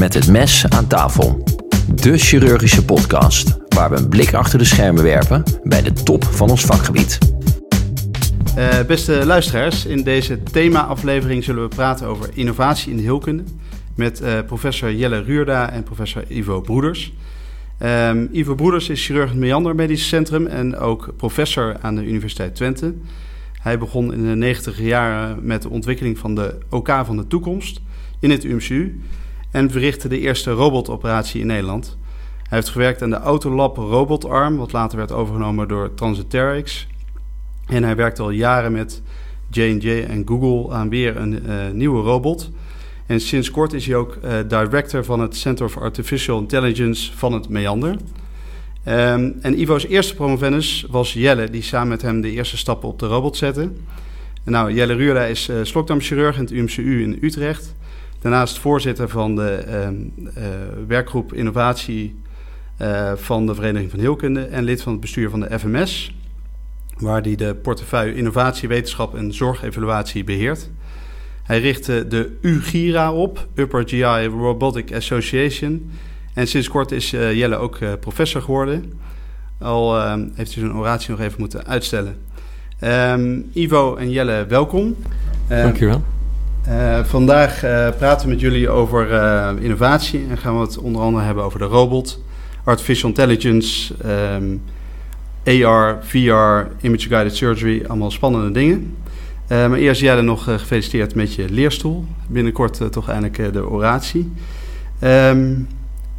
Met 0.00 0.14
het 0.14 0.28
mes 0.28 0.68
aan 0.68 0.86
tafel. 0.86 1.42
De 1.94 2.18
chirurgische 2.18 2.84
podcast 2.84 3.58
waar 3.68 3.90
we 3.90 3.96
een 3.96 4.08
blik 4.08 4.34
achter 4.34 4.58
de 4.58 4.64
schermen 4.64 5.02
werpen 5.02 5.42
bij 5.62 5.82
de 5.82 5.92
top 5.92 6.24
van 6.24 6.50
ons 6.50 6.64
vakgebied. 6.64 7.18
Uh, 8.58 8.80
beste 8.86 9.26
luisteraars, 9.26 9.86
in 9.86 10.02
deze 10.02 10.42
thema-aflevering 10.42 11.44
zullen 11.44 11.62
we 11.62 11.68
praten 11.68 12.06
over 12.06 12.30
innovatie 12.34 12.90
in 12.90 12.96
de 12.96 13.02
heelkunde 13.02 13.42
met 13.94 14.20
uh, 14.20 14.38
professor 14.46 14.94
Jelle 14.94 15.22
Ruurda 15.22 15.70
en 15.70 15.82
professor 15.82 16.24
Ivo 16.28 16.60
Broeders. 16.60 17.12
Um, 17.82 18.28
Ivo 18.32 18.54
Broeders 18.54 18.88
is 18.88 19.06
chirurg 19.06 19.24
in 19.24 19.30
het 19.30 19.40
Meander 19.40 19.74
Medisch 19.74 20.08
Centrum 20.08 20.46
en 20.46 20.76
ook 20.76 21.12
professor 21.16 21.76
aan 21.80 21.94
de 21.94 22.06
Universiteit 22.06 22.54
Twente. 22.54 22.94
Hij 23.60 23.78
begon 23.78 24.12
in 24.12 24.22
de 24.22 24.34
90 24.34 24.80
jaren 24.80 25.38
met 25.46 25.62
de 25.62 25.68
ontwikkeling 25.68 26.18
van 26.18 26.34
de 26.34 26.58
OK 26.68 26.88
van 27.04 27.16
de 27.16 27.26
toekomst 27.26 27.80
in 28.20 28.30
het 28.30 28.44
UMCU 28.44 29.00
en 29.50 29.70
verrichtte 29.70 30.08
de 30.08 30.18
eerste 30.18 30.50
robotoperatie 30.50 31.40
in 31.40 31.46
Nederland. 31.46 31.98
Hij 32.48 32.58
heeft 32.58 32.70
gewerkt 32.70 33.02
aan 33.02 33.10
de 33.10 33.16
Autolab 33.16 33.76
robotarm, 33.76 34.56
wat 34.56 34.72
later 34.72 34.98
werd 34.98 35.12
overgenomen 35.12 35.68
door 35.68 35.94
Transiterix. 35.94 36.86
En 37.66 37.82
hij 37.82 37.96
werkt 37.96 38.18
al 38.18 38.30
jaren 38.30 38.72
met 38.72 39.02
J&J 39.50 40.04
en 40.08 40.22
Google 40.26 40.74
aan 40.74 40.88
weer 40.88 41.16
een 41.16 41.42
uh, 41.46 41.70
nieuwe 41.72 42.02
robot. 42.02 42.50
En 43.06 43.20
sinds 43.20 43.50
kort 43.50 43.72
is 43.72 43.86
hij 43.86 43.96
ook 43.96 44.18
uh, 44.24 44.32
director 44.48 45.04
van 45.04 45.20
het 45.20 45.36
Center 45.36 45.64
of 45.64 45.76
Artificial 45.76 46.38
Intelligence 46.38 47.16
van 47.16 47.32
het 47.32 47.48
Meander. 47.48 47.96
Um, 48.88 49.38
en 49.42 49.60
Ivo's 49.60 49.86
eerste 49.86 50.14
promovendus 50.14 50.86
was 50.90 51.12
Jelle, 51.12 51.50
die 51.50 51.62
samen 51.62 51.88
met 51.88 52.02
hem 52.02 52.20
de 52.20 52.30
eerste 52.30 52.56
stappen 52.56 52.88
op 52.88 52.98
de 52.98 53.06
robot 53.06 53.36
zette. 53.36 53.60
En 54.44 54.52
nou, 54.52 54.72
Jelle 54.72 54.94
Ruurda 54.94 55.24
is 55.24 55.48
uh, 55.48 55.56
slokdarmchirurg 55.62 56.36
in 56.36 56.42
het 56.42 56.50
UMCU 56.50 57.02
in 57.02 57.18
Utrecht. 57.20 57.74
Daarnaast 58.20 58.58
voorzitter 58.58 59.08
van 59.08 59.36
de 59.36 59.64
uh, 59.66 60.42
uh, 60.42 60.48
werkgroep 60.86 61.32
Innovatie 61.32 62.18
van 63.14 63.46
de 63.46 63.54
Vereniging 63.54 63.90
van 63.90 64.00
Heelkunde 64.00 64.44
en 64.44 64.64
lid 64.64 64.82
van 64.82 64.92
het 64.92 65.00
bestuur 65.00 65.30
van 65.30 65.40
de 65.40 65.58
FMS, 65.58 66.16
waar 66.98 67.22
hij 67.22 67.34
de 67.34 67.54
portefeuille 67.54 68.14
Innovatie, 68.14 68.68
Wetenschap 68.68 69.14
en 69.14 69.32
Zorgevaluatie 69.32 70.24
beheert. 70.24 70.70
Hij 71.42 71.60
richtte 71.60 72.06
de 72.08 72.38
UGIRA 72.40 73.12
op, 73.12 73.48
Upper 73.54 73.88
GI 73.88 74.24
Robotic 74.24 74.94
Association. 74.94 75.90
En 76.34 76.46
sinds 76.46 76.68
kort 76.68 76.92
is 76.92 77.12
uh, 77.12 77.34
Jelle 77.34 77.56
ook 77.56 77.78
professor 78.00 78.42
geworden. 78.42 78.92
Al 79.58 79.96
uh, 79.96 80.12
heeft 80.12 80.54
hij 80.54 80.62
zijn 80.62 80.74
oratie 80.74 81.10
nog 81.10 81.20
even 81.20 81.40
moeten 81.40 81.66
uitstellen. 81.66 82.18
Um, 82.84 83.50
Ivo 83.52 83.96
en 83.96 84.10
Jelle, 84.10 84.46
welkom. 84.48 84.96
Dankjewel. 85.48 86.02
Uh, 86.70 87.04
vandaag 87.04 87.60
praten 87.96 88.26
we 88.26 88.32
met 88.32 88.40
jullie 88.40 88.68
over 88.68 89.10
innovatie 89.62 90.26
en 90.30 90.38
gaan 90.38 90.54
we 90.54 90.60
het 90.60 90.78
onder 90.78 91.02
andere 91.02 91.24
hebben 91.24 91.44
over 91.44 91.58
de 91.58 91.64
robot, 91.64 92.22
artificial 92.64 93.08
intelligence, 93.08 93.94
um, 94.34 94.62
AR, 95.44 95.98
VR, 96.02 96.86
image 96.86 97.08
guided 97.08 97.36
surgery, 97.36 97.84
allemaal 97.86 98.10
spannende 98.10 98.50
dingen. 98.50 98.96
Maar 99.48 99.72
eerst 99.72 100.00
Jelle 100.00 100.22
nog 100.22 100.48
uh, 100.48 100.58
gefeliciteerd 100.58 101.14
met 101.14 101.34
je 101.34 101.48
leerstoel. 101.48 102.04
Binnenkort 102.26 102.92
toch 102.92 103.08
eindelijk 103.08 103.52
de 103.52 103.68
oratie. 103.68 104.32
Um, 105.04 105.68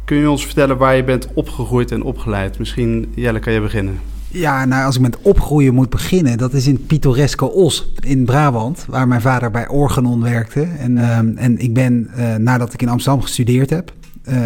kun 0.04 0.16
je 0.16 0.30
ons 0.30 0.44
vertellen 0.44 0.76
waar 0.76 0.96
je 0.96 1.04
bent 1.04 1.28
opgegroeid 1.34 1.90
en 1.90 2.02
opgeleid? 2.02 2.58
Misschien, 2.58 3.12
Jelle, 3.14 3.38
kan 3.38 3.52
je 3.52 3.60
beginnen. 3.60 4.00
Ja, 4.32 4.64
nou, 4.64 4.84
als 4.84 4.96
ik 4.96 5.02
met 5.02 5.18
opgroeien 5.22 5.74
moet 5.74 5.90
beginnen, 5.90 6.38
dat 6.38 6.52
is 6.52 6.66
in 6.66 6.86
pittoreske 6.86 7.52
Os 7.52 7.92
in 8.00 8.24
Brabant, 8.24 8.84
waar 8.88 9.08
mijn 9.08 9.20
vader 9.20 9.50
bij 9.50 9.68
Organon 9.68 10.22
werkte. 10.22 10.62
En, 10.62 11.18
um, 11.18 11.36
en 11.36 11.58
ik 11.58 11.74
ben, 11.74 12.10
nadat 12.38 12.72
ik 12.72 12.82
in 12.82 12.88
Amsterdam 12.88 13.22
gestudeerd 13.22 13.70
heb, 13.70 13.92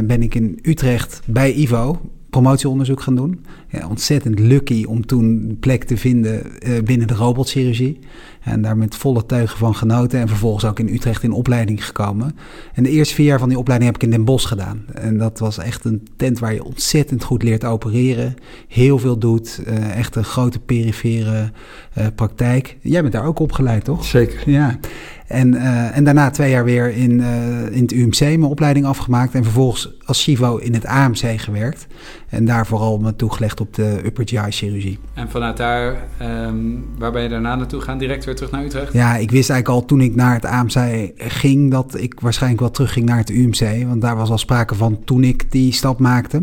ben 0.05 0.23
ik 0.23 0.35
in 0.35 0.59
Utrecht 0.63 1.21
bij 1.25 1.55
Ivo 1.55 2.01
promotieonderzoek 2.43 3.01
gaan 3.01 3.15
doen. 3.15 3.45
Ja, 3.69 3.89
ontzettend 3.89 4.39
lucky 4.39 4.85
om 4.85 5.07
toen 5.07 5.57
plek 5.61 5.85
te 5.85 5.97
vinden 5.97 6.43
uh, 6.61 6.83
binnen 6.83 7.07
de 7.07 7.15
robotchirurgie. 7.15 7.99
En 8.41 8.63
daar 8.63 8.77
met 8.77 8.97
volle 8.97 9.27
teugen 9.27 9.59
van 9.59 9.75
genoten. 9.75 10.21
En 10.21 10.29
vervolgens 10.29 10.65
ook 10.65 10.79
in 10.79 10.89
Utrecht 10.89 11.23
in 11.23 11.33
opleiding 11.33 11.87
gekomen. 11.87 12.37
En 12.75 12.83
de 12.83 12.91
eerste 12.91 13.15
vier 13.15 13.27
jaar 13.27 13.39
van 13.39 13.49
die 13.49 13.59
opleiding 13.59 13.93
heb 13.93 14.03
ik 14.03 14.09
in 14.09 14.17
Den 14.17 14.25
Bosch 14.25 14.49
gedaan. 14.49 14.85
En 14.95 15.19
dat 15.19 15.39
was 15.39 15.59
echt 15.59 15.85
een 15.85 16.09
tent 16.17 16.39
waar 16.39 16.55
je 16.55 16.65
ontzettend 16.65 17.25
goed 17.25 17.43
leert 17.43 17.65
opereren. 17.65 18.35
Heel 18.69 18.99
veel 18.99 19.19
doet. 19.19 19.61
Uh, 19.67 19.97
echt 19.97 20.17
een 20.17 20.25
grote 20.25 20.59
perifere 20.59 21.53
uh, 21.99 22.07
praktijk. 22.15 22.77
Jij 22.81 23.01
bent 23.01 23.13
daar 23.13 23.27
ook 23.27 23.39
opgeleid, 23.39 23.85
toch? 23.85 24.05
Zeker. 24.05 24.51
Ja. 24.51 24.79
En, 25.27 25.55
uh, 25.55 25.97
en 25.97 26.05
daarna 26.05 26.31
twee 26.31 26.51
jaar 26.51 26.65
weer 26.65 26.91
in, 26.91 27.11
uh, 27.11 27.27
in 27.71 27.83
het 27.83 27.93
UMC 27.93 28.21
mijn 28.21 28.43
opleiding 28.43 28.87
afgemaakt. 28.87 29.35
En 29.35 29.43
vervolgens 29.43 29.95
als 30.05 30.23
Chivo 30.23 30.57
in 30.57 30.75
het 30.75 30.87
AMC 30.87 31.41
gewerkt. 31.41 31.87
En 32.29 32.45
daar 32.45 32.67
vooral 32.67 32.99
me 32.99 33.17
toegelegd 33.17 33.61
op 33.61 33.75
de 33.75 34.01
upper 34.05 34.29
GI 34.29 34.51
chirurgie. 34.51 34.99
En 35.15 35.31
vanuit 35.31 35.57
daar, 35.57 36.09
um, 36.23 36.85
waar 36.99 37.13
ben 37.13 37.23
je 37.23 37.29
daarna 37.29 37.55
naartoe 37.55 37.81
gaan? 37.81 37.99
Direct 37.99 38.25
weer 38.25 38.35
terug 38.35 38.51
naar 38.51 38.65
Utrecht? 38.65 38.93
Ja, 38.93 39.17
ik 39.17 39.31
wist 39.31 39.51
eigenlijk 39.51 39.81
al 39.81 39.87
toen 39.89 40.01
ik 40.01 40.15
naar 40.15 40.35
het 40.35 40.45
AMC 40.45 41.11
ging... 41.17 41.71
dat 41.71 42.01
ik 42.01 42.21
waarschijnlijk 42.21 42.61
wel 42.61 42.71
terug 42.71 42.93
ging 42.93 43.07
naar 43.07 43.19
het 43.19 43.31
UMC. 43.31 43.87
Want 43.87 44.01
daar 44.01 44.17
was 44.17 44.31
al 44.31 44.39
sprake 44.39 44.75
van 44.75 45.05
toen 45.05 45.25
ik 45.25 45.51
die 45.51 45.73
stap 45.73 45.99
maakte. 45.99 46.43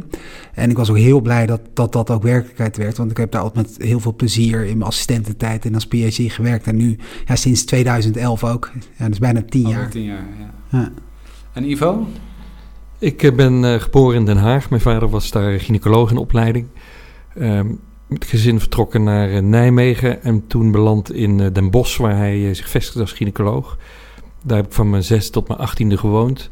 En 0.53 0.69
ik 0.69 0.77
was 0.77 0.89
ook 0.89 0.97
heel 0.97 1.21
blij 1.21 1.45
dat 1.45 1.61
dat, 1.73 1.91
dat 1.91 2.09
ook 2.09 2.23
werkelijkheid 2.23 2.77
werd. 2.77 2.97
Want 2.97 3.11
ik 3.11 3.17
heb 3.17 3.31
daar 3.31 3.41
altijd 3.41 3.67
met 3.67 3.88
heel 3.88 4.00
veel 4.00 4.15
plezier 4.15 4.65
in 4.65 4.77
mijn 4.77 4.89
assistententijd 4.89 5.65
en 5.65 5.73
als 5.73 5.85
PhD 5.85 6.31
gewerkt. 6.31 6.67
En 6.67 6.75
nu 6.75 6.97
ja, 7.25 7.35
sinds 7.35 7.65
2011 7.65 8.44
ook. 8.44 8.71
Ja, 8.97 9.07
dus 9.07 9.19
bijna 9.19 9.44
tien 9.50 9.67
jaar. 9.67 9.89
tien 9.89 10.03
jaar, 10.03 10.28
ja. 10.39 10.53
ja. 10.79 10.91
En 11.53 11.69
Ivo? 11.69 12.07
Ik 13.00 13.35
ben 13.35 13.63
uh, 13.63 13.73
geboren 13.73 14.16
in 14.16 14.25
Den 14.25 14.38
Haag. 14.38 14.69
Mijn 14.69 14.81
vader 14.81 15.09
was 15.09 15.31
daar 15.31 15.59
gynaecoloog 15.59 16.11
in 16.11 16.17
opleiding. 16.17 16.67
Um, 17.39 17.79
het 18.09 18.25
gezin 18.25 18.59
vertrokken 18.59 19.03
naar 19.03 19.31
uh, 19.31 19.39
Nijmegen 19.39 20.23
en 20.23 20.47
toen 20.47 20.72
beland 20.72 21.13
in 21.13 21.39
uh, 21.39 21.47
Den 21.53 21.72
Bosch, 21.72 21.97
waar 21.97 22.17
hij 22.17 22.53
zich 22.53 22.69
vestigde 22.69 23.00
als 23.01 23.12
gynaecoloog. 23.12 23.78
Daar 24.44 24.57
heb 24.57 24.66
ik 24.66 24.73
van 24.73 24.89
mijn 24.89 25.03
zes 25.03 25.29
tot 25.29 25.47
mijn 25.47 25.59
achttiende 25.59 25.97
gewoond. 25.97 26.50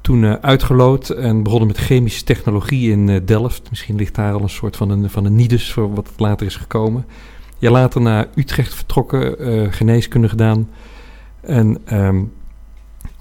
Toen 0.00 0.22
uh, 0.22 0.32
uitgeloot 0.32 1.10
en 1.10 1.42
begonnen 1.42 1.68
met 1.68 1.78
chemische 1.78 2.24
technologie 2.24 2.90
in 2.90 3.08
uh, 3.08 3.20
Delft. 3.24 3.70
Misschien 3.70 3.96
ligt 3.96 4.14
daar 4.14 4.32
al 4.32 4.42
een 4.42 4.48
soort 4.48 4.76
van 4.76 4.90
een, 4.90 5.10
van 5.10 5.24
een 5.24 5.34
nidus 5.34 5.72
voor 5.72 5.94
wat 5.94 6.10
later 6.16 6.46
is 6.46 6.56
gekomen. 6.56 7.06
Ja, 7.58 7.70
later 7.70 8.00
naar 8.00 8.28
Utrecht 8.34 8.74
vertrokken, 8.74 9.48
uh, 9.48 9.72
geneeskunde 9.72 10.28
gedaan. 10.28 10.68
En 11.46 11.78
um, 11.92 12.32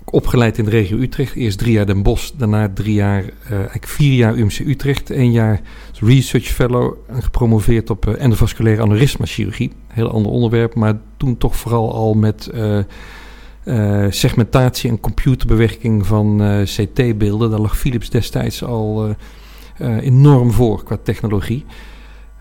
opgeleid 0.05 0.57
in 0.57 0.65
de 0.65 0.69
regio 0.69 0.97
Utrecht. 0.97 1.35
Eerst 1.35 1.57
drie 1.57 1.73
jaar 1.73 1.85
Den 1.85 2.03
Bosch, 2.03 2.31
daarna 2.37 2.69
drie 2.73 2.93
jaar, 2.93 3.23
eigenlijk 3.49 3.87
vier 3.87 4.13
jaar 4.13 4.35
UMC 4.35 4.59
Utrecht. 4.59 5.09
Eén 5.09 5.31
jaar 5.31 5.61
research 5.99 6.45
fellow 6.45 6.93
en 7.07 7.23
gepromoveerd 7.23 7.89
op 7.89 8.07
endovasculaire 8.07 8.81
aneurysma 8.81 9.25
chirurgie. 9.25 9.71
Heel 9.87 10.11
ander 10.11 10.31
onderwerp, 10.31 10.75
maar 10.75 10.99
toen 11.17 11.37
toch 11.37 11.55
vooral 11.55 11.93
al 11.93 12.13
met... 12.13 12.49
Uh, 13.65 14.05
segmentatie 14.09 14.89
en 14.89 14.99
computerbewerking 14.99 16.05
van 16.05 16.41
uh, 16.41 16.61
CT-beelden. 16.63 17.49
Daar 17.49 17.59
lag 17.59 17.77
Philips 17.77 18.09
destijds 18.09 18.63
al 18.63 19.07
uh, 19.81 19.97
enorm 20.01 20.51
voor 20.51 20.83
qua 20.83 20.97
technologie. 21.03 21.65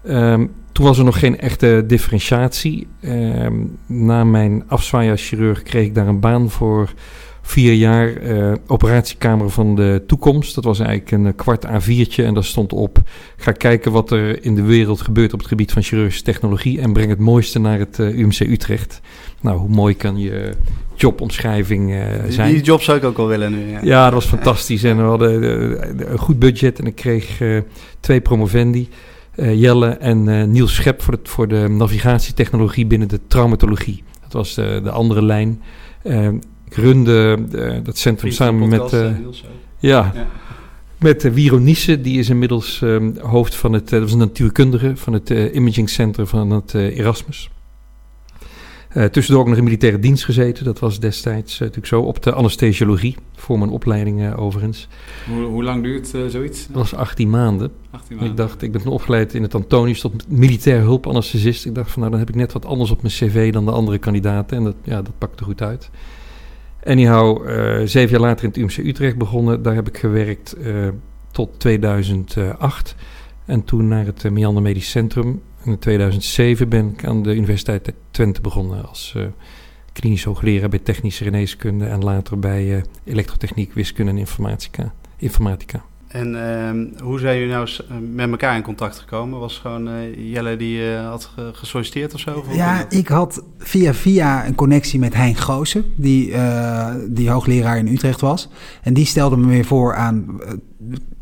Um, 0.09 0.51
toen 0.73 0.85
was 0.85 0.99
er 0.99 1.05
nog 1.05 1.19
geen 1.19 1.39
echte 1.39 1.85
differentiatie. 1.87 2.87
Um, 3.05 3.79
na 3.87 4.25
mijn 4.25 4.65
afzwaai 4.67 5.11
als 5.11 5.29
chirurg 5.29 5.63
kreeg 5.63 5.87
ik 5.87 5.95
daar 5.95 6.09
een 6.09 6.21
baan 6.21 6.51
voor 6.51 6.93
vier 7.43 7.73
jaar 7.73 8.13
operatiekamer 8.67 9.51
van 9.51 9.77
de 9.77 10.03
toekomst. 10.07 10.55
Dat 10.55 10.65
was 10.65 10.79
eigenlijk 10.79 11.11
een 11.11 11.35
kwart 11.35 11.67
A4'tje 11.67 12.25
en 12.25 12.35
daar 12.35 12.45
stond 12.45 12.73
op... 12.73 12.99
ga 13.37 13.53
kijken 13.53 13.93
wat 13.93 14.11
er 14.11 14.45
in 14.45 14.55
de 14.55 14.63
wereld 14.63 15.01
gebeurt 15.01 15.33
op 15.33 15.39
het 15.39 15.49
gebied 15.49 15.73
van 15.73 15.83
chirurgische 15.83 16.23
technologie... 16.23 16.81
en 16.81 16.93
breng 16.93 17.09
het 17.11 17.19
mooiste 17.19 17.59
naar 17.59 17.79
het 17.79 17.99
UMC 17.99 18.41
Utrecht. 18.41 19.01
Nou, 19.41 19.59
hoe 19.59 19.69
mooi 19.69 19.97
kan 19.97 20.19
je 20.19 20.53
jobomschrijving 20.95 21.91
uh, 21.91 22.03
zijn. 22.29 22.53
Die 22.53 22.63
job 22.63 22.83
zou 22.83 22.99
ik 22.99 23.05
ook 23.05 23.17
wel 23.17 23.29
willen 23.29 23.53
nu. 23.53 23.71
Ja, 23.71 23.81
ja 23.83 24.05
dat 24.05 24.13
was 24.13 24.27
fantastisch. 24.27 24.85
En 24.85 24.97
we 24.97 25.03
hadden 25.03 26.13
een 26.13 26.19
goed 26.19 26.39
budget 26.39 26.79
en 26.79 26.87
ik 26.87 26.95
kreeg 26.95 27.41
twee 28.01 28.21
promovendi. 28.21 28.89
Uh, 29.37 29.61
Jelle 29.61 29.89
en 29.89 30.51
Niels 30.51 30.75
Schep 30.75 31.03
voor, 31.03 31.15
het, 31.15 31.29
voor 31.29 31.49
de 31.49 31.69
navigatietechnologie 31.69 32.87
binnen 32.87 33.09
de 33.09 33.21
traumatologie. 33.27 34.03
Dat 34.23 34.33
was 34.33 34.55
de, 34.55 34.81
de 34.83 34.91
andere 34.91 35.23
lijn. 35.25 35.63
ik 36.67 36.75
runde 36.75 37.39
dat 37.83 37.99
centrum 37.99 38.31
samen 38.31 38.69
met... 38.69 38.91
ja, 39.79 40.13
ja, 40.15 40.27
met 40.99 41.25
uh, 41.25 41.33
Wiro 41.33 41.65
die 42.01 42.19
is 42.19 42.29
inmiddels 42.29 42.81
um, 42.81 43.17
hoofd 43.21 43.55
van 43.55 43.73
het... 43.73 43.89
dat 43.89 44.01
was 44.01 44.13
een 44.13 44.19
natuurkundige 44.19 44.97
van 44.97 45.13
het 45.13 45.31
Imaging 45.31 45.91
Center 45.91 46.27
van 46.27 46.51
het 46.51 46.75
Erasmus. 46.75 47.51
Uh, 48.97 49.05
tussendoor 49.05 49.43
ook 49.43 49.49
nog 49.49 49.59
in 49.59 49.65
militaire 49.65 49.99
dienst 49.99 50.25
gezeten. 50.25 50.65
Dat 50.65 50.79
was 50.79 51.01
destijds 51.01 51.55
uh, 51.55 51.61
natuurlijk 51.61 51.87
zo. 51.87 52.01
Op 52.01 52.23
de 52.23 52.33
anesthesiologie, 52.33 53.17
voor 53.35 53.59
mijn 53.59 53.71
opleiding 53.71 54.21
uh, 54.21 54.41
overigens. 54.41 54.89
Hoe, 55.29 55.45
hoe, 55.45 55.63
lang 55.63 55.83
duurt 55.83 56.07
zoiets? 56.29 56.67
Dat 56.67 56.77
was 56.77 56.95
18 56.95 57.31
maanden. 57.31 57.71
18 57.91 58.17
maanden. 58.17 58.33
Ik 58.33 58.37
dacht, 58.37 58.63
ik 58.63 58.73
ben 58.73 58.87
opgeleid 58.87 59.35
in 59.35 59.43
het 59.43 59.55
Antonius 59.55 60.01
tot 60.01 60.29
militair 60.29 60.81
hulpanesthesist. 60.81 61.67
Ik 61.67 61.75
dacht 61.75 61.91
van, 61.91 61.99
nou, 61.99 62.11
dan 62.11 62.21
heb 62.21 62.29
ik 62.29 62.35
net 62.35 62.53
wat 62.53 62.65
anders 62.65 62.91
op 62.91 63.03
mijn 63.03 63.15
cv 63.15 63.53
dan 63.53 63.65
de 63.65 63.71
andere 63.71 63.99
kandidaten. 63.99 64.57
En 64.57 64.65
dat, 64.65 64.77
ja, 64.83 65.03
dat 65.03 65.19
pakte 65.19 65.45
goed 65.45 65.63
uit. 65.63 65.91
Anyhow, 66.85 67.49
zeven 67.87 68.11
jaar 68.11 68.21
later 68.21 68.45
in 68.45 68.49
het 68.49 68.59
UMC 68.59 68.87
Utrecht 68.89 69.17
begonnen. 69.17 69.63
Daar 69.63 69.75
heb 69.75 69.89
ik 69.89 69.99
gewerkt 69.99 70.57
tot 71.31 71.61
2008. 71.61 72.95
En 73.45 73.65
toen 73.65 73.89
naar 73.89 74.07
het 74.07 74.31
Meander 74.31 74.63
Medisch 74.63 74.91
Centrum. 74.91 75.41
In 75.65 75.79
2007 75.79 76.69
ben 76.69 76.89
ik 76.89 77.05
aan 77.05 77.23
de 77.23 77.35
Universiteit 77.35 77.93
Twente 78.11 78.41
begonnen 78.41 78.89
als 78.89 79.15
uh, 79.17 79.25
klinisch 79.93 80.25
hoogleraar 80.25 80.69
bij 80.69 80.79
technische 80.79 81.25
geneeskunde. 81.25 81.85
En 81.85 82.05
later 82.05 82.39
bij 82.39 82.85
elektrotechniek, 83.05 83.73
wiskunde 83.73 84.11
en 84.11 84.19
informatica. 84.19 84.93
informatica. 85.17 85.83
En 86.13 86.35
uh, 86.35 87.01
hoe 87.03 87.19
zijn 87.19 87.39
jullie 87.39 87.53
nou 87.53 87.69
eh, 87.69 87.97
met 88.15 88.31
elkaar 88.31 88.57
in 88.57 88.63
contact 88.63 88.99
gekomen? 88.99 89.41
Was 89.41 89.59
gewoon 89.59 89.89
uh, 89.89 90.33
Jelle 90.33 90.57
die 90.57 90.79
uh, 90.79 91.09
had 91.09 91.31
gesolliciteerd 91.53 92.15
of 92.15 92.21
zo? 92.21 92.45
ja, 92.51 92.91
ik 92.91 93.09
had 93.09 93.43
via 93.59 93.95
via 93.95 94.47
een 94.47 94.55
connectie 94.55 94.99
met 94.99 95.15
Hein 95.15 95.37
Goosen, 95.37 95.85
die, 95.97 96.35
die 97.09 97.31
hoogleraar 97.31 97.79
in 97.79 97.89
Utrecht 97.89 98.21
was. 98.21 98.49
En 98.83 98.95
die 98.95 99.07
stelde 99.07 99.37
me 99.37 99.47
weer 99.47 99.65
voor 99.65 99.95
aan 99.95 100.41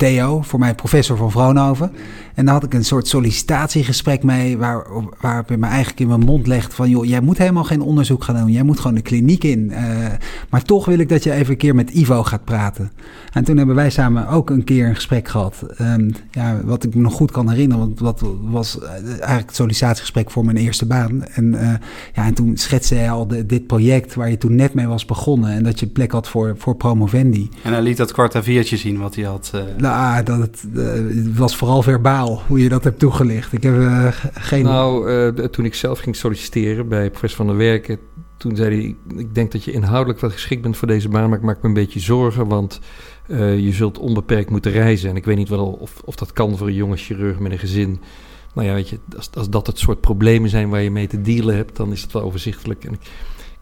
Theo, 0.00 0.43
voor 0.43 0.58
mij 0.58 0.75
professor 0.75 1.17
van 1.17 1.31
Vroonhoven. 1.31 1.93
En 2.35 2.44
daar 2.44 2.55
had 2.55 2.64
ik 2.64 2.75
een 2.75 2.85
soort 2.85 3.08
sollicitatiegesprek 3.08 4.23
mee, 4.23 4.58
waar, 4.58 4.87
waarop 5.20 5.49
hij 5.49 5.56
me 5.56 5.67
eigenlijk 5.67 6.00
in 6.00 6.08
mijn 6.08 6.20
mond 6.20 6.47
legt 6.47 6.75
van... 6.75 6.91
joh, 6.91 7.05
jij 7.05 7.20
moet 7.20 7.38
helemaal 7.38 7.64
geen 7.64 7.81
onderzoek 7.81 8.25
gaan 8.25 8.37
doen, 8.37 8.50
jij 8.50 8.62
moet 8.62 8.81
gewoon 8.81 8.94
de 8.94 9.02
kliniek 9.02 9.44
in. 9.44 9.70
Uh, 9.70 9.79
maar 10.50 10.62
toch 10.62 10.85
wil 10.85 10.99
ik 10.99 11.08
dat 11.08 11.25
je 11.25 11.32
even 11.32 11.50
een 11.50 11.56
keer 11.56 11.75
met 11.75 11.91
Ivo 11.91 12.23
gaat 12.23 12.44
praten. 12.44 12.93
En 13.32 13.44
toen 13.44 13.56
hebben 13.56 13.75
wij 13.75 13.91
samen 13.91 14.29
ook 14.29 14.50
een 14.50 14.64
keer 14.64 14.88
een 14.88 14.94
gesprek 14.94 15.29
gehad. 15.29 15.67
Um, 15.81 16.14
ja, 16.31 16.61
wat 16.64 16.85
ik 16.85 16.94
me 16.94 17.00
nog 17.00 17.12
goed 17.12 17.31
kan 17.31 17.50
herinneren, 17.50 17.85
want 17.85 17.99
dat 17.99 18.25
was 18.43 18.79
eh, 18.79 18.91
eigenlijk 19.06 19.46
het 19.46 19.56
sollicitatiegesprek 19.56 20.31
voor 20.31 20.44
mijn 20.44 20.56
eerste 20.56 20.87
baan. 20.87 21.25
En, 21.25 21.44
uh, 21.55 21.73
ja, 22.14 22.25
en 22.25 22.35
toen 22.35 22.56
schetste 22.56 22.94
hij 22.94 23.11
al 23.11 23.26
de, 23.26 23.46
dit 23.46 23.67
project 23.67 24.14
waar 24.14 24.31
je 24.31 24.38
toen 24.38 24.55
net 24.55 24.75
mee 24.75 24.87
was 24.87 25.05
begonnen... 25.05 25.50
en 25.50 25.62
dat 25.62 25.81
je 25.81 25.87
plek 25.87 26.12
had 26.12 26.29
voor, 26.29 26.55
voor 26.58 26.76
promovendi. 26.76 27.49
En 27.62 27.73
hij 27.73 27.82
liet 27.82 27.96
dat 27.96 28.12
korte 28.12 28.43
viertje 28.43 28.76
zien 28.76 28.99
wat 28.99 29.14
hij 29.14 29.25
had... 29.25 29.53
Uh... 29.55 29.61
Nou, 29.79 29.89
dat, 30.25 30.38
het, 30.38 30.64
het 30.75 31.37
was 31.37 31.56
vooral 31.56 31.82
verbaal 31.82 32.42
hoe 32.46 32.62
je 32.62 32.69
dat 32.69 32.84
hebt 32.84 32.98
toegelicht. 32.98 33.52
Ik 33.52 33.62
heb 33.62 33.75
uh, 33.75 34.06
geen... 34.34 34.64
Nou, 34.64 35.10
uh, 35.10 35.44
toen 35.44 35.64
ik 35.64 35.75
zelf 35.75 35.98
ging 35.98 36.16
solliciteren 36.16 36.88
bij 36.88 37.10
professor 37.10 37.37
Van 37.37 37.46
der 37.46 37.56
Werken... 37.56 37.98
toen 38.37 38.56
zei 38.56 38.75
hij, 38.75 39.19
ik 39.19 39.34
denk 39.34 39.52
dat 39.52 39.64
je 39.64 39.72
inhoudelijk 39.72 40.20
wel 40.20 40.31
geschikt 40.31 40.62
bent 40.62 40.76
voor 40.76 40.88
deze 40.88 41.08
baan... 41.08 41.28
maar 41.28 41.38
ik 41.38 41.44
maak 41.44 41.62
me 41.62 41.69
een 41.69 41.75
beetje 41.75 42.00
zorgen, 42.00 42.46
want 42.46 42.81
je 43.37 43.72
zult 43.72 43.98
onbeperkt 43.98 44.50
moeten 44.50 44.72
reizen. 44.72 45.10
En 45.10 45.16
ik 45.16 45.25
weet 45.25 45.37
niet 45.37 45.48
wel 45.48 45.66
of, 45.66 46.02
of 46.04 46.14
dat 46.14 46.32
kan 46.32 46.56
voor 46.56 46.66
een 46.66 46.75
jonge 46.75 46.96
chirurg 46.96 47.38
met 47.38 47.52
een 47.52 47.58
gezin... 47.58 48.00
Nou 48.54 48.66
ja, 48.66 48.75
weet 48.75 48.88
je, 48.88 48.98
als, 49.16 49.31
als 49.34 49.50
dat 49.50 49.66
het 49.66 49.78
soort 49.78 50.00
problemen 50.00 50.50
zijn 50.50 50.69
waar 50.69 50.82
je 50.82 50.90
mee 50.90 51.06
te 51.06 51.20
dealen 51.20 51.56
hebt... 51.56 51.76
dan 51.76 51.93
is 51.93 52.02
het 52.02 52.12
wel 52.12 52.22
overzichtelijk. 52.22 52.84
En 52.84 52.93
ik, 52.93 53.00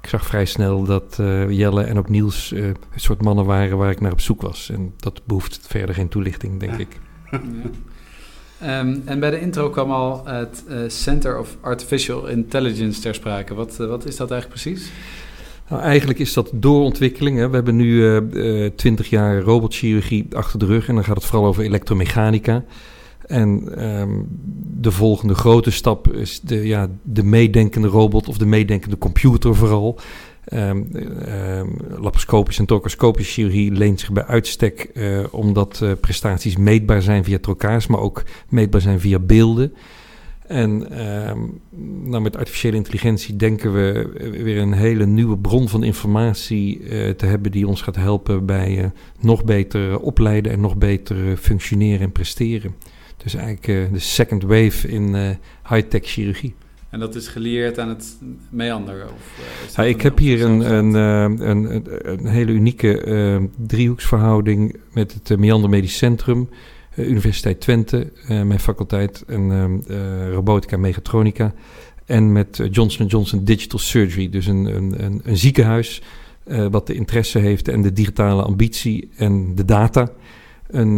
ik 0.03 0.09
zag 0.09 0.27
vrij 0.27 0.45
snel 0.45 0.85
dat 0.85 1.19
uh, 1.21 1.51
Jelle 1.51 1.83
en 1.83 1.99
ook 1.99 2.09
Niels 2.09 2.53
uh, 2.53 2.65
het 2.65 3.03
soort 3.03 3.23
mannen 3.23 3.45
waren 3.45 3.79
waar 3.79 3.91
ik 3.91 4.01
naar 4.01 4.13
op 4.13 4.21
zoek 4.21 4.43
was. 4.43 4.71
En 4.71 4.93
dat 4.97 5.21
behoeft 5.25 5.61
verder 5.63 5.95
geen 5.95 6.09
toelichting, 6.09 6.61
denk 6.61 6.73
ja. 6.73 6.79
ik. 6.79 6.89
Ja. 8.61 8.81
Um, 8.81 9.03
en 9.05 9.21
bij 9.21 9.31
de 9.31 9.41
intro 9.41 9.71
kwam 9.71 9.91
al 9.91 10.27
het 10.27 10.65
uh, 10.69 10.79
Center 10.87 11.39
of 11.39 11.57
Artificial 11.61 12.27
Intelligence 12.27 13.01
ter 13.01 13.15
sprake. 13.15 13.55
Wat, 13.55 13.77
wat 13.77 14.07
is 14.07 14.17
dat 14.17 14.31
eigenlijk 14.31 14.63
precies? 14.63 14.91
Nou, 15.69 15.83
eigenlijk 15.83 16.19
is 16.19 16.33
dat 16.33 16.51
doorontwikkeling. 16.55 17.39
Hè. 17.39 17.49
We 17.49 17.55
hebben 17.55 17.77
nu 17.77 18.21
twintig 18.75 19.11
jaar 19.11 19.41
robotchirurgie 19.41 20.27
achter 20.33 20.59
de 20.59 20.67
rug 20.67 20.89
en 20.89 20.95
dan 20.95 21.05
gaat 21.05 21.17
het 21.17 21.25
vooral 21.25 21.49
over 21.49 21.65
elektromechanica. 21.65 22.65
En 23.29 23.83
um, 24.01 24.27
de 24.81 24.91
volgende 24.91 25.35
grote 25.35 25.71
stap 25.71 26.13
is 26.13 26.41
de, 26.41 26.67
ja, 26.67 26.89
de 27.03 27.23
meedenkende 27.23 27.89
robot 27.89 28.29
of 28.29 28.39
de 28.39 28.47
meedenkende 28.47 28.99
computer 28.99 29.55
vooral. 29.55 29.99
Um, 30.53 30.89
laparoscopische 31.99 32.61
en 32.61 32.67
torcoscopische 32.67 33.33
chirurgie 33.33 33.73
leent 33.73 34.01
zich 34.01 34.13
bij 34.13 34.25
uitstek 34.25 34.91
uh, 34.95 35.25
omdat 35.31 35.81
uh, 35.83 35.93
prestaties 36.01 36.57
meetbaar 36.57 37.03
zijn 37.03 37.25
via 37.25 37.39
trokaars, 37.39 37.87
maar 37.87 38.01
ook 38.01 38.23
meetbaar 38.49 38.81
zijn 38.81 39.01
via 39.01 39.19
beelden. 39.19 39.73
En 40.47 40.87
nou, 42.05 42.23
met 42.23 42.37
artificiële 42.37 42.77
intelligentie 42.77 43.37
denken 43.37 43.73
we 43.73 44.11
weer 44.43 44.59
een 44.59 44.73
hele 44.73 45.07
nieuwe 45.07 45.39
bron 45.39 45.69
van 45.69 45.83
informatie 45.83 46.81
te 47.17 47.27
hebben 47.27 47.53
die 47.53 47.67
ons 47.67 47.83
gaat 47.83 47.97
helpen 47.97 48.47
bij 48.47 48.93
nog 49.21 49.45
beter 49.45 50.01
opleiden 50.01 50.53
en 50.53 50.61
nog 50.61 50.77
beter 50.77 51.37
functioneren 51.37 52.01
en 52.01 52.13
presteren. 52.13 52.75
Dus 53.23 53.35
eigenlijk 53.35 53.93
de 53.93 53.99
second 53.99 54.43
wave 54.43 54.89
in 54.89 55.15
high-tech 55.69 56.05
chirurgie. 56.05 56.55
En 56.91 57.01
dat 57.01 57.15
is 57.15 57.29
geleerd 57.29 57.79
aan 57.79 57.89
het 57.89 58.17
meander? 58.51 59.05
Of, 59.05 59.39
uh, 59.69 59.75
ja, 59.75 59.83
ik 59.83 60.03
heb 60.03 60.19
hier 60.19 60.45
een, 60.45 60.73
een, 60.75 60.95
een, 60.95 61.87
een, 62.11 62.27
hele 62.27 62.53
unieke 62.53 63.05
uh, 63.07 63.49
driehoeksverhouding 63.67 64.77
met 64.93 65.13
het 65.13 65.39
Meander 65.39 65.71
Medisch 65.71 65.97
Centrum, 65.97 66.49
Universiteit 66.97 67.61
Twente, 67.61 68.13
mijn 68.29 68.61
faculteit 68.61 69.25
en 69.27 69.83
robotica 70.33 70.75
en 70.75 70.81
mechatronica. 70.81 71.55
En 72.05 72.33
met 72.33 72.61
Johnson 72.71 73.07
Johnson 73.07 73.45
Digital 73.45 73.79
Surgery, 73.79 74.31
dus 74.31 74.47
een, 74.47 74.65
een, 74.65 75.21
een 75.25 75.37
ziekenhuis 75.37 76.03
wat 76.71 76.87
de 76.87 76.95
interesse 76.95 77.39
heeft 77.39 77.69
en 77.69 77.83
de 77.83 77.93
digitale 77.93 78.43
ambitie 78.43 79.11
en 79.17 79.55
de 79.55 79.65
data. 79.65 80.13
Een, 80.69 80.97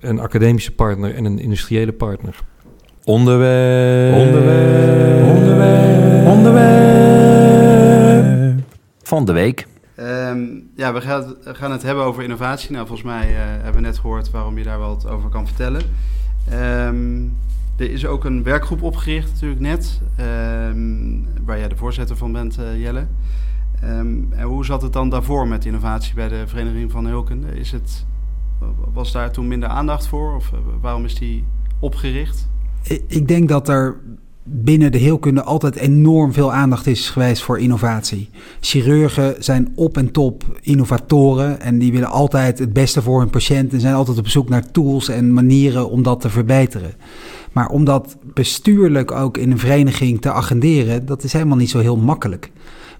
een 0.00 0.20
academische 0.20 0.74
partner 0.74 1.14
en 1.14 1.24
een 1.24 1.38
industriële 1.38 1.92
partner. 1.92 2.40
Onderwerp. 3.04 4.14
Onderwerp. 4.14 5.26
Onderwerp. 5.26 6.26
Onderwerp. 6.26 7.02
Van 9.02 9.24
de 9.24 9.32
week. 9.32 9.66
Um, 9.96 10.70
ja, 10.76 10.92
we 10.92 11.00
gaan, 11.00 11.34
gaan, 11.42 11.70
het 11.70 11.82
hebben 11.82 12.04
over 12.04 12.22
innovatie. 12.22 12.70
Nou, 12.70 12.86
volgens 12.86 13.08
mij 13.08 13.30
uh, 13.30 13.36
hebben 13.36 13.74
we 13.74 13.80
net 13.80 13.98
gehoord 13.98 14.30
waarom 14.30 14.58
je 14.58 14.64
daar 14.64 14.78
wat 14.78 15.08
over 15.08 15.28
kan 15.28 15.46
vertellen. 15.46 15.82
Um, 16.52 17.36
er 17.76 17.90
is 17.90 18.06
ook 18.06 18.24
een 18.24 18.42
werkgroep 18.42 18.82
opgericht 18.82 19.32
natuurlijk 19.32 19.60
net, 19.60 20.00
um, 20.20 21.26
waar 21.44 21.58
jij 21.58 21.68
de 21.68 21.76
voorzitter 21.76 22.16
van 22.16 22.32
bent, 22.32 22.58
uh, 22.58 22.82
Jelle. 22.82 23.06
en 23.80 24.42
hoe 24.42 24.64
zat 24.64 24.82
het 24.82 24.92
dan 24.92 25.08
daarvoor 25.10 25.48
met 25.48 25.64
innovatie 25.64 26.14
bij 26.14 26.28
de 26.28 26.42
Vereniging 26.46 26.90
van 26.90 27.06
Heelkunde? 27.06 27.58
Is 27.58 27.72
het, 27.72 28.06
was 28.92 29.12
daar 29.12 29.32
toen 29.32 29.48
minder 29.48 29.68
aandacht 29.68 30.06
voor 30.06 30.34
of 30.36 30.50
uh, 30.52 30.58
waarom 30.80 31.04
is 31.04 31.14
die 31.14 31.44
opgericht? 31.80 32.48
Ik 33.06 33.28
denk 33.28 33.48
dat 33.48 33.68
er 33.68 34.00
binnen 34.44 34.92
de 34.92 34.98
heelkunde 34.98 35.42
altijd 35.42 35.76
enorm 35.76 36.32
veel 36.32 36.52
aandacht 36.52 36.86
is 36.86 37.10
geweest 37.10 37.42
voor 37.42 37.58
innovatie. 37.58 38.28
Chirurgen 38.60 39.34
zijn 39.38 39.72
op 39.74 39.96
en 39.96 40.10
top 40.10 40.44
innovatoren 40.60 41.60
en 41.60 41.78
die 41.78 41.92
willen 41.92 42.10
altijd 42.10 42.58
het 42.58 42.72
beste 42.72 43.02
voor 43.02 43.20
hun 43.20 43.30
patiënt 43.30 43.72
en 43.72 43.80
zijn 43.80 43.94
altijd 43.94 44.18
op 44.18 44.28
zoek 44.28 44.48
naar 44.48 44.70
tools 44.70 45.08
en 45.08 45.32
manieren 45.32 45.90
om 45.90 46.02
dat 46.02 46.20
te 46.20 46.30
verbeteren. 46.30 46.94
Maar 47.52 47.68
om 47.68 47.84
dat 47.84 48.16
bestuurlijk 48.34 49.10
ook 49.10 49.36
in 49.36 49.50
een 49.50 49.58
vereniging 49.58 50.20
te 50.20 50.32
agenderen, 50.32 51.06
dat 51.06 51.22
is 51.22 51.32
helemaal 51.32 51.56
niet 51.56 51.70
zo 51.70 51.78
heel 51.78 51.96
makkelijk. 51.96 52.50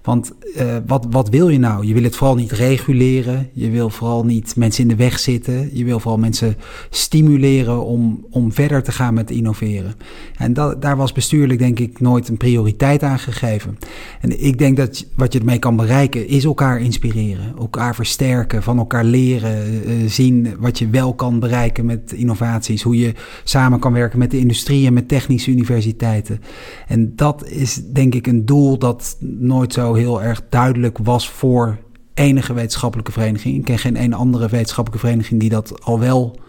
Want 0.03 0.31
uh, 0.57 0.77
wat, 0.87 1.07
wat 1.09 1.29
wil 1.29 1.49
je 1.49 1.59
nou? 1.59 1.87
Je 1.87 1.93
wil 1.93 2.03
het 2.03 2.15
vooral 2.15 2.35
niet 2.35 2.51
reguleren. 2.51 3.49
Je 3.53 3.69
wil 3.69 3.89
vooral 3.89 4.25
niet 4.25 4.55
mensen 4.55 4.81
in 4.81 4.89
de 4.89 4.95
weg 4.95 5.19
zitten. 5.19 5.69
Je 5.77 5.83
wil 5.83 5.99
vooral 5.99 6.19
mensen 6.19 6.55
stimuleren 6.89 7.85
om, 7.85 8.25
om 8.29 8.51
verder 8.51 8.83
te 8.83 8.91
gaan 8.91 9.13
met 9.13 9.31
innoveren. 9.31 9.93
En 10.37 10.53
dat, 10.53 10.81
daar 10.81 10.97
was 10.97 11.11
bestuurlijk 11.11 11.59
denk 11.59 11.79
ik 11.79 11.99
nooit 11.99 12.27
een 12.27 12.37
prioriteit 12.37 13.03
aan 13.03 13.19
gegeven. 13.19 13.77
En 14.21 14.43
ik 14.43 14.57
denk 14.57 14.77
dat 14.77 15.05
wat 15.15 15.33
je 15.33 15.39
ermee 15.39 15.59
kan 15.59 15.75
bereiken 15.75 16.27
is 16.27 16.43
elkaar 16.43 16.81
inspireren. 16.81 17.53
Elkaar 17.57 17.95
versterken, 17.95 18.63
van 18.63 18.77
elkaar 18.77 19.03
leren. 19.03 19.73
Uh, 19.73 20.09
zien 20.09 20.55
wat 20.59 20.79
je 20.79 20.89
wel 20.89 21.13
kan 21.13 21.39
bereiken 21.39 21.85
met 21.85 22.13
innovaties. 22.13 22.81
Hoe 22.81 22.97
je 22.97 23.13
samen 23.43 23.79
kan 23.79 23.93
werken 23.93 24.19
met 24.19 24.31
de 24.31 24.39
industrie 24.39 24.87
en 24.87 24.93
met 24.93 25.07
technische 25.07 25.51
universiteiten. 25.51 26.41
En 26.87 27.15
dat 27.15 27.47
is 27.47 27.81
denk 27.93 28.15
ik 28.15 28.27
een 28.27 28.45
doel 28.45 28.77
dat 28.77 29.17
nooit 29.19 29.73
zo 29.73 29.92
heel 29.95 30.21
erg 30.21 30.41
duidelijk 30.49 30.97
was 30.97 31.29
voor 31.29 31.77
enige 32.13 32.53
wetenschappelijke 32.53 33.11
vereniging. 33.11 33.57
Ik 33.57 33.63
ken 33.63 33.79
geen 33.79 34.01
een 34.01 34.13
andere 34.13 34.49
wetenschappelijke 34.49 35.05
vereniging 35.07 35.39
die 35.39 35.49
dat 35.49 35.83
al 35.83 35.99
wel 35.99 36.39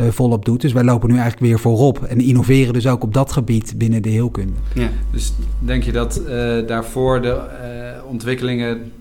uh, 0.00 0.08
volop 0.08 0.44
doet. 0.44 0.60
Dus 0.60 0.72
wij 0.72 0.84
lopen 0.84 1.08
nu 1.08 1.14
eigenlijk 1.14 1.46
weer 1.46 1.58
voorop 1.58 2.02
en 2.02 2.20
innoveren 2.20 2.72
dus 2.72 2.86
ook 2.86 3.02
op 3.02 3.14
dat 3.14 3.32
gebied 3.32 3.74
binnen 3.76 4.02
de 4.02 4.08
heelkunde. 4.08 4.52
Ja, 4.74 4.88
dus 5.10 5.32
denk 5.58 5.82
je 5.82 5.92
dat 5.92 6.20
uh, 6.20 6.66
daarvoor 6.66 7.22
de 7.22 7.28
uh, 7.28 8.10
ontwikkelingen 8.10 8.92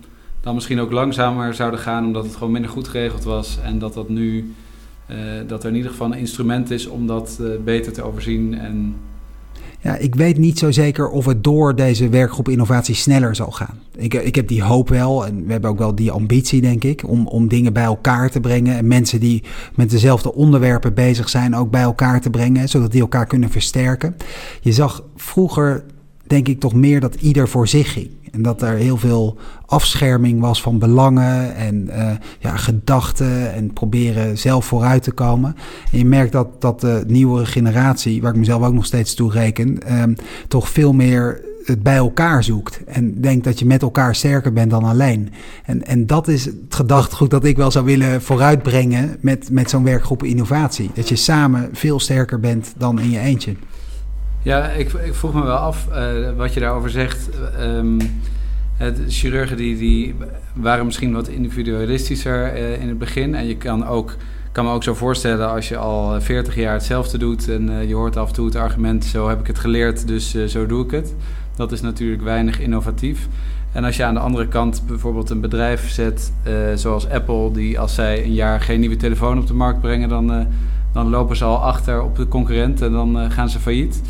dan 0.41 0.55
misschien 0.55 0.79
ook 0.79 0.91
langzamer 0.91 1.53
zouden 1.53 1.79
gaan 1.79 2.05
omdat 2.05 2.23
het 2.23 2.35
gewoon 2.35 2.51
minder 2.51 2.71
goed 2.71 2.87
geregeld 2.87 3.23
was 3.23 3.59
en 3.63 3.79
dat 3.79 3.93
dat 3.93 4.09
nu 4.09 4.53
dat 5.47 5.63
er 5.63 5.69
in 5.69 5.75
ieder 5.75 5.91
geval 5.91 6.07
een 6.07 6.19
instrument 6.19 6.71
is 6.71 6.87
om 6.87 7.07
dat 7.07 7.41
beter 7.63 7.93
te 7.93 8.01
overzien 8.01 8.59
en 8.59 8.95
ja, 9.79 9.95
ik 9.95 10.15
weet 10.15 10.37
niet 10.37 10.59
zo 10.59 10.71
zeker 10.71 11.09
of 11.09 11.25
het 11.25 11.43
door 11.43 11.75
deze 11.75 12.09
werkgroep 12.09 12.49
innovatie 12.49 12.95
sneller 12.95 13.35
zal 13.35 13.51
gaan. 13.51 13.79
Ik, 13.95 14.13
ik 14.13 14.35
heb 14.35 14.47
die 14.47 14.63
hoop 14.63 14.89
wel 14.89 15.25
en 15.25 15.45
we 15.45 15.51
hebben 15.51 15.69
ook 15.69 15.77
wel 15.77 15.95
die 15.95 16.11
ambitie, 16.11 16.61
denk 16.61 16.83
ik, 16.83 17.07
om, 17.07 17.27
om 17.27 17.47
dingen 17.47 17.73
bij 17.73 17.83
elkaar 17.83 18.29
te 18.29 18.39
brengen. 18.39 18.77
En 18.77 18.87
mensen 18.87 19.19
die 19.19 19.43
met 19.75 19.89
dezelfde 19.89 20.33
onderwerpen 20.33 20.93
bezig 20.93 21.29
zijn 21.29 21.55
ook 21.55 21.71
bij 21.71 21.81
elkaar 21.81 22.21
te 22.21 22.29
brengen, 22.29 22.69
zodat 22.69 22.91
die 22.91 23.01
elkaar 23.01 23.25
kunnen 23.25 23.49
versterken. 23.49 24.15
Je 24.61 24.71
zag 24.71 25.03
vroeger 25.15 25.83
denk 26.27 26.47
ik 26.47 26.59
toch 26.59 26.73
meer 26.73 26.99
dat 26.99 27.15
ieder 27.15 27.49
voor 27.49 27.67
zich 27.67 27.93
ging. 27.93 28.09
En 28.31 28.41
dat 28.41 28.61
er 28.61 28.75
heel 28.75 28.97
veel 28.97 29.37
afscherming 29.65 30.39
was 30.39 30.61
van 30.61 30.79
belangen 30.79 31.55
en 31.55 31.89
uh, 31.89 32.11
ja, 32.39 32.57
gedachten 32.57 33.53
en 33.53 33.73
proberen 33.73 34.37
zelf 34.37 34.65
vooruit 34.65 35.03
te 35.03 35.11
komen. 35.11 35.55
En 35.91 35.97
je 35.97 36.05
merkt 36.05 36.31
dat, 36.31 36.61
dat 36.61 36.81
de 36.81 37.03
nieuwere 37.07 37.45
generatie, 37.45 38.21
waar 38.21 38.31
ik 38.31 38.37
mezelf 38.37 38.63
ook 38.63 38.73
nog 38.73 38.85
steeds 38.85 39.13
toe 39.13 39.31
reken, 39.31 39.99
um, 40.01 40.15
toch 40.47 40.69
veel 40.69 40.93
meer 40.93 41.41
het 41.67 41.83
bij 41.83 41.95
elkaar 41.95 42.43
zoekt. 42.43 42.79
En 42.85 43.21
denkt 43.21 43.43
dat 43.43 43.59
je 43.59 43.65
met 43.65 43.81
elkaar 43.81 44.15
sterker 44.15 44.53
bent 44.53 44.69
dan 44.69 44.83
alleen. 44.83 45.29
En, 45.65 45.85
en 45.85 46.05
dat 46.05 46.27
is 46.27 46.45
het 46.45 46.55
gedachtegoed 46.69 47.29
dat 47.29 47.45
ik 47.45 47.57
wel 47.57 47.71
zou 47.71 47.85
willen 47.85 48.21
vooruitbrengen 48.21 49.17
met, 49.19 49.51
met 49.51 49.69
zo'n 49.69 49.83
werkgroep 49.83 50.23
innovatie. 50.23 50.89
Dat 50.93 51.09
je 51.09 51.15
samen 51.15 51.69
veel 51.73 51.99
sterker 51.99 52.39
bent 52.39 52.73
dan 52.77 52.99
in 52.99 53.09
je 53.09 53.19
eentje. 53.19 53.55
Ja, 54.47 54.69
ik, 54.69 54.93
ik 54.93 55.13
vroeg 55.13 55.33
me 55.33 55.43
wel 55.43 55.55
af 55.55 55.87
uh, 55.91 55.97
wat 56.37 56.53
je 56.53 56.59
daarover 56.59 56.89
zegt. 56.89 57.29
Um, 57.61 57.97
chirurgen 59.07 59.57
die, 59.57 59.77
die 59.77 60.15
waren 60.53 60.85
misschien 60.85 61.13
wat 61.13 61.27
individualistischer 61.27 62.57
uh, 62.57 62.81
in 62.81 62.87
het 62.87 62.97
begin. 62.97 63.35
En 63.35 63.47
je 63.47 63.57
kan 63.57 63.87
ook 63.87 64.15
kan 64.51 64.65
me 64.65 64.71
ook 64.71 64.83
zo 64.83 64.93
voorstellen 64.93 65.49
als 65.49 65.67
je 65.67 65.77
al 65.77 66.21
40 66.21 66.55
jaar 66.55 66.73
hetzelfde 66.73 67.17
doet 67.17 67.49
en 67.49 67.69
uh, 67.69 67.87
je 67.87 67.95
hoort 67.95 68.17
af 68.17 68.27
en 68.27 68.33
toe 68.33 68.45
het 68.45 68.55
argument: 68.55 69.05
zo 69.05 69.29
heb 69.29 69.39
ik 69.39 69.47
het 69.47 69.59
geleerd, 69.59 70.07
dus 70.07 70.35
zo 70.45 70.65
doe 70.65 70.85
ik 70.85 70.91
het. 70.91 71.15
Dat 71.55 71.71
is 71.71 71.81
natuurlijk 71.81 72.21
weinig 72.21 72.59
innovatief. 72.59 73.27
En 73.71 73.83
als 73.83 73.97
je 73.97 74.03
aan 74.03 74.13
de 74.13 74.19
andere 74.19 74.47
kant 74.47 74.83
bijvoorbeeld 74.87 75.29
een 75.29 75.41
bedrijf 75.41 75.89
zet, 75.89 76.33
zoals 76.75 77.09
Apple, 77.09 77.51
die 77.51 77.79
als 77.79 77.95
zij 77.95 78.23
een 78.23 78.33
jaar 78.33 78.61
geen 78.61 78.79
nieuwe 78.79 78.95
telefoon 78.95 79.39
op 79.39 79.47
de 79.47 79.53
markt 79.53 79.81
brengen, 79.81 80.09
dan, 80.09 80.47
dan 80.93 81.09
lopen 81.09 81.35
ze 81.35 81.43
al 81.43 81.63
achter 81.63 82.01
op 82.01 82.15
de 82.15 82.27
concurrent 82.27 82.81
en 82.81 82.91
dan 82.91 83.31
gaan 83.31 83.49
ze 83.49 83.59
failliet. 83.59 84.01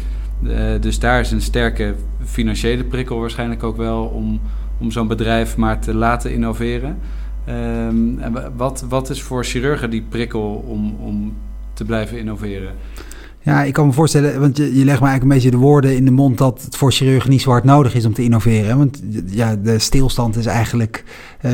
Dus 0.80 1.00
daar 1.00 1.20
is 1.20 1.32
een 1.32 1.42
sterke 1.42 1.96
financiële 2.24 2.84
prikkel 2.84 3.20
waarschijnlijk 3.20 3.64
ook 3.64 3.78
wel 3.78 4.04
om, 4.04 4.42
om 4.78 4.92
zo'n 4.92 5.08
bedrijf 5.08 5.58
maar 5.58 5.80
te 5.80 5.94
laten 5.94 6.34
innoveren. 6.34 6.98
Um, 7.50 8.20
en 8.20 8.56
wat, 8.56 8.86
wat 8.90 9.10
is 9.10 9.22
voor 9.22 9.44
chirurgen 9.44 9.90
die 9.90 10.06
prikkel 10.10 10.66
om, 10.68 10.96
om 11.00 11.34
te 11.74 11.86
blijven 11.86 12.18
innoveren? 12.20 12.72
Ja, 13.48 13.64
ik 13.64 13.74
kan 13.74 13.86
me 13.86 13.94
voorstellen, 13.94 14.40
want 14.40 14.58
je, 14.58 14.64
je 14.64 14.86
legt 14.86 15.00
me 15.00 15.08
eigenlijk 15.08 15.24
een 15.24 15.28
beetje 15.28 15.52
de 15.52 15.58
woorden 15.58 15.96
in 15.96 16.06
de 16.06 16.12
mond 16.12 16.38
dat 16.38 16.62
het 16.62 16.76
voor 16.76 16.92
chirurgen 16.92 17.30
niet 17.30 17.42
zo 17.42 17.50
hard 17.50 17.64
nodig 17.64 17.96
is 17.96 18.06
om 18.06 18.14
te 18.14 18.24
innoveren. 18.24 18.78
Want 18.78 19.02
ja, 19.26 19.56
de 19.56 19.80
stilstand 19.80 20.36
is 20.36 20.46
eigenlijk 20.46 21.04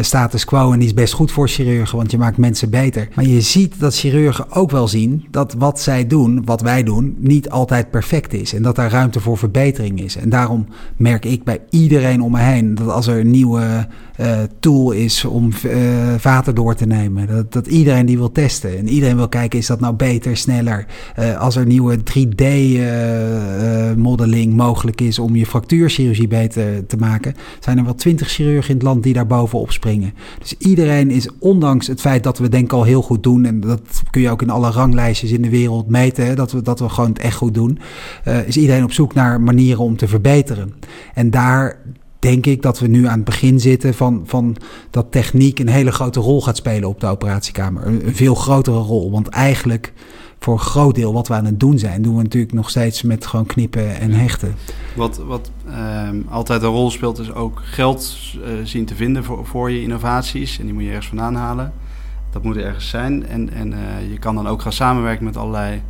status 0.01 0.45
quo 0.45 0.71
en 0.71 0.79
die 0.79 0.87
is 0.87 0.93
best 0.93 1.13
goed 1.13 1.31
voor 1.31 1.47
chirurgen, 1.47 1.97
want 1.97 2.11
je 2.11 2.17
maakt 2.17 2.37
mensen 2.37 2.69
beter. 2.69 3.07
Maar 3.15 3.25
je 3.25 3.41
ziet 3.41 3.79
dat 3.79 3.95
chirurgen 3.95 4.51
ook 4.51 4.71
wel 4.71 4.87
zien 4.87 5.25
dat 5.31 5.55
wat 5.57 5.79
zij 5.79 6.07
doen, 6.07 6.45
wat 6.45 6.61
wij 6.61 6.83
doen, 6.83 7.15
niet 7.19 7.49
altijd 7.49 7.91
perfect 7.91 8.33
is. 8.33 8.53
En 8.53 8.61
dat 8.61 8.75
daar 8.75 8.91
ruimte 8.91 9.19
voor 9.19 9.37
verbetering 9.37 10.01
is. 10.01 10.15
En 10.15 10.29
daarom 10.29 10.67
merk 10.95 11.25
ik 11.25 11.43
bij 11.43 11.59
iedereen 11.69 12.21
om 12.21 12.31
me 12.31 12.39
heen 12.39 12.75
dat 12.75 12.89
als 12.89 13.07
er 13.07 13.19
een 13.19 13.31
nieuwe 13.31 13.87
uh, 14.19 14.37
tool 14.59 14.91
is 14.91 15.25
om 15.25 15.51
uh, 15.65 16.13
vaten 16.17 16.55
door 16.55 16.75
te 16.75 16.85
nemen, 16.85 17.27
dat, 17.27 17.53
dat 17.53 17.67
iedereen 17.67 18.05
die 18.05 18.17
wil 18.17 18.31
testen. 18.31 18.77
En 18.77 18.87
iedereen 18.87 19.15
wil 19.15 19.29
kijken, 19.29 19.59
is 19.59 19.67
dat 19.67 19.79
nou 19.79 19.95
beter, 19.95 20.37
sneller? 20.37 20.85
als 21.37 21.55
er 21.55 21.65
nieuwe 21.65 21.97
3D-modeling 21.97 24.53
mogelijk 24.53 25.01
is 25.01 25.19
om 25.19 25.35
je 25.35 25.45
fractuurchirurgie 25.45 26.27
beter 26.27 26.85
te 26.85 26.97
maken, 26.97 27.35
zijn 27.59 27.77
er 27.77 27.83
wel 27.83 27.95
twintig 27.95 28.29
chirurgen 28.29 28.69
in 28.69 28.75
het 28.75 28.85
land 28.85 29.03
die 29.03 29.13
daar 29.13 29.27
bovenop 29.27 29.71
springen. 29.73 30.13
Dus 30.39 30.57
iedereen 30.57 31.11
is, 31.11 31.29
ondanks 31.39 31.87
het 31.87 32.01
feit 32.01 32.23
dat 32.23 32.37
we 32.37 32.49
denk 32.49 32.63
ik 32.63 32.73
al 32.73 32.83
heel 32.83 33.01
goed 33.01 33.23
doen, 33.23 33.45
en 33.45 33.59
dat 33.59 34.01
kun 34.09 34.21
je 34.21 34.29
ook 34.29 34.41
in 34.41 34.49
alle 34.49 34.71
ranglijstjes 34.71 35.31
in 35.31 35.41
de 35.41 35.49
wereld 35.49 35.87
meten, 35.87 36.25
hè, 36.25 36.35
dat, 36.35 36.51
we, 36.51 36.61
dat 36.61 36.79
we 36.79 36.89
gewoon 36.89 37.09
het 37.09 37.19
echt 37.19 37.35
goed 37.35 37.53
doen, 37.53 37.79
uh, 38.27 38.47
is 38.47 38.57
iedereen 38.57 38.83
op 38.83 38.91
zoek 38.91 39.13
naar 39.13 39.41
manieren 39.41 39.83
om 39.83 39.97
te 39.97 40.07
verbeteren. 40.07 40.73
En 41.13 41.29
daar 41.29 41.77
denk 42.23 42.45
ik 42.45 42.61
dat 42.61 42.79
we 42.79 42.87
nu 42.87 43.07
aan 43.07 43.15
het 43.15 43.23
begin 43.23 43.59
zitten 43.59 43.93
van, 43.93 44.21
van 44.25 44.55
dat 44.89 45.11
techniek 45.11 45.59
een 45.59 45.67
hele 45.67 45.91
grote 45.91 46.19
rol 46.19 46.41
gaat 46.41 46.57
spelen 46.57 46.89
op 46.89 46.99
de 46.99 47.07
operatiekamer. 47.07 47.87
Een, 47.87 48.07
een 48.07 48.15
veel 48.15 48.35
grotere 48.35 48.77
rol, 48.77 49.11
want 49.11 49.27
eigenlijk 49.27 49.93
voor 50.39 50.53
een 50.53 50.59
groot 50.59 50.95
deel 50.95 51.13
wat 51.13 51.27
we 51.27 51.33
aan 51.33 51.45
het 51.45 51.59
doen 51.59 51.79
zijn, 51.79 52.01
doen 52.01 52.15
we 52.15 52.23
natuurlijk 52.23 52.53
nog 52.53 52.69
steeds 52.69 53.01
met 53.01 53.25
gewoon 53.25 53.45
knippen 53.45 53.99
en 53.99 54.11
hechten. 54.11 54.55
Wat, 54.95 55.17
wat 55.17 55.51
um, 56.07 56.25
altijd 56.29 56.61
een 56.61 56.69
rol 56.69 56.91
speelt, 56.91 57.19
is 57.19 57.33
ook 57.33 57.61
geld 57.63 58.17
uh, 58.35 58.43
zien 58.63 58.85
te 58.85 58.95
vinden 58.95 59.23
voor, 59.23 59.45
voor 59.45 59.71
je 59.71 59.81
innovaties. 59.81 60.59
En 60.59 60.65
die 60.65 60.73
moet 60.73 60.83
je 60.83 60.89
ergens 60.89 61.07
vandaan 61.07 61.35
halen. 61.35 61.73
Dat 62.31 62.43
moet 62.43 62.55
er 62.55 62.65
ergens 62.65 62.89
zijn. 62.89 63.27
En, 63.27 63.53
en 63.53 63.71
uh, 63.71 64.11
je 64.11 64.19
kan 64.19 64.35
dan 64.35 64.47
ook 64.47 64.61
gaan 64.61 64.73
samenwerken 64.73 65.25
met 65.25 65.37
allerlei 65.37 65.81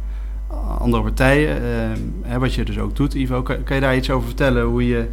andere 0.80 1.04
partijen. 1.04 1.62
Hè, 2.22 2.40
wat 2.40 2.54
je 2.54 2.66
dus 2.66 2.80
ook 2.80 2.96
doet, 2.96 3.14
Ivo. 3.14 3.42
Kan, 3.42 3.64
kan, 3.64 3.76
je 3.76 3.82
daar 3.82 3.96
iets 3.96 4.10
over 4.10 4.28
vertellen? 4.28 4.64
Hoe 4.64 4.88
je, 4.88 5.08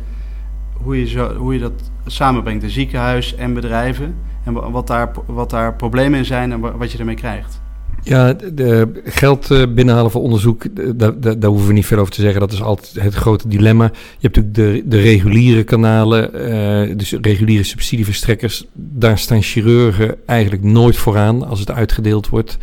hoe 0.82 1.10
je, 1.10 1.34
hoe 1.36 1.58
dat 1.58 1.90
samenbrengt, 2.06 2.62
de 2.62 2.70
ziekenhuis 2.70 3.34
en 3.34 3.54
bedrijven. 3.54 4.14
En 4.44 4.70
wat 4.70 4.86
daar, 4.86 5.10
wat 5.26 5.50
daar 5.50 5.74
problemen 5.74 6.18
in 6.18 6.24
zijn 6.24 6.52
en 6.52 6.78
wat 6.78 6.92
je 6.92 6.98
ermee 6.98 7.14
krijgt. 7.14 7.60
Ja, 8.02 8.32
de, 8.32 9.00
geld 9.04 9.50
uh, 9.50 9.62
binnenhalen 9.74 10.10
voor 10.10 10.22
onderzoek, 10.22 10.64
daar, 10.98 11.20
daar, 11.20 11.38
daar, 11.38 11.50
hoeven 11.50 11.68
we 11.68 11.72
niet 11.72 11.86
veel 11.86 11.98
over 11.98 12.12
te 12.12 12.20
zeggen. 12.20 12.40
Dat 12.40 12.52
is 12.52 12.62
altijd 12.62 13.04
het 13.04 13.14
grote 13.14 13.48
dilemma. 13.48 13.84
Je 13.84 14.28
hebt 14.28 14.36
natuurlijk 14.36 14.84
de, 14.84 14.88
de 14.88 15.00
reguliere 15.00 15.64
kanalen, 15.64 16.30
uh, 16.88 16.96
dus 16.96 17.12
reguliere 17.20 17.64
subsidieverstrekkers. 17.64 18.64
Daar 18.72 19.18
staan 19.18 19.42
chirurgen 19.42 20.16
eigenlijk 20.26 20.62
nooit 20.62 20.96
vooraan 20.96 21.46
als 21.46 21.60
het 21.60 21.70
uitgedeeld 21.70 22.28
wordt. 22.28 22.58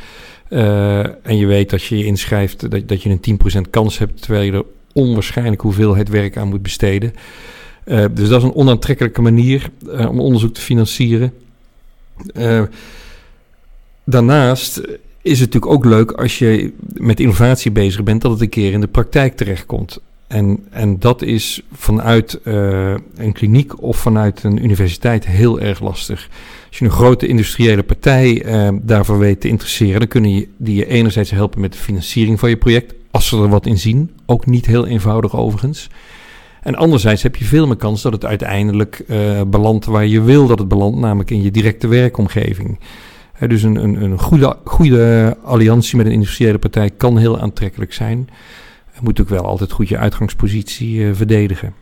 Uh, 0.49 0.97
en 0.99 1.37
je 1.37 1.45
weet 1.45 1.73
als 1.73 1.89
je 1.89 1.97
je 1.97 2.05
inschrijft 2.05 2.71
dat, 2.71 2.87
dat 2.87 3.03
je 3.03 3.17
een 3.21 3.39
10% 3.65 3.69
kans 3.69 3.97
hebt, 3.97 4.21
terwijl 4.21 4.45
je 4.45 4.51
er 4.51 4.65
onwaarschijnlijk 4.93 5.61
hoeveelheid 5.61 6.09
werk 6.09 6.37
aan 6.37 6.47
moet 6.47 6.61
besteden. 6.61 7.13
Dus 7.87 8.29
dat 8.29 8.41
is 8.41 8.43
een 8.43 8.55
onaantrekkelijke 8.55 9.21
manier 9.21 9.69
om 10.09 10.19
onderzoek 10.19 10.53
te 10.53 10.61
financieren. 10.61 11.33
daarnaast 14.03 14.81
is 15.21 15.39
het 15.39 15.53
natuurlijk 15.53 15.71
ook 15.73 15.85
leuk 15.85 16.11
als 16.11 16.39
je 16.39 16.73
met 16.93 17.19
innovatie 17.19 17.71
bezig 17.71 18.03
bent, 18.03 18.21
dat 18.21 18.31
het 18.31 18.41
een 18.41 18.49
keer 18.49 18.71
in 18.71 18.81
de 18.81 18.87
praktijk 18.87 19.35
terechtkomt. 19.35 19.99
En, 20.27 20.65
en 20.69 20.99
dat 20.99 21.21
is 21.21 21.61
vanuit 21.73 22.39
een 22.43 23.33
kliniek 23.33 23.81
of 23.81 23.97
vanuit 23.97 24.43
een 24.43 24.63
universiteit 24.63 25.25
heel 25.25 25.59
erg 25.59 25.79
lastig. 25.81 26.29
Als 26.67 26.79
je 26.79 26.85
een 26.85 26.91
grote 26.91 27.27
industriële 27.27 27.83
partij 27.83 28.45
daarvoor 28.81 29.19
weet 29.19 29.41
te 29.41 29.47
interesseren, 29.47 29.99
dan 29.99 30.07
kunnen 30.07 30.33
je, 30.33 30.47
die 30.57 30.75
je 30.75 30.87
enerzijds 30.87 31.31
helpen 31.31 31.61
met 31.61 31.71
de 31.71 31.79
financiering 31.79 32.39
van 32.39 32.49
je 32.49 32.57
project, 32.57 32.93
als 33.11 33.27
ze 33.27 33.37
er 33.37 33.49
wat 33.49 33.65
in 33.65 33.77
zien. 33.77 34.11
Ook 34.25 34.45
niet 34.45 34.65
heel 34.65 34.87
eenvoudig 34.87 35.35
overigens. 35.35 35.89
En 36.67 36.75
anderzijds 36.75 37.23
heb 37.23 37.35
je 37.35 37.45
veel 37.45 37.67
meer 37.67 37.75
kans 37.75 38.01
dat 38.01 38.13
het 38.13 38.25
uiteindelijk 38.25 39.03
uh, 39.07 39.41
belandt 39.47 39.85
waar 39.85 40.05
je 40.05 40.21
wil 40.21 40.47
dat 40.47 40.59
het 40.59 40.67
belandt, 40.67 40.97
namelijk 40.97 41.31
in 41.31 41.43
je 41.43 41.51
directe 41.51 41.87
werkomgeving 41.87 42.77
dus 43.39 43.63
een, 43.63 43.75
een, 43.75 44.01
een 44.01 44.19
goede, 44.19 44.57
goede 44.63 45.37
alliantie 45.43 45.97
met 45.97 46.05
een 46.05 46.11
industriële 46.11 46.57
partij 46.57 46.89
kan 46.89 47.17
heel 47.17 47.39
aantrekkelijk 47.39 47.93
zijn. 47.93 48.29
Je 48.93 48.99
moet 49.01 49.21
ook 49.21 49.29
wel 49.29 49.45
altijd 49.45 49.71
goed 49.71 49.89
je 49.89 49.97
uitgangspositie 49.97 50.95
uh, 50.95 51.13
verdedigen. 51.13 51.73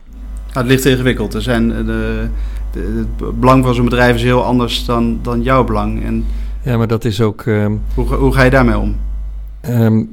Nou, 0.46 0.58
het 0.58 0.66
ligt 0.66 0.84
ingewikkeld. 0.84 1.34
Er 1.34 1.42
zijn 1.42 1.72
eh, 1.72 1.86
de, 1.86 2.28
de, 2.72 3.06
het 3.18 3.40
belang 3.40 3.64
van 3.64 3.74
zo'n 3.74 3.84
bedrijf 3.84 4.14
is 4.14 4.22
heel 4.22 4.44
anders 4.44 4.84
dan, 4.84 5.18
dan 5.22 5.42
jouw 5.42 5.64
belang. 5.64 6.04
En 6.04 6.24
ja, 6.62 6.76
maar 6.76 6.88
dat 6.88 7.04
is 7.04 7.20
ook. 7.20 7.44
Um, 7.46 7.80
hoe, 7.94 8.14
hoe 8.14 8.32
ga 8.32 8.42
je 8.42 8.50
daarmee 8.50 8.78
om? 8.78 8.96
Um, 9.68 10.08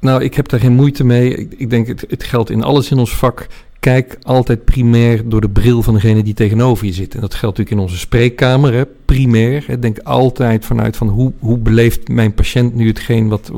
nou, 0.00 0.22
ik 0.22 0.34
heb 0.34 0.48
daar 0.48 0.60
geen 0.60 0.74
moeite 0.74 1.04
mee. 1.04 1.34
Ik, 1.34 1.54
ik 1.56 1.70
denk, 1.70 1.86
het, 1.86 2.04
het 2.08 2.24
geldt 2.24 2.50
in 2.50 2.62
alles 2.62 2.90
in 2.90 2.98
ons 2.98 3.16
vak 3.16 3.46
kijk 3.88 4.18
altijd 4.22 4.64
primair 4.64 5.28
door 5.28 5.40
de 5.40 5.48
bril 5.48 5.82
van 5.82 5.94
degene 5.94 6.22
die 6.22 6.34
tegenover 6.34 6.86
je 6.86 6.92
zit. 6.92 7.14
En 7.14 7.20
dat 7.20 7.34
geldt 7.34 7.56
natuurlijk 7.58 7.76
in 7.76 7.90
onze 7.90 7.98
spreekkamer, 7.98 8.72
hè, 8.72 8.86
primair. 9.04 9.64
Hè, 9.66 9.78
denk 9.78 9.98
altijd 9.98 10.64
vanuit 10.64 10.96
van 10.96 11.08
hoe, 11.08 11.32
hoe 11.38 11.58
beleeft 11.58 12.08
mijn 12.08 12.34
patiënt 12.34 12.74
nu 12.74 12.86
hetgeen 12.86 13.28
wat, 13.28 13.50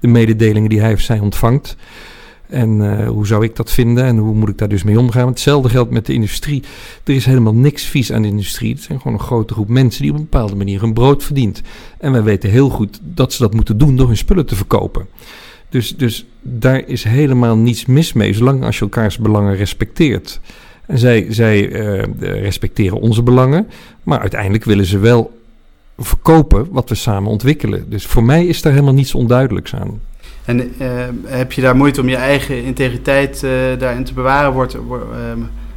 de 0.00 0.08
mededelingen 0.08 0.68
die 0.68 0.80
hij 0.80 0.92
of 0.92 1.00
zij 1.00 1.18
ontvangt. 1.18 1.76
En 2.46 2.80
uh, 2.80 3.08
hoe 3.08 3.26
zou 3.26 3.44
ik 3.44 3.56
dat 3.56 3.72
vinden 3.72 4.04
en 4.04 4.16
hoe 4.16 4.34
moet 4.34 4.48
ik 4.48 4.58
daar 4.58 4.68
dus 4.68 4.82
mee 4.82 4.98
omgaan? 4.98 5.28
Hetzelfde 5.28 5.68
geldt 5.68 5.90
met 5.90 6.06
de 6.06 6.12
industrie. 6.12 6.62
Er 7.04 7.14
is 7.14 7.26
helemaal 7.26 7.54
niks 7.54 7.84
vies 7.84 8.12
aan 8.12 8.22
de 8.22 8.28
industrie. 8.28 8.74
Het 8.74 8.82
zijn 8.82 9.00
gewoon 9.00 9.18
een 9.18 9.24
grote 9.24 9.54
groep 9.54 9.68
mensen 9.68 10.02
die 10.02 10.10
op 10.10 10.16
een 10.16 10.28
bepaalde 10.30 10.56
manier 10.56 10.80
hun 10.80 10.94
brood 10.94 11.24
verdient. 11.24 11.62
En 11.98 12.12
wij 12.12 12.22
weten 12.22 12.50
heel 12.50 12.68
goed 12.68 13.00
dat 13.02 13.32
ze 13.32 13.42
dat 13.42 13.54
moeten 13.54 13.78
doen 13.78 13.96
door 13.96 14.06
hun 14.06 14.16
spullen 14.16 14.46
te 14.46 14.56
verkopen. 14.56 15.06
Dus, 15.74 15.96
dus 15.96 16.26
daar 16.42 16.82
is 16.86 17.04
helemaal 17.04 17.56
niets 17.56 17.86
mis 17.86 18.12
mee, 18.12 18.32
zolang 18.32 18.64
als 18.64 18.76
je 18.76 18.82
elkaars 18.82 19.18
belangen 19.18 19.56
respecteert. 19.56 20.40
En 20.86 20.98
zij, 20.98 21.26
zij 21.28 21.68
uh, 21.68 22.02
respecteren 22.18 23.00
onze 23.00 23.22
belangen, 23.22 23.66
maar 24.02 24.20
uiteindelijk 24.20 24.64
willen 24.64 24.84
ze 24.84 24.98
wel 24.98 25.38
verkopen 25.98 26.66
wat 26.70 26.88
we 26.88 26.94
samen 26.94 27.30
ontwikkelen. 27.30 27.90
Dus 27.90 28.06
voor 28.06 28.22
mij 28.22 28.46
is 28.46 28.62
daar 28.62 28.72
helemaal 28.72 28.94
niets 28.94 29.14
onduidelijks 29.14 29.74
aan. 29.74 30.00
En 30.44 30.60
uh, 30.60 30.88
heb 31.24 31.52
je 31.52 31.60
daar 31.60 31.76
moeite 31.76 32.00
om 32.00 32.08
je 32.08 32.16
eigen 32.16 32.64
integriteit 32.64 33.42
uh, 33.44 33.50
daarin 33.78 34.04
te 34.04 34.14
bewaren? 34.14 34.52
Wordt, 34.52 34.74
wordt 34.74 35.04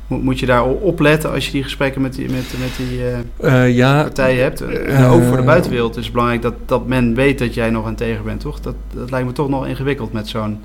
moet, 0.07 0.23
moet 0.23 0.39
je 0.39 0.45
daar 0.45 0.65
opletten 0.65 1.31
als 1.31 1.45
je 1.45 1.51
die 1.51 1.63
gesprekken 1.63 2.01
met 2.01 2.13
die, 2.13 2.29
met, 2.29 2.53
met 2.59 2.75
die 2.77 2.99
uh, 2.99 3.65
uh, 3.67 3.75
ja, 3.75 4.01
partijen 4.01 4.43
hebt? 4.43 4.61
Uh, 4.61 5.13
ook 5.13 5.23
voor 5.23 5.37
de 5.37 5.43
buitenwereld 5.43 5.97
is 5.97 6.03
het 6.03 6.11
belangrijk 6.13 6.41
dat, 6.41 6.53
dat 6.65 6.87
men 6.87 7.15
weet 7.15 7.39
dat 7.39 7.53
jij 7.53 7.69
nog 7.69 7.85
aan 7.85 7.95
tegen 7.95 8.23
bent, 8.23 8.39
toch? 8.39 8.59
Dat, 8.59 8.75
dat 8.93 9.11
lijkt 9.11 9.27
me 9.27 9.33
toch 9.33 9.49
nog 9.49 9.67
ingewikkeld 9.67 10.13
met 10.13 10.27
zo'n 10.27 10.59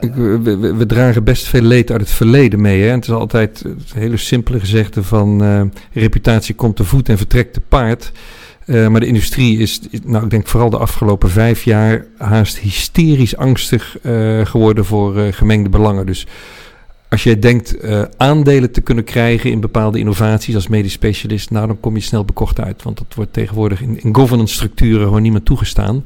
we, 0.00 0.74
we, 0.76 0.86
dragen 0.86 1.24
best 1.24 1.46
veel 1.46 1.62
leed 1.62 1.90
uit 1.90 2.00
het 2.00 2.10
verleden 2.10 2.60
mee. 2.60 2.82
Hè? 2.82 2.88
het 2.88 3.04
is 3.04 3.10
altijd 3.10 3.58
het 3.58 3.92
hele 3.94 4.16
simpele 4.16 4.60
gezegde 4.60 5.02
van 5.02 5.42
uh, 5.42 5.62
reputatie 5.92 6.54
komt 6.54 6.76
te 6.76 6.84
voet 6.84 7.08
en 7.08 7.16
vertrekt 7.16 7.52
te 7.52 7.60
paard. 7.60 8.12
Uh, 8.66 8.88
maar 8.88 9.00
de 9.00 9.06
industrie 9.06 9.58
is, 9.58 9.80
nou 10.04 10.24
ik 10.24 10.30
denk 10.30 10.46
vooral 10.46 10.70
de 10.70 10.78
afgelopen 10.78 11.30
vijf 11.30 11.64
jaar 11.64 12.06
haast 12.18 12.58
hysterisch 12.58 13.36
angstig 13.36 13.98
uh, 14.02 14.46
geworden 14.46 14.84
voor 14.84 15.14
gemengde 15.32 15.68
belangen. 15.68 16.06
Dus 16.06 16.26
als 17.10 17.22
jij 17.22 17.38
denkt 17.38 17.76
aandelen 18.16 18.70
te 18.70 18.80
kunnen 18.80 19.04
krijgen 19.04 19.50
in 19.50 19.60
bepaalde 19.60 19.98
innovaties 19.98 20.54
als 20.54 20.68
medisch 20.68 20.92
specialist, 20.92 21.50
nou 21.50 21.66
dan 21.66 21.80
kom 21.80 21.94
je 21.94 22.00
snel 22.00 22.24
bekocht 22.24 22.60
uit. 22.60 22.82
Want 22.82 22.98
dat 22.98 23.14
wordt 23.14 23.32
tegenwoordig 23.32 23.82
in, 23.82 24.14
governance 24.14 24.54
structuren 24.54 25.06
gewoon 25.06 25.22
niet 25.22 25.32
meer 25.32 25.42
toegestaan. 25.42 26.04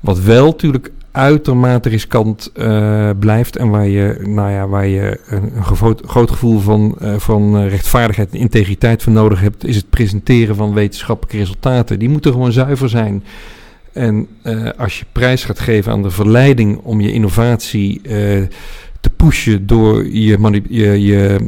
Wat 0.00 0.20
wel 0.20 0.46
natuurlijk 0.46 0.90
uitermate 1.16 1.88
riskant 1.88 2.50
uh, 2.54 3.10
blijft 3.18 3.56
en 3.56 3.68
waar 3.68 3.86
je, 3.86 4.18
nou 4.22 4.50
ja, 4.50 4.68
waar 4.68 4.86
je 4.86 5.20
een, 5.26 5.56
een 5.56 5.64
groot, 6.04 6.30
gevoel 6.30 6.60
van, 6.60 6.96
uh, 7.02 7.14
van 7.18 7.56
eh, 7.56 7.68
rechtvaardigheid 7.68 8.30
en 8.32 8.38
integriteit 8.38 9.02
voor 9.02 9.12
nodig 9.12 9.40
hebt, 9.40 9.66
is 9.66 9.76
het 9.76 9.90
presenteren 9.90 10.56
van 10.56 10.74
wetenschappelijke 10.74 11.38
resultaten. 11.38 11.98
Die 11.98 12.08
moeten 12.08 12.32
gewoon 12.32 12.52
zuiver 12.52 12.88
zijn. 12.88 13.24
En 13.92 14.28
als 14.76 14.98
je 14.98 15.04
prijs 15.12 15.44
gaat 15.44 15.60
geven 15.60 15.92
aan 15.92 16.02
de 16.02 16.10
verleiding 16.10 16.78
om 16.78 17.00
je 17.00 17.12
innovatie 17.12 18.00
pushen 19.16 19.66
door 19.66 20.06
je, 20.06 20.62
je, 20.68 21.02
je 21.02 21.38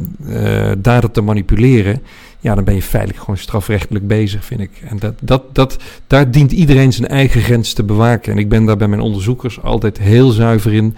data 0.77 1.07
te 1.07 1.21
manipuleren, 1.21 2.01
ja, 2.39 2.55
dan 2.55 2.63
ben 2.63 2.75
je 2.75 2.81
feitelijk 2.81 3.19
gewoon 3.19 3.37
strafrechtelijk 3.37 4.07
bezig, 4.07 4.45
vind 4.45 4.59
ik. 4.59 4.71
En 4.87 4.99
dat, 4.99 5.13
dat, 5.21 5.55
dat, 5.55 5.77
daar 6.07 6.31
dient 6.31 6.51
iedereen 6.51 6.93
zijn 6.93 7.07
eigen 7.07 7.41
grens 7.41 7.73
te 7.73 7.83
bewaken. 7.83 8.31
En 8.31 8.37
ik 8.37 8.49
ben 8.49 8.65
daar 8.65 8.77
bij 8.77 8.87
mijn 8.87 9.01
onderzoekers 9.01 9.61
altijd 9.61 9.97
heel 9.97 10.29
zuiver 10.29 10.73
in. 10.73 10.95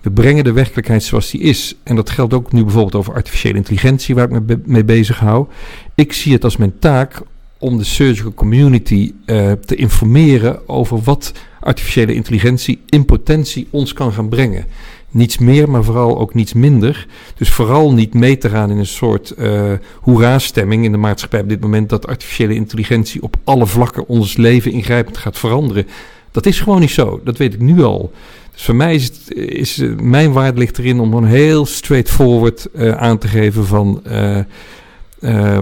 We 0.00 0.10
brengen 0.10 0.44
de 0.44 0.52
werkelijkheid 0.52 1.02
zoals 1.02 1.30
die 1.30 1.40
is. 1.40 1.76
En 1.82 1.96
dat 1.96 2.10
geldt 2.10 2.34
ook 2.34 2.52
nu 2.52 2.62
bijvoorbeeld 2.62 2.94
over 2.94 3.14
artificiële 3.14 3.56
intelligentie, 3.56 4.14
waar 4.14 4.30
ik 4.30 4.40
me 4.46 4.60
mee 4.64 4.84
bezig 4.84 5.18
hou. 5.18 5.46
Ik 5.94 6.12
zie 6.12 6.32
het 6.32 6.44
als 6.44 6.56
mijn 6.56 6.78
taak 6.78 7.22
om 7.58 7.78
de 7.78 7.84
surgical 7.84 8.34
community 8.34 9.12
uh, 9.26 9.52
te 9.52 9.74
informeren 9.74 10.68
over 10.68 11.00
wat 11.02 11.32
artificiële 11.60 12.14
intelligentie 12.14 12.80
in 12.88 13.04
potentie 13.04 13.68
ons 13.70 13.92
kan 13.92 14.12
gaan 14.12 14.28
brengen 14.28 14.64
niets 15.12 15.38
meer, 15.38 15.70
maar 15.70 15.84
vooral 15.84 16.18
ook 16.18 16.34
niets 16.34 16.52
minder. 16.52 17.06
Dus 17.36 17.50
vooral 17.50 17.92
niet 17.92 18.14
mee 18.14 18.38
te 18.38 18.48
gaan 18.48 18.70
in 18.70 18.78
een 18.78 18.86
soort 18.86 19.34
uh, 19.38 19.72
hoera-stemming 20.00 20.84
in 20.84 20.92
de 20.92 20.98
maatschappij 20.98 21.40
op 21.40 21.48
dit 21.48 21.60
moment 21.60 21.88
dat 21.88 22.06
artificiële 22.06 22.54
intelligentie 22.54 23.22
op 23.22 23.36
alle 23.44 23.66
vlakken 23.66 24.08
ons 24.08 24.36
leven 24.36 24.72
ingrijpend 24.72 25.16
gaat 25.16 25.38
veranderen. 25.38 25.86
Dat 26.30 26.46
is 26.46 26.60
gewoon 26.60 26.80
niet 26.80 26.90
zo. 26.90 27.20
Dat 27.24 27.36
weet 27.36 27.54
ik 27.54 27.60
nu 27.60 27.82
al. 27.82 28.12
Dus 28.52 28.62
voor 28.62 28.76
mij 28.76 28.94
is, 28.94 29.04
het, 29.04 29.34
is 29.34 29.78
uh, 29.78 29.96
mijn 29.98 30.32
waarde 30.32 30.58
ligt 30.58 30.78
erin 30.78 31.00
om 31.00 31.08
gewoon 31.08 31.24
heel 31.24 31.66
straightforward 31.66 32.68
uh, 32.74 32.90
aan 32.90 33.18
te 33.18 33.28
geven 33.28 33.66
van 33.66 34.02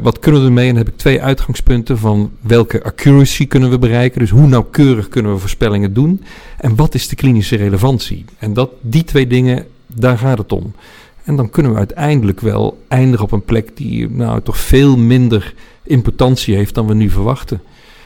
wat 0.02 0.19
kunnen 0.19 0.40
we 0.40 0.47
ermee? 0.47 0.69
En 0.69 0.75
dan 0.75 0.85
heb 0.85 0.93
ik 0.93 0.99
twee 0.99 1.23
uitgangspunten 1.23 1.99
van 1.99 2.31
welke 2.40 2.83
accuracy 2.83 3.47
kunnen 3.47 3.71
we 3.71 3.79
bereiken. 3.79 4.21
Dus 4.21 4.31
hoe 4.31 4.47
nauwkeurig 4.47 5.09
kunnen 5.09 5.33
we 5.33 5.38
voorspellingen 5.38 5.93
doen? 5.93 6.23
En 6.59 6.76
wat 6.76 6.95
is 6.95 7.09
de 7.09 7.17
klinische 7.17 7.57
relevantie? 7.57 8.25
En 8.38 8.52
dat, 8.52 8.71
die 8.81 9.05
twee 9.05 9.26
dingen, 9.26 9.67
daar 9.87 10.19
gaat 10.19 10.38
het 10.38 10.52
om. 10.52 10.73
En 11.25 11.37
dan 11.37 11.50
kunnen 11.50 11.73
we 11.73 11.79
uiteindelijk 11.79 12.40
wel 12.40 12.83
eindigen 12.88 13.25
op 13.25 13.33
een 13.33 13.45
plek 13.45 13.76
die 13.76 14.11
nou, 14.11 14.43
toch 14.43 14.59
veel 14.59 14.97
minder 14.97 15.55
importantie 15.83 16.55
heeft 16.55 16.75
dan 16.75 16.87
we 16.87 16.95
nu 16.95 17.11
verwachten. 17.11 17.61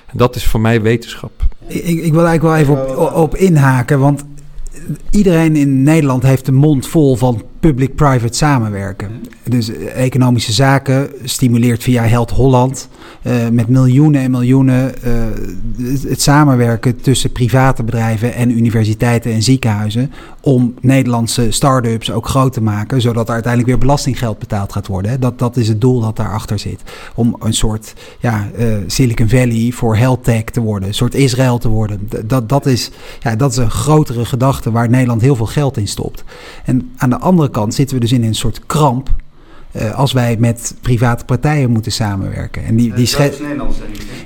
En 0.07 0.19
dat 0.19 0.37
is 0.37 0.47
voor 0.47 0.61
mij 0.61 0.83
wetenschap. 0.83 1.33
Ik, 1.67 1.85
ik 1.85 2.13
wil 2.13 2.27
eigenlijk 2.27 2.43
wel 2.43 2.57
even 2.57 2.99
op, 2.99 3.15
op 3.15 3.37
inhaken, 3.37 3.99
want 3.99 4.25
iedereen 5.11 5.57
in 5.57 5.83
Nederland 5.83 6.23
heeft 6.23 6.47
de 6.47 6.53
mond 6.53 6.87
vol 6.87 7.17
van 7.17 7.43
public-private 7.69 8.37
samenwerken. 8.37 9.11
Dus 9.43 9.69
eh, 9.69 10.05
economische 10.05 10.53
zaken 10.53 11.09
stimuleert 11.23 11.83
via 11.83 12.03
Held 12.03 12.31
Holland 12.31 12.89
uh, 13.23 13.49
met 13.53 13.69
miljoenen 13.69 14.21
en 14.21 14.31
miljoenen 14.31 14.95
uh, 15.05 15.13
het 16.09 16.23
samenwerken 16.23 17.01
tussen 17.01 17.33
private 17.33 17.83
bedrijven 17.83 18.35
en 18.35 18.51
universiteiten 18.51 19.33
en 19.33 19.43
ziekenhuizen 19.43 20.13
om 20.41 20.75
Nederlandse 20.81 21.51
start-ups 21.51 22.11
ook 22.11 22.29
groot 22.29 22.53
te 22.53 22.63
maken, 22.63 23.01
zodat 23.01 23.27
er 23.27 23.35
uiteindelijk 23.35 23.73
weer 23.73 23.81
belastinggeld 23.81 24.39
betaald 24.39 24.73
gaat 24.73 24.87
worden. 24.87 25.21
Dat, 25.21 25.39
dat 25.39 25.57
is 25.57 25.69
het 25.69 25.81
doel 25.81 26.01
dat 26.01 26.17
daarachter 26.17 26.59
zit. 26.59 26.83
Om 27.15 27.37
een 27.41 27.55
soort 27.55 27.95
ja, 28.21 28.49
Silicon 28.87 29.29
Valley 29.29 29.71
voor 29.75 29.97
health 29.97 30.25
tech 30.25 30.45
te 30.45 30.61
worden, 30.61 30.89
een 30.89 30.95
soort 30.95 31.15
Israël 31.15 31.59
te 31.59 31.69
worden. 31.69 32.09
Dat, 32.27 32.49
dat, 32.49 32.67
is, 32.67 32.91
ja, 33.21 33.37
dat 33.37 33.51
is 33.51 33.57
een 33.57 33.71
grotere 33.71 34.25
gedachte 34.25 34.71
waar 34.71 34.89
Nederland 34.89 35.21
heel 35.21 35.37
veel 35.37 35.47
geld 35.47 35.77
in 35.77 35.89
stopt. 35.89 36.25
En 36.65 36.93
aan 36.97 37.11
de 37.11 37.19
andere 37.19 37.51
kant 37.55 37.75
zitten 37.75 37.97
we 37.97 38.03
dus 38.03 38.13
in 38.13 38.25
een 38.25 38.35
soort 38.35 38.67
kramp 38.67 39.11
uh, 39.77 39.95
als 39.95 40.13
wij 40.13 40.37
met 40.39 40.75
private 40.81 41.25
partijen 41.25 41.71
moeten 41.71 41.93
samenwerken. 41.93 42.65
En 42.65 42.77
die, 42.77 42.95
die 42.95 43.07
schets... 43.07 43.39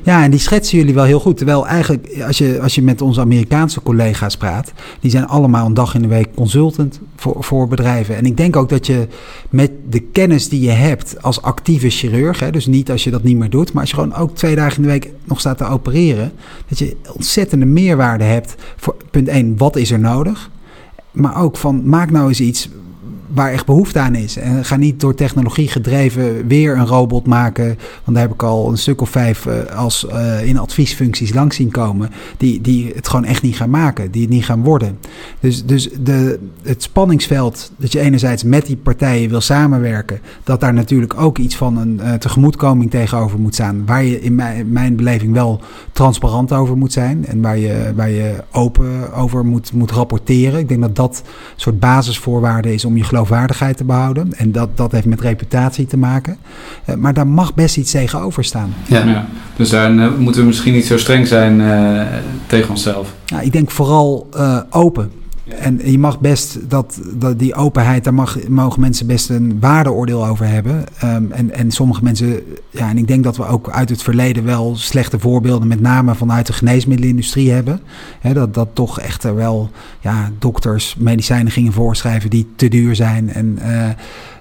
Ja, 0.02 0.22
en 0.22 0.30
die 0.30 0.40
schetsen 0.40 0.78
jullie 0.78 0.94
wel 0.94 1.04
heel 1.04 1.20
goed. 1.20 1.36
Terwijl 1.36 1.66
eigenlijk, 1.66 2.22
als 2.26 2.38
je, 2.38 2.58
als 2.62 2.74
je 2.74 2.82
met 2.82 3.02
onze 3.02 3.20
Amerikaanse 3.20 3.82
collega's 3.82 4.36
praat, 4.36 4.72
die 5.00 5.10
zijn 5.10 5.26
allemaal 5.26 5.66
een 5.66 5.74
dag 5.74 5.94
in 5.94 6.02
de 6.02 6.08
week 6.08 6.34
consultant 6.34 7.00
voor, 7.16 7.44
voor 7.44 7.68
bedrijven. 7.68 8.16
En 8.16 8.26
ik 8.26 8.36
denk 8.36 8.56
ook 8.56 8.68
dat 8.68 8.86
je 8.86 9.08
met 9.50 9.70
de 9.88 10.00
kennis 10.00 10.48
die 10.48 10.60
je 10.60 10.70
hebt 10.70 11.22
als 11.22 11.42
actieve 11.42 11.90
chirurg, 11.90 12.40
hè, 12.40 12.50
dus 12.50 12.66
niet 12.66 12.90
als 12.90 13.04
je 13.04 13.10
dat 13.10 13.22
niet 13.22 13.36
meer 13.36 13.50
doet, 13.50 13.72
maar 13.72 13.80
als 13.80 13.90
je 13.90 13.96
gewoon 13.96 14.14
ook 14.14 14.34
twee 14.34 14.54
dagen 14.54 14.76
in 14.76 14.82
de 14.82 14.88
week 14.88 15.10
nog 15.24 15.40
staat 15.40 15.58
te 15.58 15.64
opereren, 15.64 16.32
dat 16.68 16.78
je 16.78 16.96
ontzettende 17.12 17.66
meerwaarde 17.66 18.24
hebt 18.24 18.54
voor 18.76 18.96
punt 19.10 19.28
1, 19.28 19.56
wat 19.56 19.76
is 19.76 19.90
er 19.90 20.00
nodig? 20.00 20.50
Maar 21.10 21.42
ook 21.42 21.56
van, 21.56 21.88
maak 21.88 22.10
nou 22.10 22.28
eens 22.28 22.40
iets 22.40 22.68
waar 23.34 23.52
echt 23.52 23.66
behoefte 23.66 23.98
aan 23.98 24.14
is. 24.14 24.36
En 24.36 24.64
ga 24.64 24.76
niet 24.76 25.00
door 25.00 25.14
technologie 25.14 25.68
gedreven 25.68 26.46
weer 26.46 26.76
een 26.76 26.86
robot 26.86 27.26
maken. 27.26 27.66
Want 28.04 28.16
daar 28.16 28.26
heb 28.26 28.32
ik 28.32 28.42
al 28.42 28.70
een 28.70 28.78
stuk 28.78 29.00
of 29.00 29.10
vijf 29.10 29.46
uh, 29.46 29.76
als 29.76 30.06
uh, 30.12 30.46
in 30.46 30.58
adviesfuncties 30.58 31.34
langs 31.34 31.56
zien 31.56 31.70
komen. 31.70 32.10
Die, 32.36 32.60
die 32.60 32.92
het 32.94 33.08
gewoon 33.08 33.24
echt 33.24 33.42
niet 33.42 33.56
gaan 33.56 33.70
maken. 33.70 34.10
Die 34.10 34.22
het 34.22 34.30
niet 34.30 34.44
gaan 34.44 34.62
worden. 34.62 34.98
Dus, 35.40 35.64
dus 35.64 35.88
de, 36.00 36.38
het 36.62 36.82
spanningsveld 36.82 37.72
dat 37.76 37.92
je 37.92 38.00
enerzijds 38.00 38.42
met 38.42 38.66
die 38.66 38.76
partijen 38.76 39.30
wil 39.30 39.40
samenwerken. 39.40 40.20
Dat 40.44 40.60
daar 40.60 40.74
natuurlijk 40.74 41.20
ook 41.20 41.38
iets 41.38 41.56
van 41.56 41.76
een 41.76 42.00
uh, 42.02 42.14
tegemoetkoming 42.14 42.90
tegenover 42.90 43.38
moet 43.38 43.54
staan. 43.54 43.86
Waar 43.86 44.04
je 44.04 44.20
in 44.20 44.34
mijn, 44.34 44.72
mijn 44.72 44.96
beleving 44.96 45.32
wel 45.32 45.60
transparant 45.92 46.52
over 46.52 46.76
moet 46.76 46.92
zijn. 46.92 47.26
En 47.26 47.42
waar 47.42 47.58
je, 47.58 47.92
waar 47.94 48.10
je 48.10 48.34
open 48.52 49.12
over 49.12 49.44
moet, 49.46 49.72
moet 49.72 49.90
rapporteren. 49.90 50.60
Ik 50.60 50.68
denk 50.68 50.80
dat 50.80 50.96
dat 50.96 51.22
een 51.24 51.60
soort 51.60 51.80
basisvoorwaarde 51.80 52.74
is 52.74 52.84
om 52.84 52.96
je 52.96 53.04
geloofwaardigheid 53.18 53.76
te 53.76 53.84
behouden. 53.84 54.32
En 54.36 54.52
dat, 54.52 54.76
dat 54.76 54.92
heeft 54.92 55.06
met 55.06 55.20
reputatie 55.20 55.86
te 55.86 55.96
maken. 55.96 56.36
Uh, 56.86 56.94
maar 56.94 57.14
daar 57.14 57.26
mag 57.26 57.54
best 57.54 57.76
iets 57.76 57.90
tegenover 57.90 58.44
staan. 58.44 58.74
Ja, 58.86 59.04
ja. 59.04 59.26
dus 59.56 59.70
daar 59.70 59.92
uh, 59.92 60.08
moeten 60.18 60.40
we 60.40 60.46
misschien 60.46 60.72
niet 60.72 60.86
zo 60.86 60.98
streng 60.98 61.26
zijn 61.26 61.60
uh, 61.60 62.00
tegen 62.46 62.70
onszelf. 62.70 63.14
Nou, 63.26 63.44
ik 63.44 63.52
denk 63.52 63.70
vooral 63.70 64.28
open. 64.70 65.12
En 65.48 65.80
je 65.90 65.98
mag 65.98 66.20
best 66.20 66.70
dat, 66.70 67.00
die 67.36 67.54
openheid, 67.54 68.04
daar 68.04 68.14
mag, 68.14 68.48
mogen 68.48 68.80
mensen 68.80 69.06
best 69.06 69.30
een 69.30 69.60
waardeoordeel 69.60 70.26
over 70.26 70.46
hebben. 70.46 70.84
Um, 71.04 71.32
en, 71.32 71.54
en 71.54 71.70
sommige 71.70 72.02
mensen, 72.02 72.40
ja, 72.70 72.88
en 72.88 72.98
ik 72.98 73.06
denk 73.06 73.24
dat 73.24 73.36
we 73.36 73.46
ook 73.46 73.70
uit 73.70 73.88
het 73.88 74.02
verleden 74.02 74.44
wel 74.44 74.76
slechte 74.76 75.18
voorbeelden, 75.18 75.68
met 75.68 75.80
name 75.80 76.14
vanuit 76.14 76.46
de 76.46 76.52
geneesmiddelenindustrie 76.52 77.50
hebben. 77.50 77.80
He, 78.20 78.32
dat, 78.32 78.54
dat 78.54 78.68
toch 78.72 79.00
echt 79.00 79.22
wel 79.22 79.70
ja, 80.00 80.30
dokters 80.38 80.96
medicijnen 80.98 81.52
gingen 81.52 81.72
voorschrijven 81.72 82.30
die 82.30 82.46
te 82.56 82.68
duur 82.68 82.96
zijn. 82.96 83.32
En, 83.32 83.58
uh, 83.62 83.88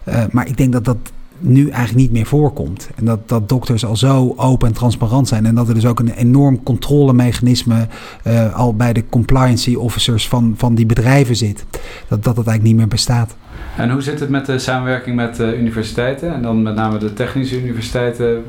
uh, 0.07 0.23
maar 0.31 0.47
ik 0.47 0.57
denk 0.57 0.71
dat 0.71 0.85
dat 0.85 0.97
nu 1.39 1.69
eigenlijk 1.69 1.95
niet 1.95 2.11
meer 2.11 2.25
voorkomt. 2.25 2.89
En 2.95 3.05
dat, 3.05 3.29
dat 3.29 3.49
dokters 3.49 3.85
al 3.85 3.95
zo 3.95 4.33
open 4.35 4.67
en 4.67 4.73
transparant 4.73 5.27
zijn. 5.27 5.45
En 5.45 5.55
dat 5.55 5.67
er 5.67 5.73
dus 5.73 5.85
ook 5.85 5.99
een 5.99 6.11
enorm 6.11 6.63
controlemechanisme 6.63 7.87
uh, 8.27 8.55
al 8.55 8.75
bij 8.75 8.93
de 8.93 9.03
compliancy 9.09 9.75
officers 9.75 10.27
van, 10.27 10.53
van 10.57 10.75
die 10.75 10.85
bedrijven 10.85 11.35
zit. 11.35 11.65
Dat, 12.07 12.23
dat 12.23 12.37
het 12.37 12.47
eigenlijk 12.47 12.63
niet 12.63 12.75
meer 12.75 12.87
bestaat. 12.87 13.35
En 13.77 13.91
hoe 13.91 14.01
zit 14.01 14.19
het 14.19 14.29
met 14.29 14.45
de 14.45 14.59
samenwerking 14.59 15.15
met 15.15 15.35
de 15.35 15.57
universiteiten? 15.57 16.33
En 16.33 16.41
dan 16.41 16.61
met 16.61 16.75
name 16.75 16.97
de 16.97 17.13
technische 17.13 17.61
universiteiten 17.61 18.43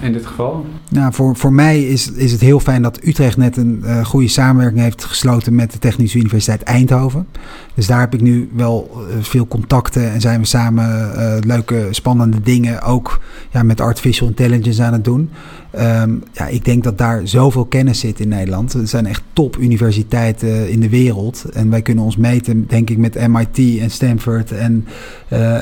in 0.00 0.12
dit 0.12 0.26
geval? 0.26 0.66
Nou, 0.90 1.12
voor, 1.12 1.36
voor 1.36 1.52
mij 1.52 1.82
is, 1.82 2.12
is 2.12 2.32
het 2.32 2.40
heel 2.40 2.60
fijn 2.60 2.82
dat 2.82 3.00
Utrecht 3.02 3.36
net 3.36 3.56
een 3.56 3.82
uh, 3.84 4.04
goede 4.04 4.28
samenwerking 4.28 4.82
heeft 4.82 5.04
gesloten 5.04 5.54
met 5.54 5.72
de 5.72 5.78
Technische 5.78 6.18
Universiteit 6.18 6.62
Eindhoven. 6.62 7.26
Dus 7.74 7.86
daar 7.86 8.00
heb 8.00 8.14
ik 8.14 8.20
nu 8.20 8.50
wel 8.52 8.90
uh, 8.96 9.16
veel 9.20 9.46
contacten 9.46 10.12
en 10.12 10.20
zijn 10.20 10.40
we 10.40 10.46
samen 10.46 11.12
leuke, 11.46 11.88
spannende 11.90 12.40
dingen 12.40 12.82
ook 12.82 13.20
ja, 13.50 13.62
met 13.62 13.80
artificial 13.80 14.28
intelligence 14.28 14.82
aan 14.82 14.92
het 14.92 15.04
doen. 15.04 15.30
Um, 15.78 16.22
ja, 16.32 16.46
ik 16.46 16.64
denk 16.64 16.84
dat 16.84 16.98
daar 16.98 17.20
zoveel 17.28 17.64
kennis 17.64 18.00
zit 18.00 18.20
in 18.20 18.28
Nederland. 18.28 18.72
Er 18.72 18.88
zijn 18.88 19.06
echt 19.06 19.22
top 19.32 19.58
universiteiten 19.58 20.70
in 20.70 20.80
de 20.80 20.88
wereld. 20.88 21.44
En 21.52 21.70
wij 21.70 21.82
kunnen 21.82 22.04
ons 22.04 22.16
meten, 22.16 22.66
denk 22.66 22.90
ik, 22.90 22.98
met 22.98 23.28
MIT 23.28 23.80
en 23.80 23.90
Stanford. 23.90 24.52
En, 24.52 24.86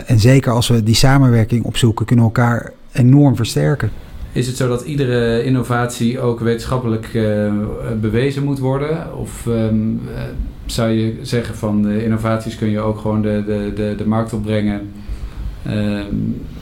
en 0.06 0.20
zeker 0.20 0.52
als 0.52 0.68
we 0.68 0.82
die 0.82 0.94
samenwerking 0.94 1.64
opzoeken, 1.64 2.06
kunnen 2.06 2.24
we 2.24 2.30
elkaar 2.30 2.72
enorm 2.92 3.36
versterken. 3.36 3.90
Is 4.32 4.46
het 4.46 4.56
zo 4.56 4.68
dat 4.68 4.82
iedere 4.82 5.44
innovatie 5.44 6.20
ook 6.20 6.40
wetenschappelijk 6.40 7.14
uh, 7.14 7.52
bewezen 8.00 8.44
moet 8.44 8.58
worden? 8.58 9.16
Of 9.16 9.46
um, 9.46 10.00
zou 10.66 10.90
je 10.90 11.18
zeggen 11.22 11.54
van 11.54 11.82
de 11.82 12.04
innovaties 12.04 12.56
kun 12.56 12.70
je 12.70 12.80
ook 12.80 12.98
gewoon 12.98 13.22
de, 13.22 13.42
de, 13.46 13.72
de, 13.74 13.94
de 13.96 14.06
markt 14.06 14.32
opbrengen. 14.32 14.92
Ehm, 15.64 16.14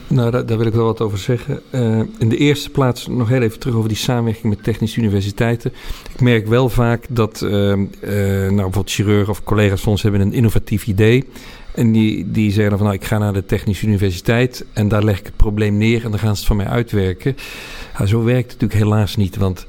nou, 0.07 0.31
daar, 0.31 0.45
daar, 0.45 0.57
wil 0.57 0.67
ik 0.67 0.73
wel 0.73 0.85
wat 0.85 1.01
over 1.01 1.17
zeggen. 1.17 1.59
Uh, 1.71 2.01
in 2.17 2.29
de 2.29 2.37
eerste 2.37 2.69
plaats 2.69 3.07
nog 3.07 3.29
heel 3.29 3.41
even 3.41 3.59
terug 3.59 3.75
over 3.75 3.89
die 3.89 3.97
samenwerking 3.97 4.53
met 4.53 4.63
technische 4.63 4.99
universiteiten. 4.99 5.73
Ik 6.13 6.21
merk 6.21 6.47
wel 6.47 6.69
vaak 6.69 7.05
dat 7.09 7.41
uh, 7.43 7.51
uh, 7.51 7.73
nou, 7.73 8.47
bijvoorbeeld 8.47 8.91
chirurgen 8.91 9.29
of 9.29 9.43
collega's 9.43 9.81
van 9.81 9.91
ons 9.91 10.01
hebben 10.01 10.21
een 10.21 10.33
innovatief 10.33 10.87
idee. 10.87 11.27
En 11.73 11.91
die, 11.91 12.31
die 12.31 12.51
zeggen 12.51 12.69
dan 12.69 12.77
van 12.77 12.87
nou, 12.87 12.99
ik 12.99 13.07
ga 13.07 13.17
naar 13.17 13.33
de 13.33 13.45
technische 13.45 13.87
universiteit 13.87 14.65
en 14.73 14.87
daar 14.87 15.03
leg 15.03 15.19
ik 15.19 15.25
het 15.25 15.35
probleem 15.35 15.77
neer 15.77 16.03
en 16.05 16.11
dan 16.11 16.19
gaan 16.19 16.33
ze 16.33 16.39
het 16.39 16.47
van 16.47 16.57
mij 16.57 16.67
uitwerken. 16.67 17.35
Zo 18.05 18.23
werkt 18.23 18.51
het 18.51 18.61
natuurlijk 18.61 18.89
helaas 18.89 19.15
niet, 19.15 19.37
want 19.37 19.65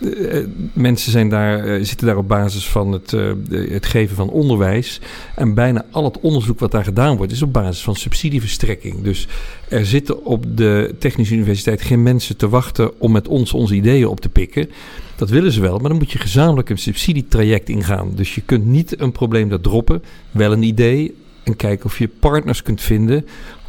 uh, 0.00 0.46
mensen 0.72 1.12
zijn 1.12 1.28
daar, 1.28 1.66
uh, 1.66 1.84
zitten 1.84 2.06
daar 2.06 2.16
op 2.16 2.28
basis 2.28 2.68
van 2.68 2.92
het, 2.92 3.10
het 3.50 3.86
geven 3.86 4.16
van 4.16 4.30
onderwijs. 4.30 5.00
En 5.34 5.54
bijna 5.54 5.84
al 5.90 6.04
het 6.04 6.20
onderzoek 6.20 6.58
wat 6.58 6.70
daar 6.70 6.84
gedaan 6.84 7.16
wordt, 7.16 7.32
is 7.32 7.42
op 7.42 7.52
basis 7.52 7.82
van 7.82 7.96
subsidieverstrekking. 7.96 9.02
Dus 9.02 9.28
er 9.68 9.86
zitten 9.86 10.24
op 10.24 10.56
de 10.56 10.94
Technische 10.98 11.34
Universiteit 11.34 11.82
geen 11.82 12.02
mensen 12.02 12.36
te 12.36 12.48
wachten 12.48 13.00
om 13.00 13.12
met 13.12 13.28
ons 13.28 13.52
onze 13.52 13.74
ideeën 13.74 14.06
op 14.06 14.20
te 14.20 14.28
pikken. 14.28 14.70
Dat 15.16 15.30
willen 15.30 15.52
ze 15.52 15.60
wel, 15.60 15.78
maar 15.78 15.88
dan 15.88 15.98
moet 15.98 16.12
je 16.12 16.18
gezamenlijk 16.18 16.70
een 16.70 16.78
subsidietraject 16.78 17.68
ingaan. 17.68 18.12
Dus 18.14 18.34
je 18.34 18.40
kunt 18.40 18.66
niet 18.66 19.00
een 19.00 19.12
probleem 19.12 19.48
daar 19.48 19.60
droppen, 19.60 20.02
wel 20.30 20.52
een 20.52 20.62
idee 20.62 21.14
en 21.48 21.56
kijken 21.56 21.86
of 21.86 21.98
je 21.98 22.08
partners 22.08 22.62
kunt 22.62 22.80
vinden 22.80 23.26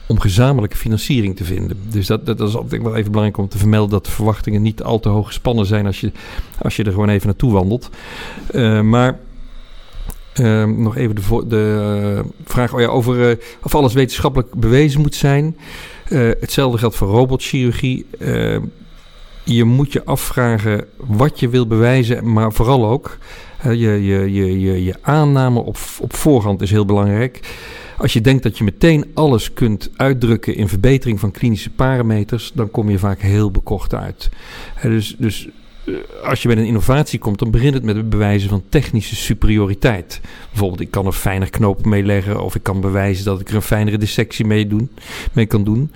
om 0.07 0.19
gezamenlijke 0.19 0.77
financiering 0.77 1.35
te 1.35 1.43
vinden. 1.43 1.77
Dus 1.89 2.07
dat, 2.07 2.25
dat, 2.25 2.39
is 2.39 2.55
ik 2.69 2.81
wel 2.81 2.95
even 2.95 3.11
belangrijk 3.11 3.37
om 3.37 3.47
te 3.47 3.57
vermelden 3.57 3.89
dat 3.89 4.05
de 4.05 4.11
verwachtingen 4.11 4.61
niet 4.61 4.83
al 4.83 4.99
te 4.99 5.09
hoog 5.09 5.27
gespannen 5.27 5.65
zijn 5.65 5.85
als 5.85 5.99
je, 5.99 6.11
als 6.61 6.75
je 6.75 6.83
er 6.83 6.91
gewoon 6.91 7.09
even 7.09 7.27
naartoe 7.27 7.51
wandelt. 7.51 7.89
Uh, 8.51 8.81
maar 8.81 9.19
uh, 10.39 10.65
nog 10.65 10.95
even 10.95 11.15
de, 11.15 11.43
de 11.47 12.15
uh, 12.15 12.29
vraag 12.45 12.73
oh 12.73 12.79
ja, 12.79 12.87
over 12.87 13.37
of 13.63 13.75
alles 13.75 13.93
wetenschappelijk 13.93 14.53
bewezen 14.53 15.01
moet 15.01 15.15
zijn. 15.15 15.57
hetzelfde 16.39 16.77
geldt 16.77 16.95
voor 16.95 17.07
robotchirurgie. 17.07 18.05
je 19.43 19.63
moet 19.63 19.93
je 19.93 20.05
afvragen 20.05 20.85
wat 20.97 21.39
je 21.39 21.49
wil 21.49 21.67
bewijzen, 21.67 22.33
maar 22.33 22.53
vooral 22.53 22.85
ook 22.85 23.17
je, 23.63 23.71
je, 23.77 24.33
je, 24.33 24.59
je, 24.59 24.83
je 24.83 24.95
aanname 25.01 25.59
op, 25.59 25.77
op 25.99 26.15
voorhand 26.15 26.61
is 26.61 26.71
heel 26.71 26.85
belangrijk. 26.85 27.39
Als 27.97 28.13
je 28.13 28.21
denkt 28.21 28.43
dat 28.43 28.57
je 28.57 28.63
meteen 28.63 29.05
alles 29.13 29.53
kunt 29.53 29.89
uitdrukken 29.95 30.55
in 30.55 30.67
verbetering 30.67 31.19
van 31.19 31.31
klinische 31.31 31.69
parameters, 31.69 32.51
dan 32.53 32.71
kom 32.71 32.89
je 32.89 32.99
vaak 32.99 33.21
heel 33.21 33.51
bekocht 33.51 33.93
uit. 33.93 34.29
Dus, 34.81 35.15
dus 35.17 35.47
als 36.23 36.41
je 36.41 36.47
bij 36.47 36.57
een 36.57 36.65
innovatie 36.65 37.19
komt, 37.19 37.39
dan 37.39 37.51
begint 37.51 37.73
het 37.73 37.83
met 37.83 37.95
het 37.95 38.09
bewijzen 38.09 38.49
van 38.49 38.63
technische 38.69 39.15
superioriteit. 39.15 40.21
Bijvoorbeeld, 40.49 40.81
ik 40.81 40.91
kan 40.91 41.05
er 41.05 41.11
fijner 41.11 41.49
knopen 41.49 41.89
mee 41.89 42.03
leggen, 42.03 42.43
of 42.43 42.55
ik 42.55 42.63
kan 42.63 42.81
bewijzen 42.81 43.25
dat 43.25 43.39
ik 43.39 43.49
er 43.49 43.55
een 43.55 43.61
fijnere 43.61 43.97
dissectie 43.97 44.45
mee, 44.45 44.67
doen, 44.67 44.89
kan 45.47 45.63
doen. 45.63 45.91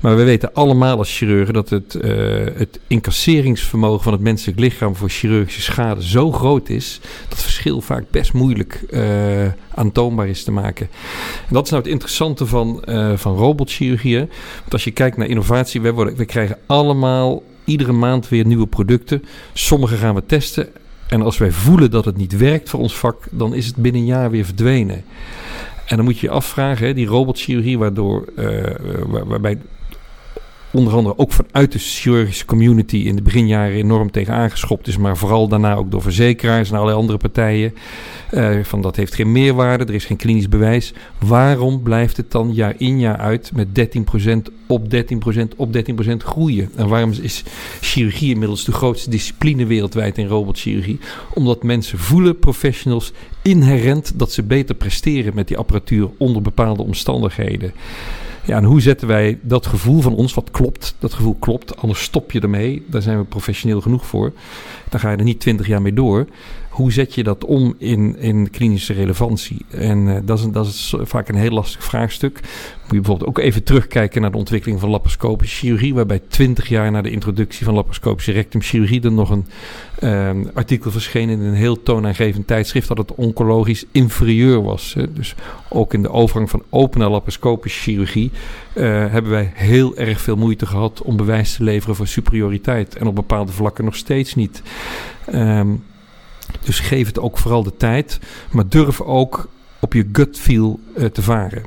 Maar 0.00 0.16
we 0.16 0.22
weten 0.22 0.54
allemaal 0.54 0.98
als 0.98 1.16
chirurgen 1.16 1.54
dat 1.54 1.70
het, 1.70 1.94
uh, 1.94 2.46
het 2.54 2.80
incasseringsvermogen 2.86 4.02
van 4.02 4.12
het 4.12 4.22
menselijk 4.22 4.58
lichaam 4.58 4.96
voor 4.96 5.08
chirurgische 5.08 5.62
schade 5.62 6.02
zo 6.02 6.32
groot 6.32 6.68
is, 6.68 7.00
dat 7.28 7.42
verschil 7.42 7.80
vaak 7.80 8.04
best 8.10 8.32
moeilijk 8.32 8.84
uh, 8.90 9.46
aantoonbaar 9.74 10.28
is 10.28 10.44
te 10.44 10.52
maken. 10.52 10.88
En 11.48 11.54
dat 11.54 11.64
is 11.64 11.70
nou 11.70 11.82
het 11.82 11.92
interessante 11.92 12.46
van, 12.46 12.82
uh, 12.84 13.16
van 13.16 13.36
robotchirurgie. 13.36 14.18
Want 14.18 14.72
als 14.72 14.84
je 14.84 14.90
kijkt 14.90 15.16
naar 15.16 15.28
innovatie, 15.28 15.80
we 15.80 16.24
krijgen 16.24 16.58
allemaal 16.66 17.42
iedere 17.64 17.92
maand 17.92 18.28
weer 18.28 18.46
nieuwe 18.46 18.66
producten. 18.66 19.24
Sommige 19.52 19.96
gaan 19.96 20.14
we 20.14 20.26
testen. 20.26 20.68
En 21.08 21.22
als 21.22 21.38
wij 21.38 21.50
voelen 21.50 21.90
dat 21.90 22.04
het 22.04 22.16
niet 22.16 22.36
werkt 22.36 22.70
voor 22.70 22.80
ons 22.80 22.96
vak, 22.96 23.26
dan 23.30 23.54
is 23.54 23.66
het 23.66 23.76
binnen 23.76 24.00
een 24.00 24.06
jaar 24.06 24.30
weer 24.30 24.44
verdwenen. 24.44 25.04
En 25.86 25.96
dan 25.96 26.04
moet 26.04 26.18
je 26.18 26.26
je 26.26 26.32
afvragen, 26.32 26.86
hè, 26.86 26.94
die 26.94 27.06
robotchirurgie, 27.06 27.78
waardoor, 27.78 28.24
uh, 28.36 28.46
waar, 29.06 29.26
waarbij 29.26 29.58
onder 30.74 30.94
andere 30.94 31.18
ook 31.18 31.32
vanuit 31.32 31.72
de 31.72 31.78
chirurgische 31.78 32.44
community 32.44 32.96
in 32.96 33.16
de 33.16 33.22
beginjaren 33.22 33.76
enorm 33.76 34.10
tegen 34.10 34.34
aangeschopt 34.34 34.86
is, 34.86 34.96
maar 34.96 35.16
vooral 35.16 35.48
daarna 35.48 35.74
ook 35.74 35.90
door 35.90 36.02
verzekeraars 36.02 36.68
en 36.68 36.74
allerlei 36.74 36.98
andere 36.98 37.18
partijen. 37.18 37.74
Uh, 38.32 38.58
van 38.62 38.82
dat 38.82 38.96
heeft 38.96 39.14
geen 39.14 39.32
meerwaarde, 39.32 39.84
er 39.84 39.94
is 39.94 40.04
geen 40.04 40.16
klinisch 40.16 40.48
bewijs. 40.48 40.92
Waarom 41.18 41.82
blijft 41.82 42.16
het 42.16 42.30
dan 42.30 42.54
jaar 42.54 42.74
in 42.78 43.00
jaar 43.00 43.16
uit 43.16 43.50
met 43.54 43.68
13% 44.48 44.52
op 44.66 44.94
13% 44.94 44.98
op 45.56 45.76
13% 45.76 46.16
groeien? 46.16 46.70
En 46.76 46.88
waarom 46.88 47.12
is 47.20 47.42
chirurgie 47.80 48.32
inmiddels 48.32 48.64
de 48.64 48.72
grootste 48.72 49.10
discipline 49.10 49.66
wereldwijd 49.66 50.18
in 50.18 50.26
robotchirurgie? 50.26 50.98
Omdat 51.34 51.62
mensen 51.62 51.98
voelen, 51.98 52.38
professionals, 52.38 53.12
inherent 53.42 54.12
dat 54.18 54.32
ze 54.32 54.42
beter 54.42 54.74
presteren 54.74 55.34
met 55.34 55.48
die 55.48 55.56
apparatuur 55.56 56.08
onder 56.16 56.42
bepaalde 56.42 56.82
omstandigheden. 56.82 57.72
Ja, 58.46 58.56
en 58.56 58.64
hoe 58.64 58.80
zetten 58.80 59.08
wij 59.08 59.38
dat 59.42 59.66
gevoel 59.66 60.00
van 60.00 60.14
ons, 60.14 60.34
wat 60.34 60.50
klopt, 60.50 60.94
dat 60.98 61.12
gevoel 61.12 61.36
klopt, 61.38 61.76
anders 61.76 62.02
stop 62.02 62.32
je 62.32 62.40
ermee. 62.40 62.84
Daar 62.86 63.02
zijn 63.02 63.18
we 63.18 63.24
professioneel 63.24 63.80
genoeg 63.80 64.06
voor. 64.06 64.32
Dan 64.88 65.00
ga 65.00 65.10
je 65.10 65.16
er 65.16 65.24
niet 65.24 65.40
twintig 65.40 65.66
jaar 65.66 65.82
mee 65.82 65.92
door. 65.92 66.26
Hoe 66.74 66.92
zet 66.92 67.14
je 67.14 67.22
dat 67.22 67.44
om 67.44 67.74
in, 67.78 68.16
in 68.18 68.50
klinische 68.50 68.92
relevantie? 68.92 69.64
En 69.70 70.06
uh, 70.06 70.16
dat, 70.24 70.38
is, 70.38 70.46
dat 70.52 70.66
is 70.66 70.94
vaak 70.98 71.28
een 71.28 71.34
heel 71.34 71.50
lastig 71.50 71.84
vraagstuk. 71.84 72.32
Moet 72.42 72.90
je 72.90 72.96
bijvoorbeeld 72.96 73.28
ook 73.28 73.38
even 73.38 73.62
terugkijken 73.62 74.20
naar 74.20 74.30
de 74.30 74.36
ontwikkeling 74.36 74.80
van 74.80 74.88
laparoscopische 74.88 75.56
chirurgie, 75.56 75.94
waarbij 75.94 76.20
20 76.28 76.68
jaar 76.68 76.90
na 76.90 77.02
de 77.02 77.10
introductie 77.10 77.64
van 77.64 77.74
laparoscopische 77.74 78.32
rectumchirurgie 78.32 79.02
er 79.02 79.12
nog 79.12 79.30
een 79.30 79.46
uh, 80.00 80.30
artikel 80.54 80.90
verscheen 80.90 81.28
in 81.28 81.40
een 81.40 81.54
heel 81.54 81.82
toonaangevend 81.82 82.46
tijdschrift 82.46 82.88
dat 82.88 82.98
het 82.98 83.14
oncologisch 83.14 83.84
inferieur 83.92 84.62
was. 84.62 84.96
Dus 85.14 85.34
ook 85.68 85.94
in 85.94 86.02
de 86.02 86.10
overgang 86.10 86.50
van 86.50 86.62
open 86.70 86.98
naar 86.98 87.10
laparoscopische 87.10 87.80
chirurgie 87.80 88.30
uh, 88.74 88.82
hebben 88.84 89.30
wij 89.30 89.52
heel 89.54 89.96
erg 89.96 90.20
veel 90.20 90.36
moeite 90.36 90.66
gehad 90.66 91.02
om 91.02 91.16
bewijs 91.16 91.56
te 91.56 91.64
leveren 91.64 91.96
voor 91.96 92.06
superioriteit. 92.06 92.96
En 92.96 93.06
op 93.06 93.14
bepaalde 93.14 93.52
vlakken 93.52 93.84
nog 93.84 93.96
steeds 93.96 94.34
niet. 94.34 94.62
Um, 95.34 95.82
dus 96.64 96.80
geef 96.80 97.06
het 97.06 97.18
ook 97.18 97.38
vooral 97.38 97.62
de 97.62 97.76
tijd, 97.76 98.18
maar 98.50 98.68
durf 98.68 99.00
ook 99.00 99.48
op 99.80 99.92
je 99.92 100.08
gut 100.12 100.38
feel 100.38 100.80
uh, 100.96 101.04
te 101.04 101.22
varen. 101.22 101.62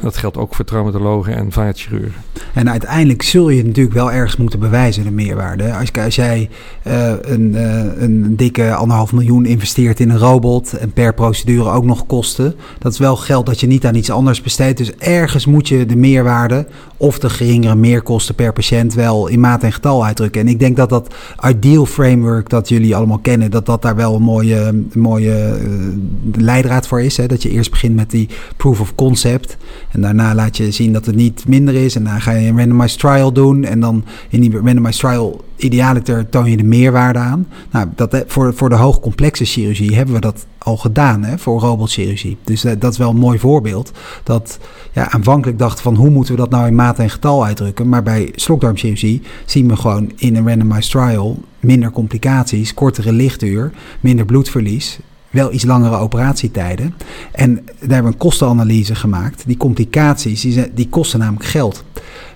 Dat 0.00 0.16
geldt 0.16 0.36
ook 0.36 0.54
voor 0.54 0.64
traumatologen 0.64 1.34
en 1.34 1.52
vaatchirurgen. 1.52 2.22
En 2.54 2.70
uiteindelijk 2.70 3.22
zul 3.22 3.48
je 3.48 3.64
natuurlijk 3.64 3.94
wel 3.94 4.12
ergens 4.12 4.36
moeten 4.36 4.58
bewijzen 4.58 5.04
de 5.04 5.10
meerwaarde. 5.10 5.74
Als, 5.74 5.92
als 5.92 6.14
jij 6.14 6.50
uh, 6.86 7.12
een, 7.20 7.54
uh, 7.54 8.02
een 8.02 8.36
dikke 8.36 8.74
anderhalf 8.74 9.12
miljoen 9.12 9.46
investeert 9.46 10.00
in 10.00 10.10
een 10.10 10.18
robot 10.18 10.72
en 10.72 10.92
per 10.92 11.14
procedure 11.14 11.70
ook 11.70 11.84
nog 11.84 12.06
kosten, 12.06 12.54
dat 12.78 12.92
is 12.92 12.98
wel 12.98 13.16
geld 13.16 13.46
dat 13.46 13.60
je 13.60 13.66
niet 13.66 13.86
aan 13.86 13.94
iets 13.94 14.10
anders 14.10 14.40
besteedt. 14.40 14.78
Dus 14.78 14.94
ergens 14.94 15.46
moet 15.46 15.68
je 15.68 15.86
de 15.86 15.96
meerwaarde 15.96 16.66
of 17.02 17.18
de 17.18 17.30
geringere 17.30 17.74
meerkosten 17.74 18.34
per 18.34 18.52
patiënt 18.52 18.94
wel 18.94 19.26
in 19.26 19.40
maat 19.40 19.62
en 19.62 19.72
getal 19.72 20.04
uitdrukken. 20.04 20.40
En 20.40 20.48
ik 20.48 20.58
denk 20.58 20.76
dat 20.76 20.88
dat 20.88 21.14
ideal 21.48 21.86
framework 21.86 22.48
dat 22.48 22.68
jullie 22.68 22.96
allemaal 22.96 23.18
kennen, 23.18 23.50
dat 23.50 23.66
dat 23.66 23.82
daar 23.82 23.96
wel 23.96 24.14
een 24.14 24.22
mooie, 24.22 24.84
mooie 24.94 25.58
uh, 25.62 26.42
leidraad 26.42 26.86
voor 26.86 27.02
is. 27.02 27.16
Hè? 27.16 27.26
Dat 27.26 27.42
je 27.42 27.50
eerst 27.50 27.70
begint 27.70 27.94
met 27.94 28.10
die 28.10 28.28
proof 28.56 28.80
of 28.80 28.94
concept. 28.94 29.56
En 29.90 30.00
daarna 30.00 30.34
laat 30.34 30.56
je 30.56 30.70
zien 30.70 30.92
dat 30.92 31.06
het 31.06 31.14
niet 31.14 31.48
minder 31.48 31.74
is. 31.74 31.96
En 31.96 32.04
dan 32.04 32.20
ga 32.20 32.32
je 32.32 32.48
een 32.48 32.58
randomized 32.58 32.98
trial 32.98 33.32
doen. 33.32 33.64
En 33.64 33.80
dan 33.80 34.04
in 34.28 34.40
die 34.40 34.52
randomized 34.52 35.00
trial 35.00 35.44
idealiter 35.56 36.28
toon 36.28 36.50
je 36.50 36.56
de 36.56 36.64
meerwaarde 36.64 37.18
aan. 37.18 37.46
Nou, 37.70 37.88
dat, 37.94 38.24
voor, 38.26 38.54
voor 38.54 38.68
de 38.68 38.74
hoogcomplexe 38.74 39.44
chirurgie 39.44 39.96
hebben 39.96 40.14
we 40.14 40.20
dat 40.20 40.46
al 40.58 40.76
gedaan 40.76 41.22
hè, 41.22 41.38
voor 41.38 41.60
robotchirurgie. 41.60 42.36
Dus 42.44 42.60
dat, 42.60 42.80
dat 42.80 42.92
is 42.92 42.98
wel 42.98 43.10
een 43.10 43.16
mooi 43.16 43.38
voorbeeld. 43.38 43.92
Dat 44.22 44.58
ja, 44.92 45.10
aanvankelijk 45.10 45.58
dachten 45.58 45.82
van 45.82 45.94
hoe 45.94 46.10
moeten 46.10 46.34
we 46.34 46.40
dat 46.40 46.50
nou 46.50 46.66
in 46.66 46.74
maat 46.74 46.98
en 46.98 47.10
getal 47.10 47.44
uitdrukken. 47.44 47.88
Maar 47.88 48.02
bij 48.02 48.32
slokdarmchirurgie 48.34 49.22
zien 49.44 49.68
we 49.68 49.76
gewoon 49.76 50.12
in 50.16 50.36
een 50.36 50.48
randomized 50.48 50.90
trial 50.90 51.40
minder 51.60 51.90
complicaties, 51.90 52.74
kortere 52.74 53.12
lichtuur, 53.12 53.72
minder 54.00 54.24
bloedverlies 54.24 54.98
wel 55.32 55.52
iets 55.52 55.64
langere 55.64 55.96
operatietijden. 55.96 56.94
En 57.32 57.54
daar 57.54 57.64
hebben 57.78 58.02
we 58.02 58.12
een 58.12 58.16
kostenanalyse 58.16 58.94
gemaakt. 58.94 59.42
Die 59.46 59.56
complicaties, 59.56 60.40
die, 60.40 60.72
die 60.74 60.88
kosten 60.88 61.18
namelijk 61.18 61.44
geld. 61.44 61.84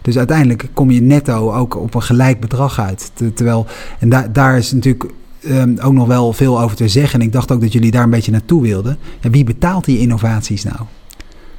Dus 0.02 0.18
uiteindelijk 0.18 0.68
kom 0.72 0.90
je 0.90 1.00
netto 1.00 1.52
ook 1.52 1.76
op 1.76 1.94
een 1.94 2.02
gelijk 2.02 2.40
bedrag 2.40 2.80
uit. 2.80 3.12
Terwijl, 3.34 3.66
en 3.98 4.08
daar 4.08 4.32
daar 4.32 4.58
is 4.58 4.72
natuurlijk 4.72 5.10
um, 5.48 5.78
ook 5.78 5.92
nog 5.92 6.06
wel 6.06 6.32
veel 6.32 6.60
over 6.60 6.76
te 6.76 6.88
zeggen. 6.88 7.20
En 7.20 7.26
ik 7.26 7.32
dacht 7.32 7.52
ook 7.52 7.60
dat 7.60 7.72
jullie 7.72 7.90
daar 7.90 8.02
een 8.02 8.10
beetje 8.10 8.30
naartoe 8.30 8.62
wilden. 8.62 8.98
Ja, 9.20 9.30
wie 9.30 9.44
betaalt 9.44 9.84
die 9.84 9.98
innovaties 9.98 10.64
nou? 10.64 10.78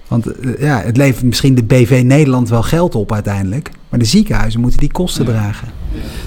Want 0.07 0.27
uh, 0.45 0.59
ja, 0.59 0.81
het 0.81 0.97
levert 0.97 1.25
misschien 1.25 1.55
de 1.55 1.63
BV 1.63 2.01
Nederland 2.05 2.49
wel 2.49 2.63
geld 2.63 2.95
op 2.95 3.11
uiteindelijk. 3.11 3.71
Maar 3.89 3.99
de 3.99 4.05
ziekenhuizen 4.05 4.61
moeten 4.61 4.79
die 4.79 4.91
kosten 4.91 5.25
ja. 5.25 5.31
dragen. 5.31 5.67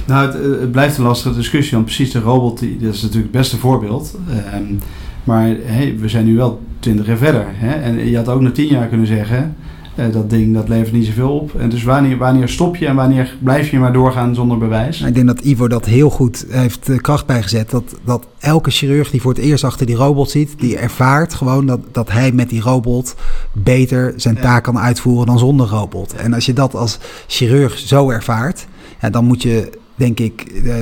Nou, 0.06 0.26
het, 0.26 0.60
het, 0.60 0.72
blijft 0.72 0.96
een 0.96 1.04
lastige 1.04 1.34
discussie. 1.34 1.72
Want 1.72 1.84
precies 1.84 2.10
de 2.10 2.20
robot, 2.20 2.58
die, 2.58 2.78
dat 2.78 2.94
is 2.94 3.02
natuurlijk 3.02 3.32
het 3.32 3.40
beste 3.40 3.56
voorbeeld. 3.56 4.18
Um, 4.54 4.78
maar 5.24 5.56
hey, 5.62 5.96
we 5.98 6.08
zijn 6.08 6.24
nu 6.24 6.36
wel 6.36 6.60
twintig 6.78 7.06
jaar 7.06 7.16
verder. 7.16 7.44
Hè? 7.46 7.72
En 7.72 8.10
je 8.10 8.16
had 8.16 8.28
ook 8.28 8.40
na 8.40 8.50
tien 8.50 8.66
jaar 8.66 8.86
kunnen 8.86 9.06
zeggen... 9.06 9.56
uh, 9.94 10.12
dat 10.12 10.30
ding 10.30 10.54
dat 10.54 10.68
levert 10.68 10.92
niet 10.92 11.06
zoveel 11.06 11.38
op. 11.38 11.54
En 11.54 11.68
dus 11.68 11.82
wanneer, 11.82 12.16
wanneer 12.16 12.48
stop 12.48 12.76
je 12.76 12.86
en 12.86 12.94
wanneer 12.94 13.36
blijf 13.38 13.70
je 13.70 13.78
maar 13.78 13.92
doorgaan 13.92 14.34
zonder 14.34 14.58
bewijs? 14.58 15.00
Ik 15.00 15.14
denk 15.14 15.26
dat 15.26 15.40
Ivo 15.40 15.68
dat 15.68 15.84
heel 15.84 16.10
goed 16.10 16.46
heeft 16.48 16.88
uh, 16.88 16.98
kracht 16.98 17.26
bijgezet. 17.26 17.70
Dat, 17.70 17.96
dat 18.04 18.26
elke 18.38 18.70
chirurg 18.70 19.10
die 19.10 19.20
voor 19.20 19.32
het 19.32 19.40
eerst 19.40 19.64
achter 19.64 19.86
die 19.86 19.96
robot 19.96 20.30
ziet, 20.30 20.54
die 20.58 20.76
ervaart 20.76 21.34
gewoon 21.34 21.66
dat, 21.66 21.80
dat 21.92 22.10
hij 22.10 22.32
met 22.32 22.48
die 22.48 22.60
robot 22.60 23.14
beter 23.52 24.12
zijn 24.16 24.40
taak 24.40 24.64
kan 24.64 24.78
uitvoeren 24.78 25.26
dan 25.26 25.38
zonder 25.38 25.66
robot. 25.66 26.14
En 26.14 26.34
als 26.34 26.46
je 26.46 26.52
dat 26.52 26.74
als 26.74 26.98
chirurg 27.26 27.78
zo 27.78 28.10
ervaart, 28.10 28.66
ja, 29.00 29.10
dan 29.10 29.24
moet 29.24 29.42
je 29.42 29.70
denk 30.00 30.20
ik, 30.20 30.46
uh, 30.64 30.74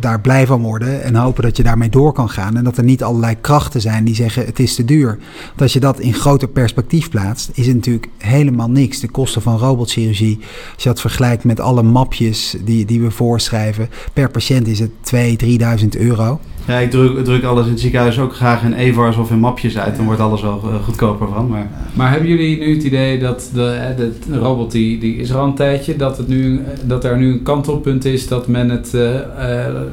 daar 0.00 0.20
blij 0.20 0.46
van 0.46 0.62
worden. 0.62 1.02
En 1.02 1.14
hopen 1.14 1.42
dat 1.42 1.56
je 1.56 1.62
daarmee 1.62 1.88
door 1.88 2.12
kan 2.12 2.30
gaan. 2.30 2.56
En 2.56 2.64
dat 2.64 2.76
er 2.76 2.84
niet 2.84 3.02
allerlei 3.02 3.36
krachten 3.40 3.80
zijn 3.80 4.04
die 4.04 4.14
zeggen 4.14 4.46
het 4.46 4.58
is 4.58 4.74
te 4.74 4.84
duur. 4.84 5.18
Want 5.46 5.60
als 5.60 5.72
je 5.72 5.80
dat 5.80 6.00
in 6.00 6.14
groter 6.14 6.48
perspectief 6.48 7.08
plaatst, 7.10 7.50
is 7.54 7.66
het 7.66 7.74
natuurlijk 7.74 8.08
helemaal 8.18 8.70
niks. 8.70 9.00
De 9.00 9.08
kosten 9.08 9.42
van 9.42 9.58
robotchirurgie, 9.58 10.38
als 10.74 10.82
je 10.82 10.88
dat 10.88 11.00
vergelijkt 11.00 11.44
met 11.44 11.60
alle 11.60 11.82
mapjes 11.82 12.56
die, 12.64 12.84
die 12.84 13.00
we 13.00 13.10
voorschrijven, 13.10 13.88
per 14.12 14.30
patiënt 14.30 14.66
is 14.66 14.78
het 14.78 14.90
2.000, 15.14 15.80
3.000 15.82 15.88
euro. 15.88 16.40
Ja, 16.70 16.78
ik 16.78 16.90
druk, 16.90 17.24
druk 17.24 17.44
alles 17.44 17.64
in 17.64 17.70
het 17.70 17.80
ziekenhuis 17.80 18.18
ook 18.18 18.34
graag 18.34 18.62
in 18.62 18.72
EVARs 18.72 19.16
of 19.16 19.30
in 19.30 19.38
mapjes 19.38 19.78
uit. 19.78 19.96
Dan 19.96 20.04
wordt 20.04 20.20
alles 20.20 20.42
wel 20.42 20.60
uh, 20.64 20.74
goedkoper 20.84 21.28
van. 21.28 21.48
Maar... 21.48 21.66
maar 21.94 22.10
hebben 22.10 22.28
jullie 22.28 22.58
nu 22.58 22.74
het 22.74 22.82
idee 22.82 23.18
dat 23.18 23.50
de, 23.54 23.94
de, 23.96 24.12
de, 24.30 24.38
robot 24.38 24.70
die, 24.72 24.98
die 24.98 25.16
is 25.16 25.30
er 25.30 25.36
al 25.36 25.46
een 25.46 25.54
tijdje, 25.54 25.96
dat, 25.96 26.16
het 26.16 26.28
nu, 26.28 26.60
dat 26.84 27.04
er 27.04 27.18
nu 27.18 27.32
een 27.32 27.42
kantelpunt 27.42 28.04
is 28.04 28.28
dat 28.28 28.46
men 28.46 28.68
het 28.68 28.92
uh, 28.94 29.14
uh, 29.14 29.20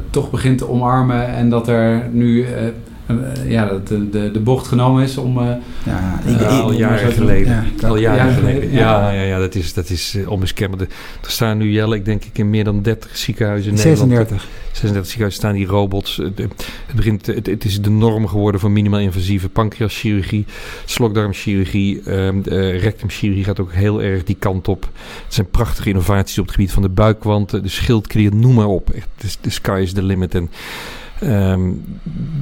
toch 0.09 0.29
begint 0.29 0.57
te 0.57 0.69
omarmen 0.69 1.27
en 1.27 1.49
dat 1.49 1.67
er 1.67 2.09
nu 2.11 2.45
ja, 3.47 3.65
dat 3.65 3.87
de, 3.87 4.09
de, 4.09 4.31
de 4.31 4.39
bocht 4.39 4.67
genomen 4.67 5.03
is 5.03 5.17
om... 5.17 5.39
ja, 5.83 6.19
al 6.47 6.71
jaren 6.71 7.11
geleden. 7.11 7.65
Ja, 7.79 7.87
al 7.87 7.97
jaren 7.97 8.33
geleden. 8.33 8.71
Ja, 8.71 9.11
ja, 9.11 9.21
ja, 9.21 9.39
dat 9.39 9.55
is, 9.55 9.73
dat 9.73 9.89
is 9.89 10.17
onmiskenbaar. 10.27 10.79
Er 10.79 10.87
staan 11.21 11.57
nu, 11.57 11.71
Jelle, 11.71 11.95
ik 11.95 12.05
denk 12.05 12.23
ik 12.23 12.37
in 12.37 12.49
meer 12.49 12.63
dan 12.63 12.81
30 12.81 13.17
ziekenhuizen 13.17 13.71
in 13.71 13.77
36. 13.77 14.29
Nederland. 14.29 14.47
36 14.71 15.05
ziekenhuizen 15.05 15.41
staan 15.41 15.53
die 15.53 15.65
robots. 15.67 16.15
Het, 16.15 16.95
begint, 16.95 17.25
het, 17.25 17.45
het, 17.45 17.65
is 17.65 17.81
de 17.81 17.89
norm 17.89 18.27
geworden 18.27 18.61
voor 18.61 18.71
minimaal 18.71 18.99
invasieve 18.99 19.49
pancreaschirurgie, 19.49 20.45
slokdarmchirurgie, 20.85 22.11
um, 22.11 22.41
uh, 22.45 22.81
rectumchirurgie 22.81 23.43
gaat 23.43 23.59
ook 23.59 23.73
heel 23.73 24.01
erg 24.01 24.23
die 24.23 24.35
kant 24.39 24.67
op. 24.67 24.89
Het 25.23 25.33
zijn 25.33 25.49
prachtige 25.49 25.89
innovaties 25.89 26.39
op 26.39 26.45
het 26.45 26.55
gebied 26.55 26.71
van 26.71 26.81
de 26.81 26.89
buikwand, 26.89 27.49
de 27.49 27.61
schildklier, 27.69 28.35
noem 28.35 28.53
maar 28.53 28.67
op. 28.67 28.89
Echt, 28.89 29.37
de 29.41 29.49
sky 29.49 29.79
is 29.83 29.93
the 29.93 30.03
limit. 30.03 30.35
En 30.35 30.49
Um, 31.23 31.83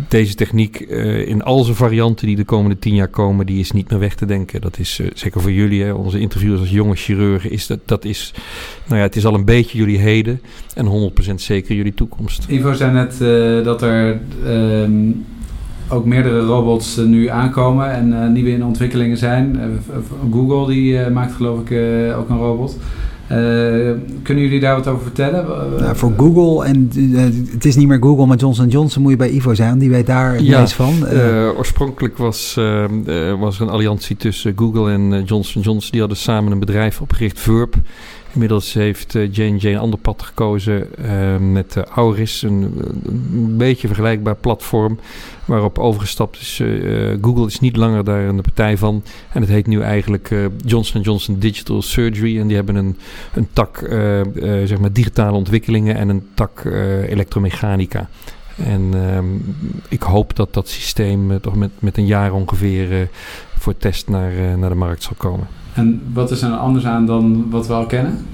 deze 0.08 0.36
techniek 0.36 0.86
uh, 0.90 1.28
in 1.28 1.44
al 1.44 1.64
zijn 1.64 1.76
varianten 1.76 2.28
die 2.28 2.36
de 2.36 2.44
komende 2.44 2.80
tien 2.80 2.96
jaar 2.96 3.08
komen, 3.08 3.46
die 3.46 3.60
is 3.60 3.72
niet 3.72 3.90
meer 3.90 4.00
weg 4.00 4.16
te 4.16 4.26
denken. 4.26 4.62
Dat 4.62 4.80
is 4.80 5.00
uh, 5.00 5.08
zeker 5.14 5.42
voor 5.42 5.52
jullie, 5.52 5.84
hè, 5.84 5.92
onze 5.92 6.20
interviewers 6.20 6.60
als 6.60 6.70
jonge 6.70 6.96
chirurgen, 6.96 7.52
is 7.52 7.68
dat, 7.68 7.80
dat 7.86 8.06
is, 8.06 8.34
nou 8.86 9.00
ja, 9.00 9.06
het 9.06 9.16
is 9.16 9.26
al 9.26 9.34
een 9.34 9.46
beetje 9.46 9.78
jullie 9.78 9.98
heden 9.98 10.42
en 10.74 11.12
100% 11.32 11.34
zeker 11.36 11.76
jullie 11.76 11.94
toekomst. 11.94 12.46
Ivo 12.50 12.74
zei 12.74 12.94
net 12.94 13.20
uh, 13.22 13.64
dat 13.64 13.82
er 13.82 14.20
um, 14.48 15.26
ook 15.90 16.06
meerdere 16.06 16.40
robots 16.40 16.96
nu 16.96 17.28
aankomen 17.28 17.92
en 17.92 18.32
nieuwe 18.34 18.52
in 18.52 18.66
ontwikkelingen 18.66 19.18
zijn. 19.18 19.60
Google 20.32 20.74
die 20.74 21.10
maakt 21.10 21.34
geloof 21.34 21.60
ik 21.60 21.72
ook 22.16 22.30
een 22.30 22.38
robot. 22.38 22.78
Uh, 23.32 23.38
kunnen 24.24 24.44
jullie 24.44 24.60
daar 24.60 24.76
wat 24.76 24.88
over 24.88 25.04
vertellen? 25.04 25.46
Nou, 25.80 25.96
voor 25.96 26.14
Google, 26.18 26.66
en 26.66 26.92
uh, 26.96 27.22
het 27.52 27.66
is 27.66 27.76
niet 27.76 27.88
meer 27.88 28.02
Google, 28.02 28.26
maar 28.26 28.38
Johnson 28.38 28.68
Johnson 28.68 29.02
moet 29.02 29.12
je 29.12 29.18
bij 29.18 29.30
Ivo 29.30 29.54
zijn. 29.54 29.78
Die 29.78 29.90
weet 29.90 30.06
daar 30.06 30.34
het 30.34 30.46
ja, 30.46 30.60
meest 30.60 30.74
van. 30.74 30.94
Uh, 31.14 31.58
oorspronkelijk 31.58 32.18
was, 32.18 32.54
was 33.40 33.56
er 33.56 33.62
een 33.62 33.70
alliantie 33.70 34.16
tussen 34.16 34.54
Google 34.56 34.92
en 34.92 35.24
Johnson 35.24 35.62
Johnson. 35.62 35.92
Die 35.92 36.00
hadden 36.00 36.18
samen 36.18 36.52
een 36.52 36.60
bedrijf 36.60 37.02
opgericht, 37.02 37.40
Verb. 37.40 37.76
Inmiddels 38.36 38.74
heeft 38.74 39.14
J&J 39.14 39.66
een 39.66 39.78
ander 39.78 40.00
pad 40.00 40.24
gekozen 40.24 40.88
met 41.52 41.76
Auris, 41.76 42.42
een, 42.42 42.82
een 43.06 43.58
beetje 43.58 43.88
vergelijkbaar 43.88 44.36
platform 44.36 45.00
waarop 45.46 45.80
overgestapt 45.80 46.40
is. 46.40 46.60
Uh, 46.60 47.18
Google 47.22 47.46
is 47.46 47.60
niet 47.60 47.76
langer 47.76 48.04
daar 48.04 48.28
een 48.28 48.42
partij 48.42 48.78
van. 48.78 49.04
En 49.32 49.42
het 49.42 49.50
heet 49.50 49.68
nu 49.68 49.82
eigenlijk 49.82 50.30
uh, 50.30 50.46
Johnson 50.66 51.02
Johnson 51.02 51.40
Digital 51.40 51.82
Surgery. 51.82 52.40
En 52.40 52.48
die 52.48 52.56
hebben 52.56 52.76
een, 52.76 52.98
een 53.34 53.48
tak 53.54 53.82
uh, 53.82 54.22
zeg 54.66 54.80
maar 54.80 54.94
digitale 54.94 55.38
ontwikkelingen 55.38 55.96
en 55.96 56.10
een 56.10 56.28
tak 56.34 56.66
elektromechanica. 57.08 58.10
En 58.56 58.94
um, 59.16 59.56
ik 59.90 60.02
hoop 60.02 60.36
dat 60.36 60.54
dat 60.54 60.70
systeem 60.70 61.40
toch 61.42 61.56
met, 61.56 61.72
met 61.80 61.98
een 61.98 62.06
jaar 62.06 62.34
ongeveer 62.34 63.10
voor 63.58 63.78
test 63.78 64.10
naar, 64.10 64.58
naar 64.58 64.70
de 64.70 64.76
markt 64.76 65.04
zal 65.04 65.16
komen. 65.18 65.48
En 65.76 66.02
wat 66.14 66.32
is 66.32 66.42
er 66.42 66.52
anders 66.52 66.86
aan 66.86 67.06
dan 67.06 67.50
wat 67.50 67.68
we 67.68 67.74
al 67.74 67.86
kennen? 67.86 68.26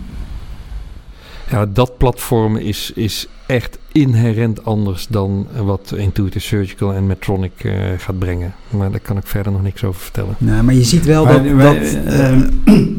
Ja, 1.49 1.65
dat 1.65 1.97
platform 1.97 2.55
is, 2.55 2.91
is 2.95 3.27
echt 3.45 3.79
inherent 3.91 4.65
anders 4.65 5.07
dan 5.07 5.47
wat 5.63 5.93
Intuitive 5.97 6.45
Surgical 6.45 6.93
en 6.93 7.07
Medtronic 7.07 7.63
uh, 7.63 7.73
gaat 7.97 8.19
brengen. 8.19 8.53
Maar 8.69 8.91
daar 8.91 8.99
kan 8.99 9.17
ik 9.17 9.27
verder 9.27 9.51
nog 9.51 9.63
niks 9.63 9.83
over 9.83 10.01
vertellen. 10.01 10.35
Nou, 10.37 10.63
maar 10.63 10.73
je 10.73 10.83
ziet 10.83 11.05
wel 11.05 11.25
maar, 11.25 11.43
dat... 11.43 11.53
Maar, 11.53 11.73
dat 11.73 11.97
uh, 12.07 12.37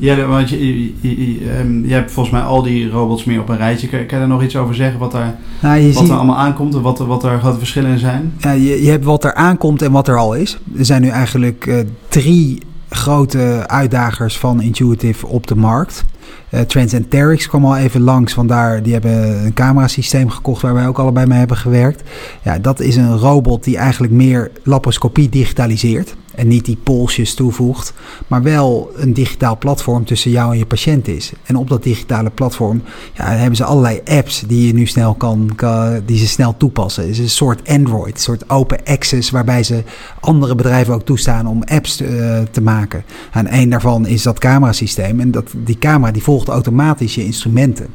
ja, 0.17 0.27
want 0.27 0.49
je, 0.49 0.83
je, 0.83 0.93
je, 1.01 1.59
um, 1.59 1.87
je, 1.87 1.95
hebt 1.95 2.11
volgens 2.11 2.35
mij 2.35 2.45
al 2.45 2.63
die 2.63 2.91
robots 2.91 3.25
meer 3.25 3.41
op 3.41 3.49
een 3.49 3.57
rijtje. 3.57 3.89
Kan, 3.89 4.07
kan 4.07 4.19
je 4.19 4.25
er 4.25 4.31
nog 4.31 4.43
iets 4.43 4.57
over 4.57 4.75
zeggen 4.75 4.99
wat, 4.99 5.13
daar, 5.13 5.39
nou, 5.61 5.81
je 5.81 5.93
wat 5.93 6.03
ziet, 6.03 6.09
er 6.11 6.17
allemaal 6.17 6.39
aankomt 6.39 6.75
en 6.75 6.83
wat, 6.83 6.99
wat 6.99 7.25
er 7.25 7.39
grote 7.39 7.59
verschillen 7.59 7.91
in 7.91 7.99
zijn? 7.99 8.33
Ja, 8.39 8.51
je, 8.51 8.83
je 8.83 8.91
hebt 8.91 9.05
wat 9.05 9.25
er 9.25 9.35
aankomt 9.35 9.83
en 9.83 9.93
wat 9.93 10.09
er 10.09 10.17
al 10.17 10.35
is. 10.35 10.59
Er 10.79 10.85
zijn 10.85 11.03
nu 11.03 11.09
eigenlijk 11.09 11.67
uh, 11.67 11.79
drie 12.09 12.59
grote 12.95 13.65
uitdagers 13.67 14.39
van 14.39 14.63
Intuitive 14.63 15.27
op 15.27 15.47
de 15.47 15.57
markt. 15.57 16.05
Uh, 16.51 16.61
Transenterix 16.61 17.49
kwam 17.49 17.65
al 17.65 17.77
even 17.77 18.01
langs, 18.01 18.35
want 18.35 18.49
daar, 18.49 18.83
die 18.83 18.93
hebben 18.93 19.45
een 19.45 19.55
camerasysteem 19.55 20.31
gekocht 20.31 20.63
waar 20.63 20.75
wij 20.75 20.87
ook 20.87 20.99
allebei 20.99 21.27
mee 21.27 21.39
hebben 21.39 21.57
gewerkt. 21.57 22.03
Ja, 22.43 22.59
dat 22.59 22.81
is 22.81 22.97
een 22.97 23.19
robot 23.19 23.65
die 23.65 23.77
eigenlijk 23.77 24.13
meer 24.13 24.51
laparoscopie 24.63 25.29
digitaliseert 25.29 26.15
en 26.35 26.49
niet 26.49 26.65
die 26.65 26.79
polsjes 26.83 27.35
toevoegt, 27.35 27.93
maar 28.27 28.43
wel 28.43 28.91
een 28.97 29.13
digitaal 29.13 29.59
platform 29.59 30.05
tussen 30.05 30.31
jou 30.31 30.53
en 30.53 30.59
je 30.59 30.67
patiënt 30.67 31.09
is. 31.09 31.33
En 31.43 31.57
op 31.57 31.69
dat 31.69 31.83
digitale 31.83 32.31
platform 32.31 32.83
ja, 33.13 33.25
hebben 33.25 33.57
ze 33.57 33.65
allerlei 33.65 34.01
apps 34.05 34.43
die 34.47 34.67
je 34.67 34.73
nu 34.73 34.87
snel 34.87 35.15
kan, 35.15 35.51
kan 35.57 36.03
die 36.07 36.19
ze 36.19 36.27
snel 36.27 36.57
toepassen. 36.57 37.03
Het 37.03 37.13
is 37.13 37.19
een 37.19 37.31
soort 37.31 37.69
Android, 37.69 38.15
een 38.15 38.21
soort 38.21 38.51
open 38.51 38.79
access 38.85 39.31
waarbij 39.31 39.63
ze 39.63 39.83
andere 40.21 40.55
bedrijven 40.55 40.95
ook 40.95 41.05
toestaan 41.05 41.47
om 41.47 41.63
apps 41.63 41.97
te, 41.97 42.07
uh, 42.07 42.39
te 42.51 42.61
maken. 42.61 43.05
En 43.33 43.55
een 43.55 43.71
daarvan 43.71 44.07
is 44.07 44.23
dat 44.23 44.39
camerasysteem 44.39 45.21
en 45.21 45.31
dat, 45.31 45.51
die 45.57 45.79
camera 45.79 46.13
die 46.13 46.23
volgt 46.23 46.49
automatisch 46.49 47.15
je 47.15 47.25
instrumenten. 47.25 47.87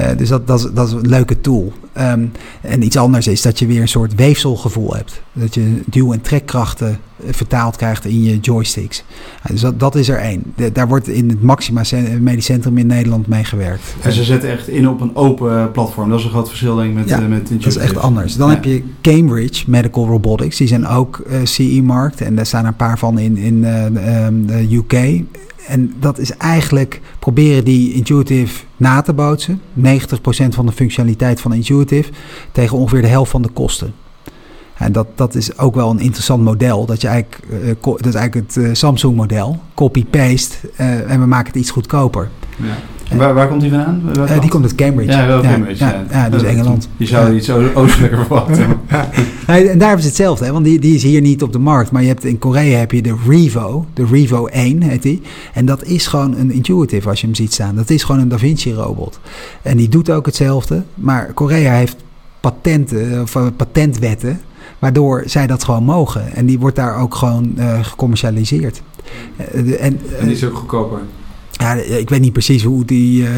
Uh, 0.00 0.06
dus 0.16 0.28
dat, 0.28 0.46
dat, 0.46 0.58
is, 0.58 0.66
dat 0.74 0.86
is 0.86 0.92
een 0.92 1.08
leuke 1.08 1.40
tool. 1.40 1.72
Um, 1.98 2.32
en 2.60 2.82
iets 2.82 2.96
anders 2.96 3.26
is 3.26 3.42
dat 3.42 3.58
je 3.58 3.66
weer 3.66 3.80
een 3.80 3.88
soort 3.88 4.14
weefselgevoel 4.14 4.94
hebt. 4.94 5.22
Dat 5.32 5.54
je 5.54 5.82
duw- 5.86 6.12
en 6.12 6.20
trekkrachten 6.20 6.98
vertaald 7.30 7.76
krijgt 7.76 8.04
in 8.04 8.22
je 8.22 8.38
joysticks. 8.38 9.04
Dus 9.48 9.60
dat, 9.60 9.80
dat 9.80 9.94
is 9.94 10.08
er 10.08 10.18
één. 10.18 10.42
De, 10.56 10.72
daar 10.72 10.88
wordt 10.88 11.08
in 11.08 11.28
het 11.28 11.42
Maxima 11.42 11.82
Medisch 12.20 12.44
Centrum 12.44 12.78
in 12.78 12.86
Nederland 12.86 13.26
mee 13.26 13.44
gewerkt. 13.44 13.94
En 14.02 14.12
ze 14.12 14.24
zetten 14.24 14.50
echt 14.50 14.68
in 14.68 14.88
op 14.88 15.00
een 15.00 15.16
open 15.16 15.70
platform. 15.70 16.08
Dat 16.10 16.18
is 16.18 16.24
een 16.24 16.30
groot 16.30 16.48
verschil 16.48 16.76
denk 16.76 16.88
ik 16.88 16.94
met, 16.94 17.08
ja, 17.08 17.20
uh, 17.20 17.26
met 17.26 17.48
dat 17.48 17.66
is 17.66 17.76
echt 17.76 17.96
anders. 17.96 18.36
Dan 18.36 18.48
ja. 18.48 18.54
heb 18.54 18.64
je 18.64 18.82
Cambridge 19.00 19.70
Medical 19.70 20.06
Robotics. 20.06 20.56
Die 20.56 20.68
zijn 20.68 20.86
ook 20.86 21.22
CE-markt. 21.44 22.20
En 22.20 22.34
daar 22.34 22.46
staan 22.46 22.64
een 22.64 22.76
paar 22.76 22.98
van 22.98 23.18
in, 23.18 23.36
in 23.36 23.64
um, 23.64 24.46
de 24.46 24.74
UK. 24.74 25.22
En 25.66 25.94
dat 26.00 26.18
is 26.18 26.36
eigenlijk 26.36 27.00
proberen 27.18 27.64
die 27.64 27.92
Intuitive 27.92 28.64
na 28.76 29.02
te 29.02 29.12
bootsen. 29.12 29.60
90% 29.78 29.90
van 30.48 30.66
de 30.66 30.72
functionaliteit 30.72 31.40
van 31.40 31.54
Intuitive 31.54 32.10
tegen 32.52 32.78
ongeveer 32.78 33.02
de 33.02 33.08
helft 33.08 33.30
van 33.30 33.42
de 33.42 33.48
kosten. 33.48 33.94
En 34.80 34.92
dat, 34.92 35.06
dat 35.14 35.34
is 35.34 35.58
ook 35.58 35.74
wel 35.74 35.90
een 35.90 36.00
interessant 36.00 36.42
model. 36.42 36.86
Dat, 36.86 37.00
je 37.00 37.08
eigenlijk, 37.08 37.42
uh, 37.62 37.96
dat 37.96 38.06
is 38.06 38.14
eigenlijk 38.14 38.46
het 38.46 38.56
uh, 38.56 38.68
Samsung-model. 38.72 39.58
Copy-paste 39.74 40.56
uh, 40.80 41.10
en 41.10 41.20
we 41.20 41.26
maken 41.26 41.46
het 41.46 41.56
iets 41.56 41.70
goedkoper. 41.70 42.28
Ja. 42.56 42.74
En 43.10 43.16
waar, 43.16 43.34
waar 43.34 43.48
komt 43.48 43.60
die 43.60 43.70
vandaan? 43.70 44.02
Uh, 44.18 44.40
die 44.40 44.50
komt 44.50 44.64
uit 44.64 44.74
Cambridge. 44.74 45.12
Ja, 45.12 45.26
wel 45.26 45.42
Cambridge. 45.42 45.84
Ja, 45.84 45.90
ja, 45.90 46.22
ja 46.22 46.30
dus 46.30 46.42
Engeland. 46.42 46.88
Je 46.96 47.06
zou 47.06 47.34
iets 47.34 47.50
oostelijker 47.50 48.18
verwachten. 48.18 48.66
en 49.46 49.78
daar 49.78 50.00
ze 50.00 50.06
hetzelfde, 50.06 50.44
hè, 50.44 50.52
want 50.52 50.64
die, 50.64 50.78
die 50.78 50.94
is 50.94 51.02
hier 51.02 51.20
niet 51.20 51.42
op 51.42 51.52
de 51.52 51.58
markt. 51.58 51.90
Maar 51.90 52.02
je 52.02 52.08
hebt, 52.08 52.24
in 52.24 52.38
Korea 52.38 52.78
heb 52.78 52.92
je 52.92 53.02
de 53.02 53.16
Revo, 53.28 53.86
de 53.94 54.06
Revo 54.10 54.46
1 54.46 54.82
heet 54.82 55.02
die. 55.02 55.22
En 55.54 55.64
dat 55.64 55.84
is 55.84 56.06
gewoon 56.06 56.36
een 56.36 56.50
Intuitive 56.50 57.08
als 57.08 57.20
je 57.20 57.26
hem 57.26 57.34
ziet 57.34 57.52
staan. 57.52 57.74
Dat 57.74 57.90
is 57.90 58.02
gewoon 58.02 58.20
een 58.20 58.28
Da 58.28 58.38
Vinci 58.38 58.74
robot. 58.74 59.20
En 59.62 59.76
die 59.76 59.88
doet 59.88 60.10
ook 60.10 60.26
hetzelfde. 60.26 60.82
Maar 60.94 61.32
Korea 61.32 61.72
heeft 61.72 61.96
patenten, 62.40 63.22
of 63.22 63.36
patentwetten, 63.56 64.40
waardoor 64.80 65.22
zij 65.26 65.46
dat 65.46 65.64
gewoon 65.64 65.84
mogen. 65.84 66.32
En 66.32 66.46
die 66.46 66.58
wordt 66.58 66.76
daar 66.76 66.96
ook 66.96 67.14
gewoon 67.14 67.52
uh, 67.56 67.84
gecommercialiseerd. 67.84 68.82
Uh, 69.54 69.84
en, 69.84 70.00
en 70.18 70.24
die 70.24 70.34
is 70.34 70.44
ook 70.44 70.56
goedkoper. 70.56 70.98
Ja, 71.60 71.72
ik 71.74 72.08
weet 72.08 72.20
niet 72.20 72.32
precies 72.32 72.62
hoe 72.62 72.84
die 72.84 73.22
uh, 73.22 73.28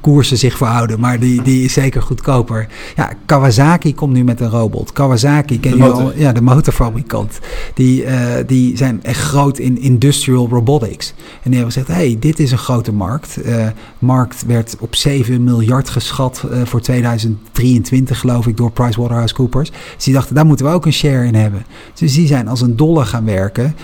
koersen 0.00 0.38
zich 0.38 0.56
verhouden, 0.56 1.00
maar 1.00 1.18
die, 1.18 1.42
die 1.42 1.64
is 1.64 1.72
zeker 1.72 2.02
goedkoper. 2.02 2.66
Ja, 2.96 3.12
Kawasaki 3.26 3.94
komt 3.94 4.12
nu 4.12 4.24
met 4.24 4.40
een 4.40 4.48
robot. 4.48 4.92
Kawasaki, 4.92 5.60
ken 5.60 5.76
je 5.76 5.82
al? 5.84 6.12
Ja, 6.16 6.32
de 6.32 6.40
motorfabrikant. 6.40 7.38
Die, 7.74 8.04
uh, 8.04 8.10
die 8.46 8.76
zijn 8.76 9.02
echt 9.02 9.20
groot 9.20 9.58
in 9.58 9.78
industrial 9.78 10.48
robotics. 10.48 11.14
En 11.16 11.50
die 11.50 11.54
hebben 11.54 11.72
gezegd, 11.72 11.88
hey, 11.88 12.16
dit 12.20 12.38
is 12.38 12.52
een 12.52 12.58
grote 12.58 12.92
markt. 12.92 13.38
Uh, 13.46 13.66
markt 13.98 14.44
werd 14.46 14.76
op 14.80 14.94
7 14.94 15.44
miljard 15.44 15.90
geschat 15.90 16.44
voor 16.64 16.80
2023, 16.80 18.18
geloof 18.18 18.46
ik, 18.46 18.56
door 18.56 18.70
PricewaterhouseCoopers. 18.70 19.70
Dus 19.94 20.04
die 20.04 20.14
dachten, 20.14 20.34
daar 20.34 20.46
moeten 20.46 20.66
we 20.66 20.72
ook 20.72 20.86
een 20.86 20.92
share 20.92 21.26
in 21.26 21.34
hebben. 21.34 21.64
Dus 21.94 22.14
die 22.14 22.26
zijn 22.26 22.48
als 22.48 22.60
een 22.60 22.76
dolle 22.76 23.04
gaan 23.04 23.24
werken 23.24 23.74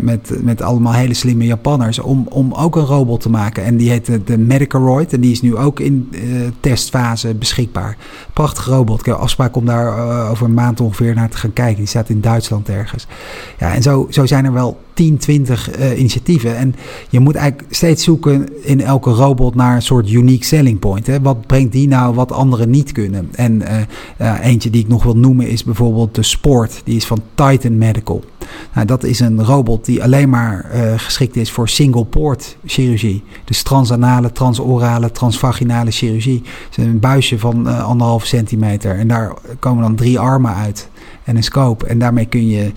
met, 0.00 0.32
met 0.42 0.62
allemaal 0.62 0.92
hele 0.92 1.14
slimme 1.14 1.44
Japanners 1.44 1.98
om, 1.98 2.26
om 2.28 2.52
ook 2.52 2.76
een 2.76 2.86
robot 2.90 3.20
te 3.20 3.30
maken. 3.30 3.64
En 3.64 3.76
die 3.76 3.90
heet 3.90 4.26
de, 4.26 4.38
Medicoroid. 4.38 5.12
En 5.12 5.20
die 5.20 5.32
is 5.32 5.42
nu 5.42 5.56
ook 5.56 5.80
in 5.80 6.08
uh, 6.10 6.48
testfase 6.60 7.34
beschikbaar. 7.34 7.96
Prachtige 8.32 8.70
robot. 8.70 9.00
Ik 9.00 9.06
heb 9.06 9.16
afspraak 9.16 9.56
om 9.56 9.64
daar 9.64 9.98
uh, 9.98 10.30
over 10.30 10.46
een 10.46 10.54
maand 10.54 10.80
ongeveer 10.80 11.14
naar 11.14 11.28
te 11.28 11.36
gaan 11.36 11.52
kijken. 11.52 11.76
Die 11.76 11.86
staat 11.86 12.08
in 12.08 12.20
Duitsland 12.20 12.68
ergens. 12.68 13.06
Ja, 13.58 13.74
en 13.74 13.82
zo, 13.82 14.06
zo 14.10 14.26
zijn 14.26 14.44
er 14.44 14.52
wel 14.52 14.80
10, 15.00 15.18
20 15.18 15.78
uh, 15.78 15.98
initiatieven. 15.98 16.56
En 16.56 16.74
je 17.08 17.20
moet 17.20 17.34
eigenlijk 17.34 17.74
steeds 17.74 18.04
zoeken 18.04 18.48
in 18.62 18.80
elke 18.80 19.10
robot 19.10 19.54
naar 19.54 19.74
een 19.74 19.82
soort 19.82 20.10
unique 20.10 20.44
selling 20.44 20.78
point. 20.78 21.06
Hè? 21.06 21.20
Wat 21.20 21.46
brengt 21.46 21.72
die 21.72 21.88
nou 21.88 22.14
wat 22.14 22.32
anderen 22.32 22.70
niet 22.70 22.92
kunnen? 22.92 23.28
En 23.32 23.62
eentje 24.42 24.70
die 24.70 24.82
ik 24.82 24.88
nog 24.88 25.02
wil 25.02 25.16
noemen 25.16 25.48
is 25.48 25.64
bijvoorbeeld 25.64 26.14
de 26.14 26.22
Sport. 26.22 26.80
Die 26.84 26.96
is 26.96 27.06
van 27.06 27.20
Titan 27.34 27.78
Medical. 27.78 28.24
Nou, 28.74 28.86
dat 28.86 29.04
is 29.04 29.20
een 29.20 29.44
robot 29.44 29.84
die 29.84 30.02
alleen 30.02 30.28
maar 30.28 30.70
geschikt 30.96 31.36
is 31.36 31.50
voor 31.50 31.68
single 31.68 32.04
poort 32.04 32.56
chirurgie. 32.64 33.22
Dus 33.44 33.62
transanale, 33.62 34.32
transorale, 34.32 35.10
transvaginale 35.10 35.90
chirurgie. 35.90 36.42
Is 36.70 36.76
een 36.76 37.00
buisje 37.00 37.38
van 37.38 37.82
anderhalf 37.82 38.24
centimeter. 38.24 38.98
En 38.98 39.08
daar 39.08 39.32
komen 39.58 39.82
dan 39.82 39.94
drie 39.94 40.18
armen 40.18 40.54
uit 40.54 40.88
en 41.24 41.36
een 41.36 41.42
scope. 41.42 41.86
En 41.86 41.98
daarmee 41.98 42.26
kun 42.26 42.48
je 42.48 42.72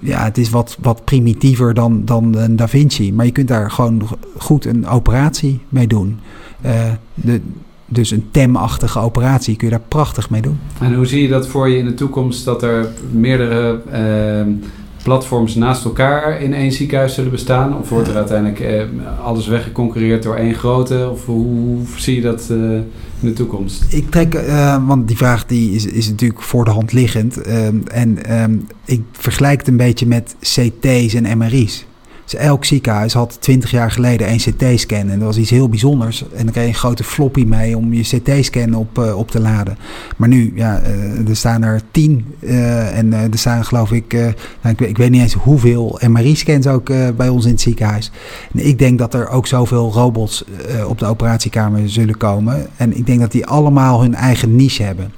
ja, 0.00 0.24
het 0.24 0.38
is 0.38 0.50
wat, 0.50 0.76
wat 0.80 1.04
primitiever 1.04 1.74
dan, 1.74 2.04
dan 2.04 2.36
een 2.36 2.56
Da 2.56 2.68
Vinci. 2.68 3.12
Maar 3.12 3.26
je 3.26 3.32
kunt 3.32 3.48
daar 3.48 3.70
gewoon 3.70 4.08
goed 4.38 4.64
een 4.64 4.86
operatie 4.86 5.60
mee 5.68 5.86
doen. 5.86 6.20
Uh, 6.66 6.92
de, 7.14 7.40
dus 7.86 8.10
een 8.10 8.28
TEM-achtige 8.30 8.98
operatie 8.98 9.56
kun 9.56 9.68
je 9.68 9.72
daar 9.72 9.84
prachtig 9.88 10.30
mee 10.30 10.42
doen. 10.42 10.58
En 10.80 10.94
hoe 10.94 11.06
zie 11.06 11.22
je 11.22 11.28
dat 11.28 11.46
voor 11.46 11.68
je 11.68 11.78
in 11.78 11.84
de 11.84 11.94
toekomst 11.94 12.44
dat 12.44 12.62
er 12.62 12.88
meerdere 13.10 13.80
uh, 13.92 14.54
platforms 15.02 15.54
naast 15.54 15.84
elkaar 15.84 16.42
in 16.42 16.54
één 16.54 16.72
ziekenhuis 16.72 17.14
zullen 17.14 17.30
bestaan? 17.30 17.78
Of 17.78 17.88
wordt 17.88 18.08
er 18.08 18.16
uiteindelijk 18.16 18.60
eh, 18.60 18.82
alles 19.24 19.46
weggeconcurreerd 19.46 20.22
door 20.22 20.34
één 20.34 20.54
grote? 20.54 21.08
Of 21.12 21.26
hoe, 21.26 21.46
hoe 21.46 21.86
zie 21.96 22.14
je 22.14 22.22
dat 22.22 22.48
uh, 22.52 22.78
de 23.20 23.32
toekomst? 23.32 23.84
Ik 23.88 24.10
trek, 24.10 24.34
uh, 24.34 24.86
want 24.86 25.08
die 25.08 25.16
vraag 25.16 25.46
die 25.46 25.74
is, 25.74 25.86
is 25.86 26.08
natuurlijk 26.08 26.42
voor 26.42 26.64
de 26.64 26.70
hand 26.70 26.92
liggend. 26.92 27.40
en 27.86 28.40
um, 28.42 28.66
ik 28.84 29.02
vergelijk 29.12 29.58
het 29.58 29.68
een 29.68 29.76
beetje 29.76 30.06
met 30.06 30.36
CT's 30.40 31.14
en 31.14 31.38
MRI's. 31.38 31.86
Dus 32.28 32.40
elk 32.40 32.64
ziekenhuis 32.64 33.12
had 33.12 33.36
20 33.40 33.70
jaar 33.70 33.90
geleden 33.90 34.30
een 34.30 34.38
CT-scan. 34.38 35.08
En 35.10 35.18
dat 35.18 35.26
was 35.26 35.36
iets 35.36 35.50
heel 35.50 35.68
bijzonders. 35.68 36.24
En 36.34 36.44
dan 36.44 36.52
kreeg 36.52 36.64
je 36.64 36.70
een 36.70 36.74
grote 36.74 37.04
floppy 37.04 37.44
mee 37.44 37.76
om 37.76 37.92
je 37.92 38.02
CT-scan 38.02 38.74
op, 38.74 38.98
uh, 38.98 39.18
op 39.18 39.30
te 39.30 39.40
laden. 39.40 39.78
Maar 40.16 40.28
nu, 40.28 40.52
ja, 40.54 40.80
uh, 40.82 41.28
er 41.28 41.36
staan 41.36 41.62
er 41.62 41.80
10. 41.90 42.24
Uh, 42.40 42.98
en 42.98 43.12
er 43.12 43.38
staan 43.38 43.64
geloof 43.64 43.92
ik, 43.92 44.12
nou, 44.12 44.34
ik, 44.76 44.80
ik, 44.80 44.96
weet 44.96 45.10
niet 45.10 45.20
eens 45.20 45.34
hoeveel 45.34 46.00
MRI-scans 46.06 46.66
ook 46.66 47.16
bij 47.16 47.28
ons 47.28 47.44
in 47.44 47.50
het 47.50 47.60
ziekenhuis. 47.60 48.10
En 48.52 48.66
ik 48.66 48.78
denk 48.78 48.98
dat 48.98 49.14
er 49.14 49.28
ook 49.28 49.46
zoveel 49.46 49.92
robots 49.92 50.44
op 50.86 50.98
de 50.98 51.06
operatiekamer 51.06 51.90
zullen 51.90 52.16
komen. 52.16 52.66
En 52.76 52.96
ik 52.96 53.06
denk 53.06 53.20
dat 53.20 53.32
die 53.32 53.46
allemaal 53.46 54.00
hun 54.00 54.14
eigen 54.14 54.56
niche 54.56 54.82
hebben. 54.82 55.12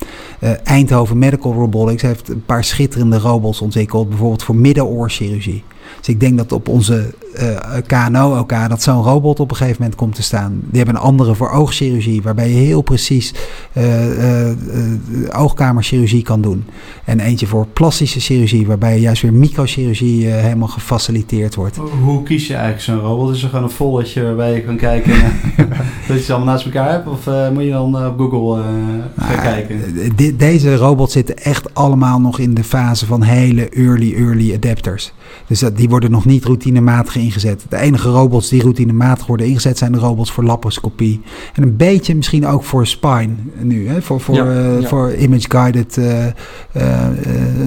Eindhoven 0.65 1.19
Medical 1.19 1.53
Robotics 1.53 2.03
heeft 2.03 2.29
een 2.29 2.45
paar 2.45 2.65
schitterende 2.65 3.19
robots 3.19 3.61
ontwikkeld. 3.61 4.09
Bijvoorbeeld 4.09 4.43
voor 4.43 4.57
middenoorchirurgie. 4.57 5.63
Dus 5.99 6.09
ik 6.09 6.21
denk 6.21 6.39
dat 6.39 6.53
op 6.53 6.69
onze 6.69 7.15
uh, 7.35 7.77
eh, 7.77 7.85
KNO 7.87 8.37
elkaar 8.37 8.69
dat 8.69 8.83
zo'n 8.83 9.03
robot 9.03 9.41
op 9.41 9.51
een 9.51 9.57
gegeven 9.57 9.77
moment 9.81 9.99
komt 9.99 10.15
te 10.15 10.23
staan. 10.23 10.61
Die 10.61 10.77
hebben 10.77 10.95
een 10.95 11.01
andere 11.01 11.35
voor 11.35 11.51
oogchirurgie, 11.51 12.23
waarbij 12.23 12.49
je 12.49 12.55
heel 12.55 12.83
precies 12.83 13.35
uh, 13.73 14.19
uh, 14.19 14.53
oogkamerchirurgie 15.33 16.23
kan 16.23 16.41
doen. 16.41 16.65
En 17.05 17.21
eentje 17.21 17.47
voor 17.47 17.67
plastische 17.67 18.21
chirurgie, 18.21 18.67
waarbij 18.67 18.99
juist 19.01 19.23
weer 19.23 19.33
microchirurgie 19.33 20.27
helemaal 20.27 20.69
gefaciliteerd 20.69 21.55
wordt. 21.55 21.77
Hoe 22.03 22.23
kies 22.23 22.47
je 22.47 22.55
eigenlijk 22.55 22.83
zo'n 22.83 22.99
robot? 22.99 23.35
Is 23.35 23.43
er 23.43 23.49
gewoon 23.49 23.65
een 23.65 23.71
volletje 23.71 24.23
waarbij 24.23 24.55
je 24.55 24.63
kan 24.63 24.77
kijken 24.77 25.13
dat 26.09 26.17
je 26.17 26.23
ze 26.23 26.33
allemaal 26.33 26.53
naast 26.53 26.65
elkaar 26.65 26.91
hebt? 26.91 27.09
Of 27.09 27.27
moet 27.53 27.65
je 27.65 27.71
dan 27.71 28.07
op 28.07 28.19
Google 28.19 28.63
gaan 28.63 29.37
nou, 29.37 29.41
kijken? 29.41 29.81
De, 30.17 30.37
deze 30.37 30.77
robots 30.77 31.13
zitten 31.13 31.37
echt 31.37 31.75
allemaal 31.75 32.21
nog 32.21 32.39
in 32.39 32.55
de 32.55 32.65
fase 32.65 33.07
van 33.07 33.23
hele 33.23 33.69
early, 33.69 34.15
early 34.15 34.55
adapters. 34.55 35.13
Dus 35.47 35.59
dat, 35.59 35.77
die 35.77 35.89
worden 35.89 36.11
nog 36.11 36.25
niet 36.25 36.45
routinematig 36.45 37.17
ingezet. 37.17 37.65
De 37.69 37.77
enige 37.77 38.09
robots 38.09 38.49
die 38.49 38.63
routinematig 38.63 39.27
worden 39.27 39.47
ingezet 39.47 39.79
zijn 39.79 39.93
de 39.93 39.99
robots 39.99 40.33
voor 40.33 40.45
laparoscopie. 40.45 41.21
En 41.55 41.63
een 41.63 41.77
beetje 41.77 42.15
misschien 42.15 42.47
ook 42.47 42.65
voor 42.65 42.87
spine 42.87 43.35
nu, 43.59 43.89
hè? 43.89 44.03
voor, 44.03 44.21
voor, 44.21 44.35
ja, 44.35 44.79
uh, 44.79 44.87
voor 44.87 45.15
image-guided 45.15 45.97
uh, 45.97 46.27
uh, 46.77 47.09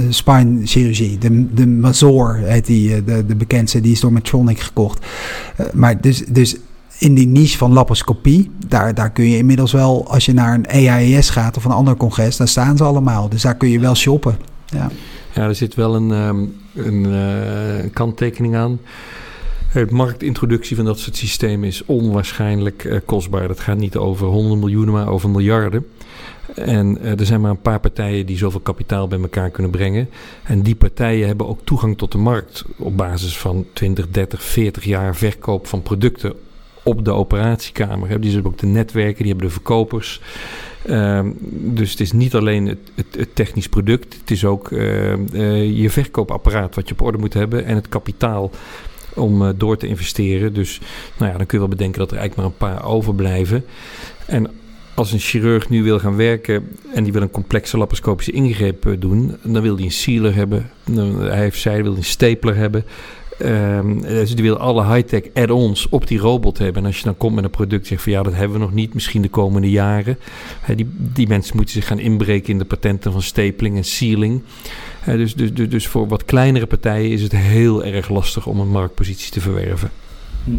spine 0.09 0.65
chirurgie. 0.65 1.17
De, 1.17 1.53
de 1.53 1.67
Mazor 1.67 2.35
heet 2.35 2.65
die, 2.65 3.03
de, 3.03 3.25
de 3.25 3.35
bekendste, 3.35 3.81
die 3.81 3.91
is 3.91 3.99
door 3.99 4.13
Medtronic 4.13 4.59
gekocht. 4.59 5.05
maar 5.73 6.01
dus, 6.01 6.23
dus 6.25 6.57
in 6.97 7.13
die 7.13 7.27
niche 7.27 7.57
van 7.57 7.73
laparoscopie, 7.73 8.51
daar, 8.67 8.93
daar 8.93 9.11
kun 9.11 9.29
je 9.29 9.37
inmiddels 9.37 9.71
wel, 9.71 10.07
als 10.07 10.25
je 10.25 10.33
naar 10.33 10.53
een 10.53 10.65
EAES 10.65 11.29
gaat 11.29 11.57
of 11.57 11.65
een 11.65 11.71
ander 11.71 11.95
congres, 11.95 12.37
daar 12.37 12.47
staan 12.47 12.77
ze 12.77 12.83
allemaal. 12.83 13.29
Dus 13.29 13.41
daar 13.41 13.55
kun 13.55 13.69
je 13.69 13.79
wel 13.79 13.95
shoppen. 13.95 14.37
Ja, 14.65 14.89
ja 15.33 15.47
er 15.47 15.55
zit 15.55 15.75
wel 15.75 15.95
een, 15.95 16.09
een, 16.73 17.03
uh, 17.05 17.83
een 17.83 17.93
kanttekening 17.93 18.55
aan. 18.55 18.79
De 19.73 19.87
marktintroductie 19.89 20.75
van 20.75 20.85
dat 20.85 20.99
soort 20.99 21.15
systemen 21.15 21.67
is 21.67 21.85
onwaarschijnlijk 21.85 22.83
uh, 22.83 22.99
kostbaar. 23.05 23.47
Dat 23.47 23.59
gaat 23.59 23.77
niet 23.77 23.97
over 23.97 24.27
honderden 24.27 24.59
miljoenen, 24.59 24.93
maar 24.93 25.07
over 25.07 25.29
miljarden. 25.29 25.85
En 26.55 26.97
uh, 27.01 27.19
er 27.19 27.25
zijn 27.25 27.41
maar 27.41 27.51
een 27.51 27.61
paar 27.61 27.79
partijen 27.79 28.25
die 28.25 28.37
zoveel 28.37 28.59
kapitaal 28.59 29.07
bij 29.07 29.19
elkaar 29.19 29.49
kunnen 29.49 29.71
brengen. 29.71 30.09
En 30.43 30.61
die 30.61 30.75
partijen 30.75 31.27
hebben 31.27 31.47
ook 31.47 31.59
toegang 31.63 31.97
tot 31.97 32.11
de 32.11 32.17
markt 32.17 32.65
op 32.77 32.97
basis 32.97 33.37
van 33.37 33.65
20, 33.73 34.09
30, 34.09 34.43
40 34.43 34.83
jaar 34.83 35.15
verkoop 35.15 35.67
van 35.67 35.81
producten 35.81 36.33
op 36.83 37.05
de 37.05 37.11
operatiekamer. 37.11 38.21
Die 38.21 38.33
hebben 38.33 38.51
ook 38.51 38.57
de 38.57 38.65
netwerken, 38.65 39.23
die 39.23 39.27
hebben 39.27 39.47
de 39.47 39.53
verkopers. 39.53 40.21
Uh, 40.85 41.19
dus 41.49 41.91
het 41.91 41.99
is 41.99 42.11
niet 42.11 42.35
alleen 42.35 42.65
het, 42.65 43.07
het, 43.15 43.35
technisch 43.35 43.69
product, 43.69 44.15
het 44.19 44.31
is 44.31 44.45
ook 44.45 44.69
uh, 44.69 45.17
uh, 45.33 45.81
je 45.81 45.89
verkoopapparaat 45.89 46.75
wat 46.75 46.87
je 46.87 46.93
op 46.93 47.01
orde 47.01 47.17
moet 47.17 47.33
hebben 47.33 47.65
en 47.65 47.75
het 47.75 47.89
kapitaal 47.89 48.51
om 49.15 49.41
uh, 49.41 49.49
door 49.57 49.77
te 49.77 49.87
investeren. 49.87 50.53
Dus 50.53 50.79
nou 51.17 51.31
ja, 51.31 51.37
dan 51.37 51.45
kun 51.45 51.57
je 51.57 51.67
wel 51.67 51.75
bedenken 51.75 51.99
dat 51.99 52.11
er 52.11 52.17
eigenlijk 52.17 52.49
maar 52.59 52.69
een 52.69 52.75
paar 52.75 52.85
overblijven. 52.89 53.65
En 54.25 54.51
als 54.93 55.11
een 55.11 55.19
chirurg 55.19 55.69
nu 55.69 55.83
wil 55.83 55.99
gaan 55.99 56.15
werken 56.15 56.67
en 56.93 57.03
die 57.03 57.13
wil 57.13 57.21
een 57.21 57.31
complexe 57.31 57.77
laparoscopische 57.77 58.31
ingreep 58.31 58.85
uh, 58.85 58.99
doen, 58.99 59.37
dan 59.43 59.61
wil 59.61 59.75
hij 59.75 59.85
een 59.85 59.91
sealer 59.91 60.35
hebben. 60.35 60.69
hij 61.19 61.39
heeft 61.39 61.59
zij 61.59 61.83
wil 61.83 61.95
een 61.95 62.03
stapler 62.03 62.55
hebben. 62.55 62.85
Um, 63.41 64.01
dus 64.01 64.35
die 64.35 64.51
alle 64.51 64.85
high-tech 64.93 65.21
add-ons 65.33 65.89
op 65.89 66.07
die 66.07 66.19
robot 66.19 66.57
hebben. 66.57 66.81
En 66.81 66.87
als 66.87 66.97
je 66.97 67.03
dan 67.03 67.17
komt 67.17 67.35
met 67.35 67.43
een 67.43 67.49
product 67.49 67.87
zegt 67.87 68.03
van 68.03 68.11
ja, 68.11 68.23
dat 68.23 68.33
hebben 68.33 68.57
we 68.57 68.63
nog 68.63 68.73
niet, 68.73 68.93
misschien 68.93 69.21
de 69.21 69.29
komende 69.29 69.69
jaren. 69.69 70.17
die, 70.75 70.87
die 70.97 71.27
mensen 71.27 71.55
moeten 71.55 71.73
zich 71.73 71.87
gaan 71.87 71.99
inbreken 71.99 72.49
in 72.49 72.57
de 72.57 72.65
patenten 72.65 73.11
van 73.11 73.21
stapling 73.21 73.77
en 73.77 73.83
sealing. 73.83 74.41
dus, 75.05 75.35
dus, 75.35 75.53
dus, 75.53 75.69
dus 75.69 75.87
voor 75.87 76.07
wat 76.07 76.25
kleinere 76.25 76.65
partijen 76.65 77.11
is 77.11 77.21
het 77.21 77.35
heel 77.35 77.83
erg 77.83 78.09
lastig 78.09 78.45
om 78.45 78.59
een 78.59 78.71
marktpositie 78.71 79.31
te 79.31 79.41
verwerven. 79.41 79.89
Hm. 80.43 80.51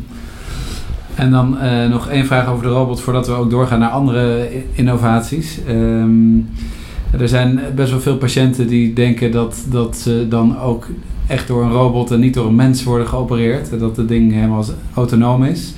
En 1.14 1.30
dan 1.30 1.58
uh, 1.62 1.88
nog 1.88 2.08
één 2.08 2.26
vraag 2.26 2.48
over 2.48 2.62
de 2.62 2.72
robot 2.72 3.00
voordat 3.00 3.26
we 3.26 3.32
ook 3.32 3.50
doorgaan 3.50 3.78
naar 3.78 3.90
andere 3.90 4.48
innovaties. 4.72 5.58
Um, 5.68 6.48
er 7.18 7.28
zijn 7.28 7.60
best 7.74 7.90
wel 7.90 8.00
veel 8.00 8.16
patiënten 8.16 8.66
die 8.66 8.92
denken 8.92 9.30
dat, 9.30 9.64
dat 9.70 9.96
ze 9.96 10.26
dan 10.28 10.58
ook 10.58 10.88
echt 11.26 11.48
door 11.48 11.62
een 11.62 11.72
robot 11.72 12.10
en 12.10 12.20
niet 12.20 12.34
door 12.34 12.46
een 12.46 12.54
mens 12.54 12.84
worden 12.84 13.08
geopereerd. 13.08 13.78
Dat 13.78 13.96
het 13.96 14.08
ding 14.08 14.32
helemaal 14.32 14.64
autonoom 14.94 15.44
is. 15.44 15.74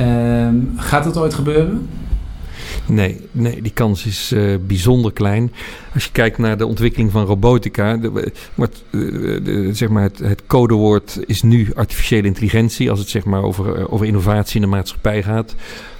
Uh, 0.00 0.48
gaat 0.76 1.04
dat 1.04 1.16
ooit 1.16 1.34
gebeuren? 1.34 1.88
Nee, 2.86 3.20
nee, 3.32 3.62
die 3.62 3.72
kans 3.72 4.06
is 4.06 4.32
uh, 4.32 4.54
bijzonder 4.66 5.12
klein. 5.12 5.52
als 5.94 6.04
je 6.04 6.10
kijkt 6.12 6.38
naar 6.38 6.58
de 6.58 6.66
ontwikkeling 6.66 7.10
van 7.10 7.24
robotica, 7.24 7.98
zeg 9.72 9.88
maar 9.88 10.02
het, 10.02 10.18
het, 10.18 10.42
codewoord 10.46 11.20
is 11.26 11.42
nu 11.42 11.68
artificiële 11.74 12.26
intelligentie, 12.26 12.90
als 12.90 12.98
het 12.98 13.08
zeg 13.08 13.24
maar 13.24 13.42
over, 13.42 13.90
over 13.90 14.06
innovatie 14.06 14.54
in 14.54 14.60
de 14.60 14.76
maatschappij 14.76 15.22
gaat. 15.22 15.54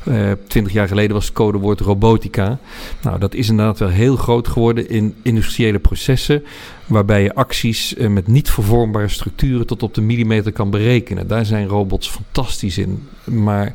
Eh, 0.05 0.31
twintig 0.47 0.73
jaar 0.73 0.89
geleden 0.89 1.15
was 1.15 1.25
het 1.25 1.35
codewoord 1.35 1.81
robotica. 1.81 2.59
Nou, 3.03 3.19
dat 3.19 3.35
is 3.35 3.49
inderdaad 3.49 3.79
wel 3.79 3.89
heel 3.89 4.17
groot 4.17 4.49
geworden 4.49 4.89
in 4.89 5.15
industriële 5.23 5.79
processen, 5.79 6.45
waarbij 6.87 7.23
je 7.23 7.35
acties 7.35 7.95
uh, 7.95 8.09
met 8.09 8.27
niet 8.27 8.51
vervormbare 8.51 9.09
structuren 9.09 9.67
tot 9.67 9.83
op 9.83 9.95
de 9.95 10.01
millimeter 10.01 10.53
kan 10.53 10.71
berekenen. 10.71 11.27
Daar 11.27 11.47
zijn 11.47 11.67
robots 11.67 12.09
fantastisch 12.09 12.79
in. 12.79 13.09
Maar 13.25 13.75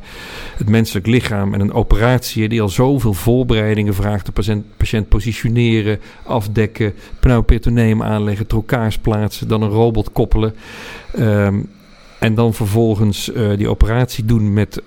het 0.56 0.68
menselijk 0.68 1.06
lichaam 1.06 1.54
en 1.54 1.60
een 1.60 1.72
operatie 1.72 2.48
die 2.48 2.62
al 2.62 2.68
zoveel 2.68 3.14
voorbereidingen 3.14 3.94
vraagt, 3.94 4.26
de 4.26 4.62
patiënt, 4.76 5.08
positioneren, 5.08 6.00
afdekken, 6.22 6.94
pneumoperitoneum 7.20 8.02
aanleggen, 8.02 8.46
trokkaars 8.46 8.98
plaatsen, 8.98 9.48
dan 9.48 9.62
een 9.62 9.70
robot 9.70 10.12
koppelen. 10.12 10.54
Um, 11.18 11.68
en 12.20 12.34
dan 12.34 12.54
vervolgens 12.54 13.28
uh, 13.28 13.56
die 13.56 13.68
operatie 13.68 14.24
doen 14.24 14.52
met 14.52 14.82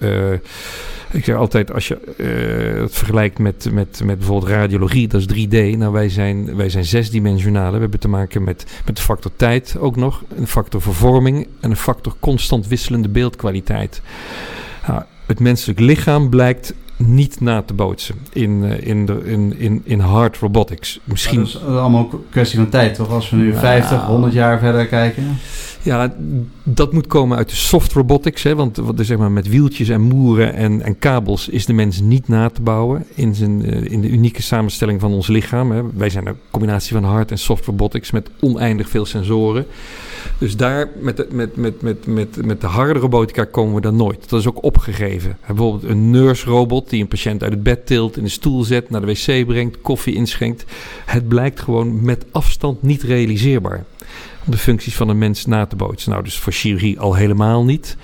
ik 1.14 1.24
zeg 1.26 1.36
altijd, 1.36 1.74
als 1.74 1.88
je 1.88 2.00
uh, 2.18 2.82
het 2.82 2.96
vergelijkt 2.96 3.40
met, 3.40 3.70
met, 3.72 4.02
met 4.04 4.18
bijvoorbeeld 4.18 4.52
radiologie, 4.52 5.08
dat 5.08 5.22
is 5.22 5.46
3D. 5.46 5.78
Nou, 5.78 5.92
wij 5.92 6.10
zijn, 6.10 6.56
wij 6.56 6.70
zijn 6.70 6.86
zesdimensionale. 6.86 7.76
We 7.76 7.82
hebben 7.82 8.00
te 8.00 8.08
maken 8.08 8.44
met, 8.44 8.66
met 8.86 8.96
de 8.96 9.02
factor 9.02 9.32
tijd 9.36 9.76
ook 9.80 9.96
nog, 9.96 10.24
een 10.36 10.48
factor 10.48 10.82
vervorming 10.82 11.48
en 11.60 11.70
een 11.70 11.78
factor 11.78 12.16
constant 12.20 12.68
wisselende 12.68 13.10
beeldkwaliteit. 13.10 14.02
Nou, 14.88 15.04
het 15.26 15.40
menselijk 15.40 15.80
lichaam 15.80 16.30
blijkt 16.30 16.74
niet 16.98 17.42
na 17.42 17.62
te 17.62 17.74
bootsen 17.74 18.16
in, 18.34 18.64
uh, 18.64 18.88
in, 18.88 19.06
de, 19.06 19.22
in, 19.26 19.58
in, 19.58 19.82
in 19.84 20.00
hard 20.00 20.38
robotics. 20.38 21.00
Misschien... 21.04 21.40
dat 21.40 21.48
is 21.48 21.64
allemaal 21.64 22.10
een 22.12 22.20
kwestie 22.30 22.60
van 22.60 22.70
tijd, 22.70 22.96
toch? 22.96 23.10
Als 23.10 23.30
we 23.30 23.36
nu 23.36 23.54
50, 23.54 24.06
100 24.06 24.34
jaar 24.34 24.60
verder 24.60 24.88
kijken. 24.88 25.38
Ja, 25.82 26.14
dat 26.64 26.94
moet 26.94 27.08
komen 27.08 27.38
uit 27.38 27.50
de 27.50 27.56
soft 27.56 27.94
robotics. 27.94 28.44
Hè, 28.44 28.56
want 28.56 28.78
wat, 28.78 28.96
zeg 29.02 29.18
maar, 29.18 29.32
met 29.32 29.50
wieltjes 29.50 29.90
en 29.90 30.02
moeren 30.02 30.54
en, 30.54 30.82
en 30.82 31.00
kabels 31.00 31.50
is 31.50 31.66
de 31.66 31.74
mens 31.74 32.00
niet 32.00 32.28
na 32.28 32.50
te 32.50 32.62
bouwen. 32.62 33.06
In, 33.16 33.36
zijn, 33.36 33.70
uh, 33.70 33.92
in 33.92 34.02
de 34.02 34.10
unieke 34.10 34.42
samenstelling 34.42 35.00
van 35.00 35.12
ons 35.14 35.28
lichaam. 35.28 35.72
Hè. 35.72 35.82
Wij 35.94 36.10
zijn 36.10 36.26
een 36.26 36.38
combinatie 36.52 36.94
van 36.94 37.04
hard 37.04 37.32
en 37.32 37.38
soft 37.38 37.66
robotics 37.66 38.12
met 38.12 38.30
oneindig 38.40 38.90
veel 38.90 39.06
sensoren. 39.06 39.66
Dus 40.38 40.56
daar 40.56 40.90
met 41.00 41.18
de, 41.18 41.28
met, 41.32 41.56
met, 41.56 41.82
met, 41.82 42.06
met, 42.08 42.46
met 42.46 42.62
de 42.62 42.68
harde 42.68 43.00
robotica 43.00 43.44
komen 43.44 43.76
we 43.76 43.82
dan 43.82 43.96
nooit. 43.96 44.30
Dat 44.30 44.40
is 44.40 44.48
ook 44.48 44.64
opgegeven. 44.64 45.38
Bijvoorbeeld 45.48 45.84
een 45.84 46.10
nurse 46.10 46.46
robot 46.46 46.90
die 46.90 47.02
een 47.02 47.08
patiënt 47.08 47.44
uit 47.44 47.52
het 47.52 47.64
bed 47.64 47.86
tilt, 47.86 48.18
in 48.18 48.24
de 48.24 48.30
stoel 48.30 48.64
zet, 48.64 48.90
naar 48.90 49.02
de 49.02 49.08
wc 49.08 49.46
brengt, 49.46 49.82
koffie 49.82 50.16
inschenkt. 50.16 50.66
Het 51.06 51.28
blijkt 51.28 51.62
gewoon 51.62 52.06
met 52.06 52.26
afstand 52.32 52.82
niet 52.82 53.02
realiseerbaar 53.02 53.84
om 54.46 54.52
de 54.52 54.58
functies 54.58 54.96
van 54.96 55.10
een 55.10 55.18
mens 55.18 55.46
na 55.46 55.66
te 55.66 55.76
bootsen. 55.76 56.12
Nou, 56.12 56.24
dus 56.24 56.40
voor 56.40 56.54
chirurgie 56.54 57.00
al 57.00 57.16
helemaal 57.16 57.64
niet. 57.64 57.98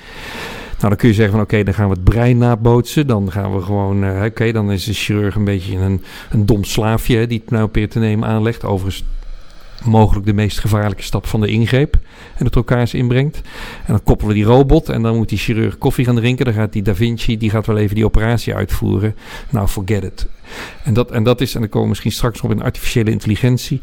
Nou, 0.70 0.92
dan 0.92 0.96
kun 0.96 1.08
je 1.08 1.14
zeggen 1.14 1.34
van 1.34 1.44
oké, 1.44 1.64
dan 1.64 1.74
gaan 1.74 1.90
we 1.90 1.94
het 1.94 2.04
brein 2.04 2.38
nabootsen. 2.38 3.08
Dan 3.08 3.32
gaan 3.32 3.56
we 3.56 3.62
gewoon, 3.62 4.04
uh, 4.04 4.24
oké, 4.24 4.52
dan 4.52 4.72
is 4.72 4.84
de 4.84 4.94
chirurg 4.94 5.36
een 5.36 5.44
beetje 5.44 5.78
een, 5.78 6.02
een 6.32 6.46
dom 6.46 6.64
slaafje 6.64 7.28
die 7.28 7.38
het 7.38 7.48
pneumoperitoneum 7.48 8.24
aanlegt. 8.24 8.66
Overigens 8.66 9.04
mogelijk 9.84 10.26
de 10.26 10.34
meest 10.34 10.60
gevaarlijke 10.60 11.04
stap 11.04 11.26
van 11.26 11.42
de 11.42 11.48
ingreep. 11.48 11.98
En 12.38 12.46
het 12.46 12.56
elkaars 12.56 12.94
inbrengt. 12.94 13.42
En 13.86 13.94
dan 13.94 14.04
koppelen 14.04 14.34
we 14.34 14.40
die 14.40 14.50
robot 14.50 14.90
en 14.90 15.02
dan 15.02 15.16
moet 15.16 15.30
die 15.30 15.38
chirurg 15.38 15.78
koffie 15.78 16.06
gaan 16.06 16.16
drinken. 16.16 16.46
Dan 16.46 16.54
gaat 16.54 16.74
die 16.74 16.82
Da 16.82 16.96
Vinci, 16.96 17.38
die 17.38 17.50
gaat 17.50 17.66
wel 17.66 17.78
even 17.78 17.96
die 17.96 18.06
operatie 18.06 18.56
uitvoeren. 18.56 19.16
Nou, 19.50 19.68
forget 19.68 20.04
it. 20.04 20.28
En 20.84 20.94
dat, 20.94 21.12
en 21.12 21.24
dat 21.24 21.42
is, 21.42 21.54
en 21.54 21.60
dan 21.60 21.70
komen 21.70 21.84
we 21.84 21.90
misschien 21.90 22.12
straks 22.12 22.42
op 22.42 22.52
in 22.52 22.62
artificiële 22.62 23.12
intelligentie. 23.12 23.82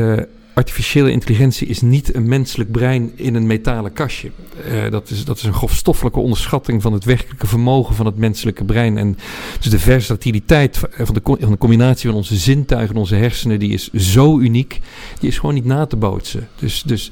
Uh, 0.00 0.18
artificiële 0.54 1.10
intelligentie 1.10 1.66
is 1.66 1.80
niet 1.80 2.14
een 2.14 2.28
menselijk 2.28 2.70
brein 2.70 3.12
in 3.14 3.34
een 3.34 3.46
metalen 3.46 3.92
kastje. 3.92 4.30
Uh, 4.66 4.90
dat, 4.90 5.10
is, 5.10 5.24
dat 5.24 5.36
is 5.36 5.42
een 5.42 5.52
grofstoffelijke 5.52 6.18
onderschatting 6.18 6.82
van 6.82 6.92
het 6.92 7.04
werkelijke 7.04 7.46
vermogen 7.46 7.94
van 7.94 8.06
het 8.06 8.16
menselijke 8.16 8.64
brein. 8.64 8.98
En 8.98 9.18
dus 9.60 9.70
de 9.70 9.78
versatiliteit 9.78 10.78
van 10.78 11.14
de, 11.14 11.20
van 11.24 11.50
de 11.50 11.58
combinatie 11.58 12.08
van 12.08 12.18
onze 12.18 12.36
zintuigen 12.36 12.94
en 12.94 13.00
onze 13.00 13.14
hersenen, 13.14 13.58
die 13.58 13.72
is 13.72 13.92
zo 13.92 14.38
uniek, 14.38 14.80
die 15.18 15.28
is 15.28 15.38
gewoon 15.38 15.54
niet 15.54 15.64
na 15.64 15.86
te 15.86 15.96
bootsen. 15.96 16.48
Dus, 16.58 16.82
dus 16.82 17.10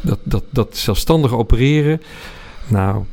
dat, 0.00 0.18
dat, 0.22 0.44
dat 0.50 0.76
zelfstandig 0.76 1.32
opereren, 1.32 2.00
nou, 2.68 3.04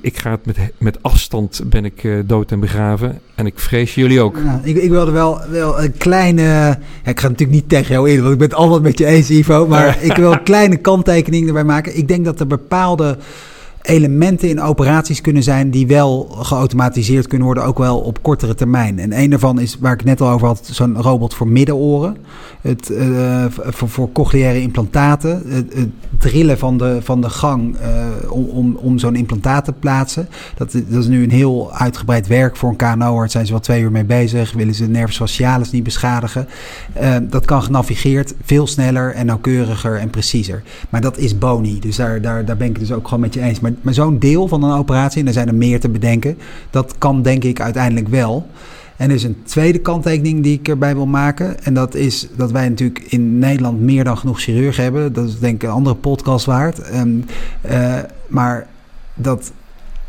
ik 0.00 0.18
ga 0.18 0.30
het 0.30 0.46
met, 0.46 0.56
met 0.78 1.02
afstand 1.02 1.62
ben 1.64 1.84
ik 1.84 2.02
uh, 2.02 2.20
dood 2.24 2.50
en 2.50 2.60
begraven. 2.60 3.20
En 3.34 3.46
ik 3.46 3.58
vrees 3.58 3.94
jullie 3.94 4.20
ook. 4.20 4.36
Ik, 4.62 4.76
ik 4.76 4.90
wilde 4.90 5.10
wel, 5.10 5.40
wel 5.50 5.82
een 5.82 5.96
kleine... 5.96 6.42
Ja, 6.42 6.78
ik 7.04 7.20
ga 7.20 7.28
natuurlijk 7.28 7.58
niet 7.58 7.68
tegen 7.68 7.94
jou 7.94 8.10
in, 8.10 8.20
want 8.20 8.32
ik 8.32 8.38
ben 8.38 8.48
het 8.48 8.56
allemaal 8.56 8.80
met 8.80 8.98
je 8.98 9.06
eens, 9.06 9.30
Ivo. 9.30 9.66
Maar 9.66 9.98
ik 10.02 10.16
wil 10.16 10.32
een 10.32 10.42
kleine 10.42 10.76
kanttekening 10.76 11.46
erbij 11.46 11.64
maken. 11.64 11.96
Ik 11.96 12.08
denk 12.08 12.24
dat 12.24 12.40
er 12.40 12.46
bepaalde 12.46 13.18
elementen 13.82 14.48
in 14.48 14.60
operaties 14.60 15.20
kunnen 15.20 15.42
zijn 15.42 15.70
die 15.70 15.86
wel 15.86 16.24
geautomatiseerd 16.40 17.26
kunnen 17.26 17.46
worden, 17.46 17.64
ook 17.64 17.78
wel 17.78 17.98
op 17.98 18.22
kortere 18.22 18.54
termijn. 18.54 18.98
En 18.98 19.18
een 19.18 19.30
daarvan 19.30 19.60
is 19.60 19.76
waar 19.80 19.92
ik 19.92 20.04
net 20.04 20.20
al 20.20 20.30
over 20.30 20.46
had, 20.46 20.68
zo'n 20.72 21.02
robot 21.02 21.34
voor 21.34 21.48
middenoren. 21.48 22.16
Het, 22.60 22.90
uh, 22.90 23.44
voor, 23.48 24.12
cochleaire 24.12 24.60
implantaten. 24.60 25.42
Het, 25.46 25.88
drillen 26.18 26.58
van 26.58 26.78
de, 26.78 26.98
van 27.00 27.20
de 27.20 27.30
gang 27.30 27.76
uh, 27.80 28.32
om, 28.32 28.76
om, 28.76 28.98
zo'n 28.98 29.16
implantaat 29.16 29.64
te 29.64 29.72
plaatsen. 29.72 30.28
Dat, 30.56 30.72
dat 30.72 31.00
is 31.02 31.06
nu 31.06 31.22
een 31.22 31.30
heel 31.30 31.72
uitgebreid 31.72 32.26
werk 32.26 32.56
voor 32.56 32.68
een 32.68 32.76
KNO. 32.76 33.18
Daar 33.18 33.30
zijn 33.30 33.46
ze 33.46 33.52
wel 33.52 33.60
twee 33.60 33.82
uur 33.82 33.90
mee 33.90 34.04
bezig. 34.04 34.52
Willen 34.52 34.74
ze 34.74 34.88
nervus 34.88 35.16
facialis 35.16 35.70
niet 35.70 35.82
beschadigen. 35.82 36.48
Uh, 37.02 37.16
dat 37.22 37.44
kan 37.44 37.62
genavigeerd 37.62 38.34
veel 38.44 38.66
sneller 38.66 39.14
en 39.14 39.26
nauwkeuriger 39.26 39.98
en 39.98 40.10
preciezer. 40.10 40.62
Maar 40.88 41.00
dat 41.00 41.18
is 41.18 41.38
boni. 41.38 41.80
Dus 41.80 41.96
daar, 41.96 42.20
daar, 42.20 42.44
daar 42.44 42.56
ben 42.56 42.66
ik 42.66 42.78
dus 42.78 42.92
ook 42.92 43.04
gewoon 43.04 43.20
met 43.20 43.34
je 43.34 43.40
eens. 43.40 43.60
Maar 43.60 43.71
maar, 43.80 43.94
zo'n 43.94 44.18
deel 44.18 44.48
van 44.48 44.62
een 44.62 44.78
operatie, 44.78 45.20
en 45.20 45.26
er 45.26 45.32
zijn 45.32 45.48
er 45.48 45.54
meer 45.54 45.80
te 45.80 45.88
bedenken, 45.88 46.38
dat 46.70 46.94
kan 46.98 47.22
denk 47.22 47.44
ik 47.44 47.60
uiteindelijk 47.60 48.08
wel. 48.08 48.46
En 48.96 49.08
er 49.08 49.14
is 49.14 49.22
een 49.22 49.42
tweede 49.44 49.78
kanttekening 49.78 50.42
die 50.42 50.58
ik 50.58 50.68
erbij 50.68 50.94
wil 50.94 51.06
maken. 51.06 51.64
En 51.64 51.74
dat 51.74 51.94
is 51.94 52.28
dat 52.36 52.50
wij 52.50 52.68
natuurlijk 52.68 53.00
in 53.08 53.38
Nederland 53.38 53.80
meer 53.80 54.04
dan 54.04 54.18
genoeg 54.18 54.40
chirurgen 54.40 54.82
hebben. 54.82 55.12
Dat 55.12 55.28
is 55.28 55.38
denk 55.38 55.54
ik 55.54 55.68
een 55.68 55.74
andere 55.74 55.96
podcast 55.96 56.46
waard. 56.46 56.94
Um, 56.94 57.24
uh, 57.70 57.98
maar 58.28 58.66
dat 59.14 59.52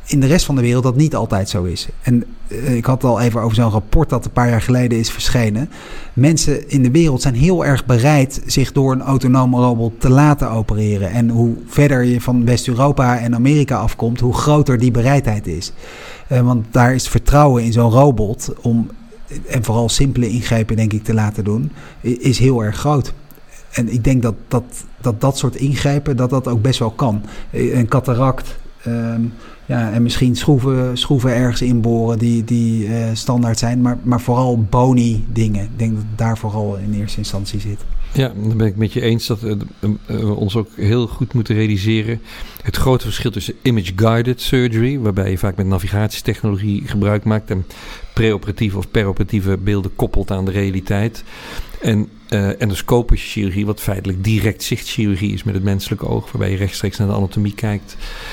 in 0.05 0.19
de 0.19 0.27
rest 0.27 0.45
van 0.45 0.55
de 0.55 0.61
wereld 0.61 0.83
dat 0.83 0.95
niet 0.95 1.15
altijd 1.15 1.49
zo 1.49 1.63
is. 1.63 1.87
En 2.01 2.23
uh, 2.47 2.75
ik 2.75 2.85
had 2.85 3.03
al 3.03 3.19
even 3.19 3.41
over 3.41 3.55
zo'n 3.55 3.69
rapport 3.69 4.09
dat 4.09 4.25
een 4.25 4.31
paar 4.31 4.49
jaar 4.49 4.61
geleden 4.61 4.99
is 4.99 5.11
verschenen. 5.11 5.69
Mensen 6.13 6.69
in 6.69 6.83
de 6.83 6.91
wereld 6.91 7.21
zijn 7.21 7.35
heel 7.35 7.65
erg 7.65 7.85
bereid 7.85 8.41
zich 8.45 8.71
door 8.71 8.91
een 8.91 9.01
autonome 9.01 9.57
robot 9.57 9.99
te 9.99 10.09
laten 10.09 10.49
opereren. 10.49 11.11
En 11.11 11.29
hoe 11.29 11.55
verder 11.67 12.03
je 12.03 12.21
van 12.21 12.45
West-Europa 12.45 13.19
en 13.19 13.35
Amerika 13.35 13.77
afkomt, 13.77 14.19
hoe 14.19 14.33
groter 14.33 14.77
die 14.77 14.91
bereidheid 14.91 15.47
is. 15.47 15.71
Uh, 16.31 16.41
want 16.41 16.65
daar 16.71 16.93
is 16.93 17.07
vertrouwen 17.07 17.63
in 17.63 17.71
zo'n 17.71 17.91
robot 17.91 18.53
om, 18.61 18.89
en 19.47 19.63
vooral 19.63 19.89
simpele 19.89 20.29
ingrepen 20.29 20.75
denk 20.75 20.93
ik 20.93 21.03
te 21.03 21.13
laten 21.13 21.43
doen, 21.43 21.71
is 22.01 22.39
heel 22.39 22.63
erg 22.63 22.77
groot. 22.77 23.13
En 23.71 23.93
ik 23.93 24.03
denk 24.03 24.21
dat 24.21 24.35
dat, 24.47 24.63
dat, 25.01 25.21
dat 25.21 25.37
soort 25.37 25.55
ingrepen, 25.55 26.17
dat 26.17 26.29
dat 26.29 26.47
ook 26.47 26.61
best 26.61 26.79
wel 26.79 26.91
kan. 26.91 27.21
Een 27.51 27.87
cataract... 27.87 28.61
Um, 28.87 29.33
ja, 29.65 29.91
en 29.91 30.03
misschien 30.03 30.35
schroeven, 30.35 30.97
schroeven 30.97 31.35
ergens 31.35 31.61
inboren 31.61 32.19
die, 32.19 32.43
die 32.43 32.87
uh, 32.87 33.05
standaard 33.13 33.59
zijn. 33.59 33.81
Maar, 33.81 33.97
maar 34.03 34.21
vooral 34.21 34.63
boni 34.69 35.25
dingen. 35.31 35.63
Ik 35.63 35.79
denk 35.79 35.95
dat 35.95 36.05
daar 36.15 36.37
vooral 36.37 36.77
in 36.77 36.93
eerste 36.93 37.17
instantie 37.17 37.59
zit. 37.59 37.79
Ja, 38.13 38.31
dan 38.47 38.57
ben 38.57 38.67
ik 38.67 38.75
met 38.75 38.93
je 38.93 39.01
eens 39.01 39.27
dat 39.27 39.43
uh, 39.43 39.53
we 40.05 40.33
ons 40.33 40.55
ook 40.55 40.69
heel 40.75 41.07
goed 41.07 41.33
moeten 41.33 41.55
realiseren. 41.55 42.21
Het 42.61 42.75
grote 42.75 43.03
verschil 43.03 43.31
tussen 43.31 43.53
image-guided 43.61 44.41
surgery, 44.41 44.99
waarbij 44.99 45.29
je 45.29 45.37
vaak 45.37 45.55
met 45.55 45.65
navigatietechnologie 45.65 46.87
gebruik 46.87 47.23
maakt 47.23 47.49
en 47.49 47.65
preoperatieve 48.13 48.77
of 48.77 48.91
peroperatieve 48.91 49.57
beelden 49.57 49.95
koppelt 49.95 50.31
aan 50.31 50.45
de 50.45 50.51
realiteit. 50.51 51.23
En 51.81 52.09
uh, 52.33 52.61
endoscopische 52.61 53.27
chirurgie, 53.27 53.65
wat 53.65 53.81
feitelijk 53.81 54.23
direct 54.23 54.63
zichtchirurgie 54.63 55.33
is 55.33 55.43
met 55.43 55.53
het 55.53 55.63
menselijke 55.63 56.07
oog, 56.07 56.31
waarbij 56.31 56.51
je 56.51 56.57
rechtstreeks 56.57 56.97
naar 56.97 57.07
de 57.07 57.13
anatomie 57.13 57.53
kijkt. 57.53 57.91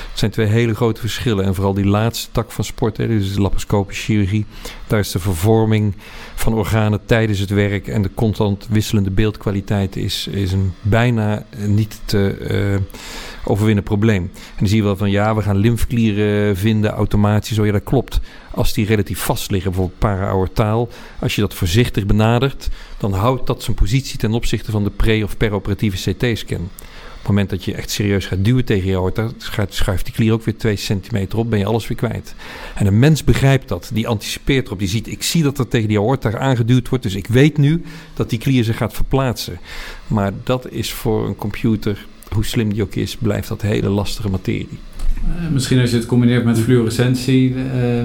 Het 0.09 0.19
zijn 0.19 0.31
twee 0.31 0.47
hele 0.47 0.75
grote 0.75 1.01
verschillen. 1.01 1.45
En 1.45 1.55
vooral 1.55 1.73
die 1.73 1.85
laatste 1.85 2.31
tak 2.31 2.51
van 2.51 2.63
sport, 2.63 2.97
hè, 2.97 3.07
dus 3.07 3.33
de 3.33 3.41
laparoscopische 3.41 4.03
chirurgie, 4.03 4.45
daar 4.87 4.99
is 4.99 5.11
de 5.11 5.19
vervorming 5.19 5.93
van 6.35 6.53
organen 6.53 7.05
tijdens 7.05 7.39
het 7.39 7.49
werk 7.49 7.87
en 7.87 8.01
de 8.01 8.13
constant 8.13 8.67
wisselende 8.69 9.11
beeldkwaliteit 9.11 9.95
is, 9.95 10.27
is 10.27 10.51
een 10.51 10.73
bijna 10.81 11.45
niet 11.65 11.99
te 12.05 12.37
uh, 12.51 12.99
overwinnen 13.43 13.83
probleem. 13.83 14.23
En 14.33 14.57
dan 14.57 14.67
zie 14.67 14.77
je 14.77 14.83
wel 14.83 14.95
van 14.97 15.11
ja, 15.11 15.35
we 15.35 15.41
gaan 15.41 15.57
lymfeklieren 15.57 16.57
vinden 16.57 16.91
automatisch. 16.91 17.59
Oh 17.59 17.65
ja, 17.65 17.71
dat 17.71 17.83
klopt. 17.83 18.19
Als 18.53 18.73
die 18.73 18.85
relatief 18.85 19.19
vast 19.19 19.51
liggen, 19.51 19.71
bijvoorbeeld 19.71 19.99
para-aortaal, 19.99 20.89
als 21.19 21.35
je 21.35 21.41
dat 21.41 21.53
voorzichtig 21.53 22.05
benadert, 22.05 22.69
dan 22.97 23.13
houdt 23.13 23.47
dat 23.47 23.63
zijn 23.63 23.75
positie 23.75 23.90
ten 23.99 24.33
opzichte 24.33 24.71
van 24.71 24.83
de 24.83 24.89
pre- 24.89 25.23
of 25.23 25.37
peroperatieve 25.37 26.11
CT-scan. 26.11 26.69
het 27.17 27.27
moment 27.27 27.49
dat 27.49 27.63
je 27.63 27.73
echt 27.73 27.89
serieus 27.89 28.25
gaat 28.25 28.45
duwen 28.45 28.65
tegen 28.65 28.89
je 28.89 28.97
aorta, 28.97 29.29
schuift 29.69 30.05
die 30.05 30.13
klier 30.13 30.33
ook 30.33 30.43
weer 30.43 30.57
2 30.57 30.75
centimeter 30.75 31.37
op, 31.37 31.49
ben 31.49 31.59
je 31.59 31.65
alles 31.65 31.87
weer 31.87 31.97
kwijt. 31.97 32.35
En 32.75 32.85
een 32.85 32.99
mens 32.99 33.23
begrijpt 33.23 33.67
dat, 33.67 33.91
die 33.93 34.07
anticipeert 34.07 34.65
erop, 34.65 34.79
die 34.79 34.87
ziet, 34.87 35.07
ik 35.07 35.23
zie 35.23 35.43
dat 35.43 35.59
er 35.59 35.67
tegen 35.67 35.87
die 35.87 35.99
aorta 35.99 36.37
aangeduwd 36.37 36.89
wordt, 36.89 37.03
dus 37.03 37.15
ik 37.15 37.27
weet 37.27 37.57
nu 37.57 37.83
dat 38.13 38.29
die 38.29 38.39
klier 38.39 38.63
zich 38.63 38.77
gaat 38.77 38.93
verplaatsen. 38.93 39.59
Maar 40.07 40.31
dat 40.43 40.71
is 40.71 40.91
voor 40.91 41.27
een 41.27 41.35
computer, 41.35 42.05
hoe 42.29 42.45
slim 42.45 42.73
die 42.73 42.83
ook 42.83 42.95
is, 42.95 43.15
blijft 43.15 43.47
dat 43.47 43.61
hele 43.61 43.89
lastige 43.89 44.29
materie. 44.29 44.79
Uh, 45.27 45.49
misschien 45.49 45.79
als 45.79 45.89
je 45.89 45.95
het 45.95 46.05
combineert 46.05 46.45
met 46.45 46.59
fluorescentie, 46.59 47.53
uh, 47.53 48.03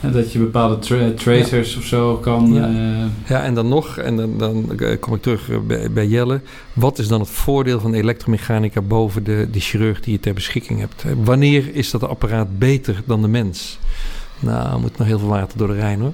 dat 0.00 0.32
je 0.32 0.38
bepaalde 0.38 0.78
tra 0.78 1.12
tracers 1.16 1.76
of 1.76 1.84
zo 1.84 2.16
kan. 2.16 2.52
Ja. 2.52 2.68
Uh... 2.68 3.04
ja, 3.28 3.42
en 3.42 3.54
dan 3.54 3.68
nog, 3.68 3.96
en 3.96 4.16
dan, 4.16 4.38
dan 4.38 4.78
kom 5.00 5.14
ik 5.14 5.22
terug 5.22 5.50
bij, 5.66 5.90
bij, 5.90 6.06
Jelle. 6.06 6.40
Wat 6.72 6.98
is 6.98 7.08
dan 7.08 7.20
het 7.20 7.30
voordeel 7.30 7.80
van 7.80 7.94
elektromechanica 7.94 8.80
boven 8.80 9.24
de, 9.24 9.48
de 9.50 9.60
chirurg 9.60 10.00
die 10.00 10.12
je 10.12 10.20
ter 10.20 10.34
beschikking 10.34 10.80
hebt? 10.80 11.04
Wanneer 11.24 11.74
is 11.74 11.90
dat 11.90 12.04
apparaat 12.04 12.58
beter 12.58 13.02
dan 13.06 13.22
de 13.22 13.28
mens? 13.28 13.78
Nou, 14.40 14.80
moet 14.80 14.98
nog 14.98 15.06
heel 15.06 15.18
veel 15.18 15.28
water 15.28 15.58
door 15.58 15.68
de 15.68 15.74
Rijn 15.74 16.00
hoor. 16.00 16.12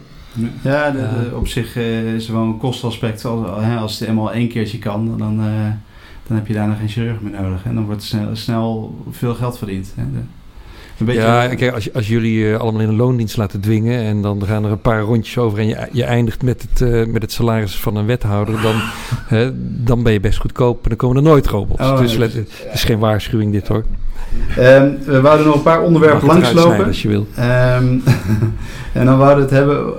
Ja, 0.63 0.91
de, 0.91 0.99
de, 0.99 1.37
op 1.37 1.49
zich 1.49 1.77
uh, 1.77 2.15
is 2.15 2.27
er 2.27 2.33
wel 2.33 2.43
een 2.43 2.59
kostaspect. 2.59 3.25
Als, 3.25 3.47
als 3.79 3.99
het 3.99 4.09
eenmaal 4.09 4.33
één 4.33 4.49
keertje 4.49 4.79
kan, 4.79 5.19
dan, 5.19 5.41
uh, 5.41 5.47
dan 6.27 6.37
heb 6.37 6.47
je 6.47 6.55
daarna 6.55 6.75
geen 6.75 6.89
chirurg 6.89 7.21
meer 7.21 7.41
nodig. 7.41 7.65
En 7.65 7.75
dan 7.75 7.85
wordt 7.85 8.03
snel, 8.03 8.37
snel 8.37 8.95
veel 9.11 9.35
geld 9.35 9.59
verdiend. 9.59 9.93
Hè. 9.95 10.03
Ja, 11.05 11.49
kijk, 11.55 11.75
als, 11.75 11.93
als 11.95 12.09
jullie 12.09 12.39
uh, 12.39 12.57
allemaal 12.57 12.81
in 12.81 12.89
een 12.89 12.97
loondienst 12.97 13.37
laten 13.37 13.61
dwingen 13.61 14.05
en 14.05 14.23
dan 14.23 14.43
gaan 14.47 14.65
er 14.65 14.71
een 14.71 14.81
paar 14.81 15.01
rondjes 15.01 15.39
over 15.39 15.59
en 15.59 15.67
je, 15.67 15.89
je 15.93 16.05
eindigt 16.05 16.43
met 16.43 16.67
het, 16.71 16.81
uh, 16.81 17.07
met 17.07 17.23
het 17.23 17.33
salaris 17.33 17.77
van 17.77 17.97
een 17.97 18.07
wethouder, 18.07 18.55
dan, 18.63 18.75
dan 19.89 20.03
ben 20.03 20.13
je 20.13 20.21
best 20.21 20.39
goedkoop 20.39 20.83
en 20.83 20.89
dan 20.89 20.99
komen 20.99 21.17
er 21.17 21.23
nooit 21.23 21.47
robots. 21.47 21.81
Oh, 21.81 21.99
dus 21.99 22.17
het 22.17 22.35
is 22.73 22.85
geen 22.85 22.99
waarschuwing 22.99 23.53
dit 23.53 23.69
hoor. 23.69 23.85
Um, 24.59 24.99
we 25.05 25.21
wouden 25.21 25.47
nog 25.47 25.55
een 25.55 25.63
paar 25.63 25.83
onderwerpen 25.83 26.27
langslopen. 26.27 26.85
als 26.87 27.03
je 27.03 27.09
wil. 27.09 27.27
Um, 27.39 28.03
en 28.93 29.07
dan 29.07 29.19
wouden 29.19 29.37
we 29.37 29.43
het 29.43 29.51
hebben, 29.51 29.95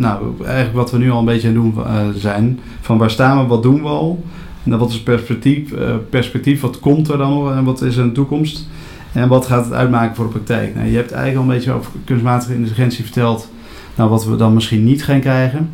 nou 0.00 0.22
eigenlijk 0.44 0.74
wat 0.74 0.90
we 0.90 0.98
nu 0.98 1.10
al 1.10 1.18
een 1.18 1.24
beetje 1.24 1.48
aan 1.48 1.54
doen 1.54 1.74
zijn, 2.16 2.60
van 2.80 2.98
waar 2.98 3.10
staan 3.10 3.40
we, 3.40 3.46
wat 3.46 3.62
doen 3.62 3.82
we 3.82 3.88
al? 3.88 4.24
En 4.64 4.78
wat 4.78 4.90
is 4.90 5.02
perspectief, 5.02 5.74
perspectief, 6.10 6.60
wat 6.60 6.80
komt 6.80 7.08
er 7.08 7.18
dan 7.18 7.30
nog 7.30 7.54
en 7.54 7.64
wat 7.64 7.82
is 7.82 7.96
er 7.96 8.02
in 8.02 8.08
de 8.08 8.14
toekomst? 8.14 8.66
En 9.12 9.28
wat 9.28 9.46
gaat 9.46 9.64
het 9.64 9.74
uitmaken 9.74 10.16
voor 10.16 10.24
de 10.24 10.30
praktijk? 10.30 10.74
Nou, 10.74 10.86
je 10.86 10.96
hebt 10.96 11.12
eigenlijk 11.12 11.44
al 11.44 11.50
een 11.50 11.58
beetje 11.58 11.72
over 11.72 11.92
kunstmatige 12.04 12.54
intelligentie 12.54 13.04
verteld. 13.04 13.48
Nou, 13.94 14.10
wat 14.10 14.24
we 14.24 14.36
dan 14.36 14.54
misschien 14.54 14.84
niet 14.84 15.04
gaan 15.04 15.20
krijgen. 15.20 15.70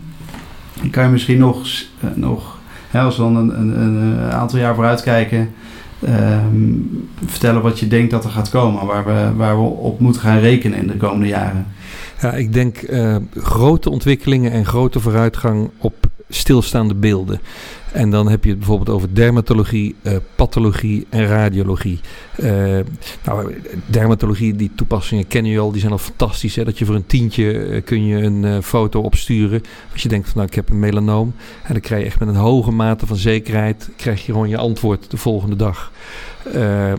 Kan 0.91 1.05
je 1.05 1.11
misschien 1.11 1.39
nog, 1.39 1.67
uh, 2.05 2.11
nog 2.15 2.59
als 2.93 3.17
we 3.17 3.23
dan 3.23 3.37
een, 3.37 3.61
een, 3.61 3.81
een 3.81 4.33
aantal 4.33 4.59
jaar 4.59 4.75
vooruit 4.75 5.03
kijken, 5.03 5.51
ehm, 6.05 6.73
vertellen 7.25 7.63
wat 7.63 7.79
je 7.79 7.89
denkt 7.89 8.11
dat 8.11 8.25
er 8.25 8.31
gaat 8.31 8.51
komen, 8.51 8.87
waar 8.87 9.05
we, 9.05 9.33
waar 9.37 9.57
we 9.57 9.63
op 9.63 10.01
moeten 10.01 10.23
gaan 10.23 10.39
rekenen 10.39 10.79
in 10.79 10.87
de 10.87 10.97
komende 10.97 11.27
jaren. 11.27 11.67
Ja, 12.21 12.33
ik 12.33 12.53
denk 12.53 12.83
uh, 12.83 13.17
grote 13.35 13.91
ontwikkelingen 13.91 14.53
en 14.53 14.67
grote 14.67 15.01
vooruitgang 15.01 15.71
op 15.79 16.08
stilstaande 16.29 16.95
beelden. 16.95 17.41
En 17.93 18.11
dan 18.11 18.29
heb 18.29 18.45
je 18.45 18.51
het 18.51 18.59
bijvoorbeeld 18.59 18.97
over 18.97 19.15
dermatologie, 19.15 19.95
uh, 20.03 20.17
pathologie 20.35 21.07
en 21.09 21.27
radiologie. 21.27 22.01
Uh, 22.37 22.79
nou, 23.25 23.55
dermatologie, 23.87 24.57
die 24.57 24.71
toepassingen 24.75 25.27
kennen 25.27 25.53
je 25.53 25.59
al, 25.59 25.71
die 25.71 25.81
zijn 25.81 25.93
al 25.93 25.99
fantastisch. 25.99 26.57
Hè? 26.57 26.65
Dat 26.65 26.79
je 26.79 26.85
voor 26.85 26.95
een 26.95 27.07
tientje 27.07 27.55
uh, 27.55 27.83
kun 27.85 28.05
je 28.07 28.17
een 28.17 28.63
foto 28.63 29.01
opsturen. 29.01 29.63
Als 29.93 30.03
je 30.03 30.09
denkt 30.09 30.27
van 30.27 30.37
nou, 30.37 30.49
ik 30.49 30.55
heb 30.55 30.71
een 30.71 30.79
melanoom. 30.79 31.35
En 31.63 31.73
dan 31.73 31.81
krijg 31.81 32.01
je 32.01 32.07
echt 32.07 32.19
met 32.19 32.29
een 32.29 32.35
hoge 32.35 32.71
mate 32.71 33.07
van 33.07 33.17
zekerheid, 33.17 33.91
krijg 33.97 34.27
je 34.27 34.33
gewoon 34.33 34.49
je 34.49 34.57
antwoord 34.57 35.11
de 35.11 35.17
volgende 35.17 35.57
dag. 35.57 35.93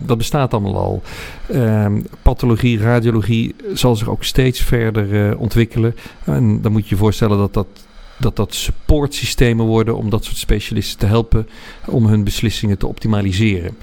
dat 0.02 0.18
bestaat 0.18 0.52
allemaal 0.52 0.76
al. 0.76 1.02
Ehm, 1.48 2.00
pathologie, 2.22 2.78
radiologie 2.78 3.54
zal 3.72 3.96
zich 3.96 4.08
ook 4.08 4.24
steeds 4.24 4.60
verder 4.60 5.36
ontwikkelen. 5.38 5.94
En 6.24 6.60
dan 6.60 6.72
moet 6.72 6.88
je 6.88 6.94
je 6.94 7.00
voorstellen 7.00 7.38
dat 7.38 7.54
dat 7.54 7.66
dat 8.20 8.36
dat 8.36 8.54
supportsystemen 8.54 9.66
worden 9.66 9.96
om 9.96 10.10
dat 10.10 10.24
soort 10.24 10.36
specialisten 10.36 10.98
te 10.98 11.06
helpen 11.06 11.48
om 11.86 12.06
hun 12.06 12.24
beslissingen 12.24 12.78
te 12.78 12.86
optimaliseren. 12.86 13.76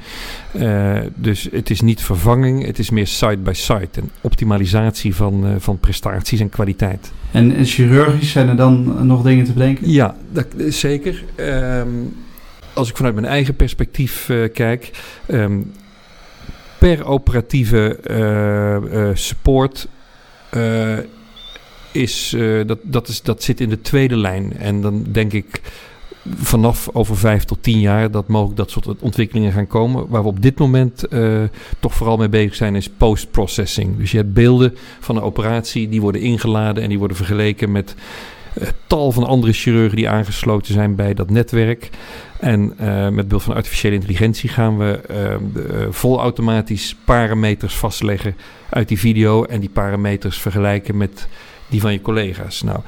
Uh, 0.56 1.00
dus 1.16 1.48
het 1.52 1.70
is 1.70 1.82
niet 1.82 2.02
vervanging, 2.02 2.66
het 2.66 2.80
is 2.80 2.90
meer 2.90 3.08
side-by-side 3.08 3.90
en 3.92 4.10
optimalisatie 4.22 5.16
van, 5.16 5.46
uh, 5.46 5.52
van 5.58 5.80
prestaties 5.80 6.40
en 6.40 6.50
kwaliteit. 6.50 7.12
En, 7.32 7.56
en, 7.56 7.66
chirurgisch 7.66 8.32
zijn 8.32 8.50
er 8.50 8.56
dan 8.56 9.08
nog 9.08 9.24
dingen 9.24 9.46
te 9.46 9.54
bedenken? 9.54 9.92
Ja, 9.92 10.16
dat, 10.32 10.48
zeker. 10.58 11.24
Um, 11.38 12.16
als 12.74 12.90
ik 12.90 12.98
vanuit 12.98 13.16
mijn 13.16 13.28
eigen 13.28 13.56
perspectief 13.56 14.30
uh, 14.30 14.54
kijk. 14.54 14.92
Um, 15.28 15.72
per 16.78 17.06
operatieve 17.06 18.00
support 19.14 19.88
is, 21.98 22.34
uh, 22.36 22.68
dat, 22.68 22.80
dat, 22.82 23.08
is, 23.08 23.22
dat 23.22 23.44
zit 23.44 23.62
in 23.62 23.70
de 23.70 23.82
tweede 23.82 24.16
lijn. 24.16 24.58
En 24.58 24.82
dan 24.82 25.06
denk 25.12 25.34
ik 25.34 25.62
vanaf 26.38 26.90
over 26.94 27.18
vijf 27.18 27.44
tot 27.44 27.64
tien 27.64 27.80
jaar 27.80 28.12
dat 28.12 28.28
mogelijk 28.28 28.58
dat 28.58 28.72
soort 28.72 28.88
ontwikkelingen 29.00 29.52
gaan 29.52 29.68
komen. 29.68 30.08
Waar 30.08 30.22
we 30.22 30.28
op 30.28 30.42
dit 30.42 30.60
moment 30.60 31.04
uh, 31.10 31.44
toch 31.80 31.94
vooral 31.94 32.18
mee 32.18 32.30
bezig 32.30 32.56
zijn 32.56 32.76
is 32.76 32.90
post-processing. 32.90 33.98
Dus 33.98 34.12
je 34.12 34.18
hebt 34.18 34.34
beelden 34.34 34.76
van 35.00 35.16
een 35.16 35.22
operatie, 35.22 35.90
die 35.90 36.02
worden 36.02 36.22
ingeladen 36.22 36.84
en 36.84 36.90
die 36.90 36.98
worden 37.00 37.18
vergeleken 37.18 37.72
met 37.72 37.96
uh, 38.58 38.68
tal 38.88 39.12
van 39.12 39.24
andere 39.24 39.54
chirurgen 39.54 39.96
die 39.96 40.10
aangesloten 40.10 40.74
zijn 40.74 40.96
bij 40.96 41.14
dat 41.14 41.30
netwerk. 41.30 41.90
En 42.40 42.74
met 43.14 43.28
behulp 43.28 43.42
van 43.42 43.56
artificiële 43.56 43.96
intelligentie 43.96 44.50
gaan 44.50 44.78
we 44.78 45.00
volautomatisch 45.90 46.96
parameters 47.06 47.76
vastleggen 47.76 48.36
uit 48.70 48.88
die 48.88 49.00
video 49.00 49.44
en 49.44 49.60
die 49.60 49.70
parameters 49.70 50.42
vergelijken 50.42 50.98
met 50.98 51.28
die 51.68 51.82
van 51.82 51.92
je 51.92 52.02
collega's. 52.02 52.62
Nou, 52.62 52.80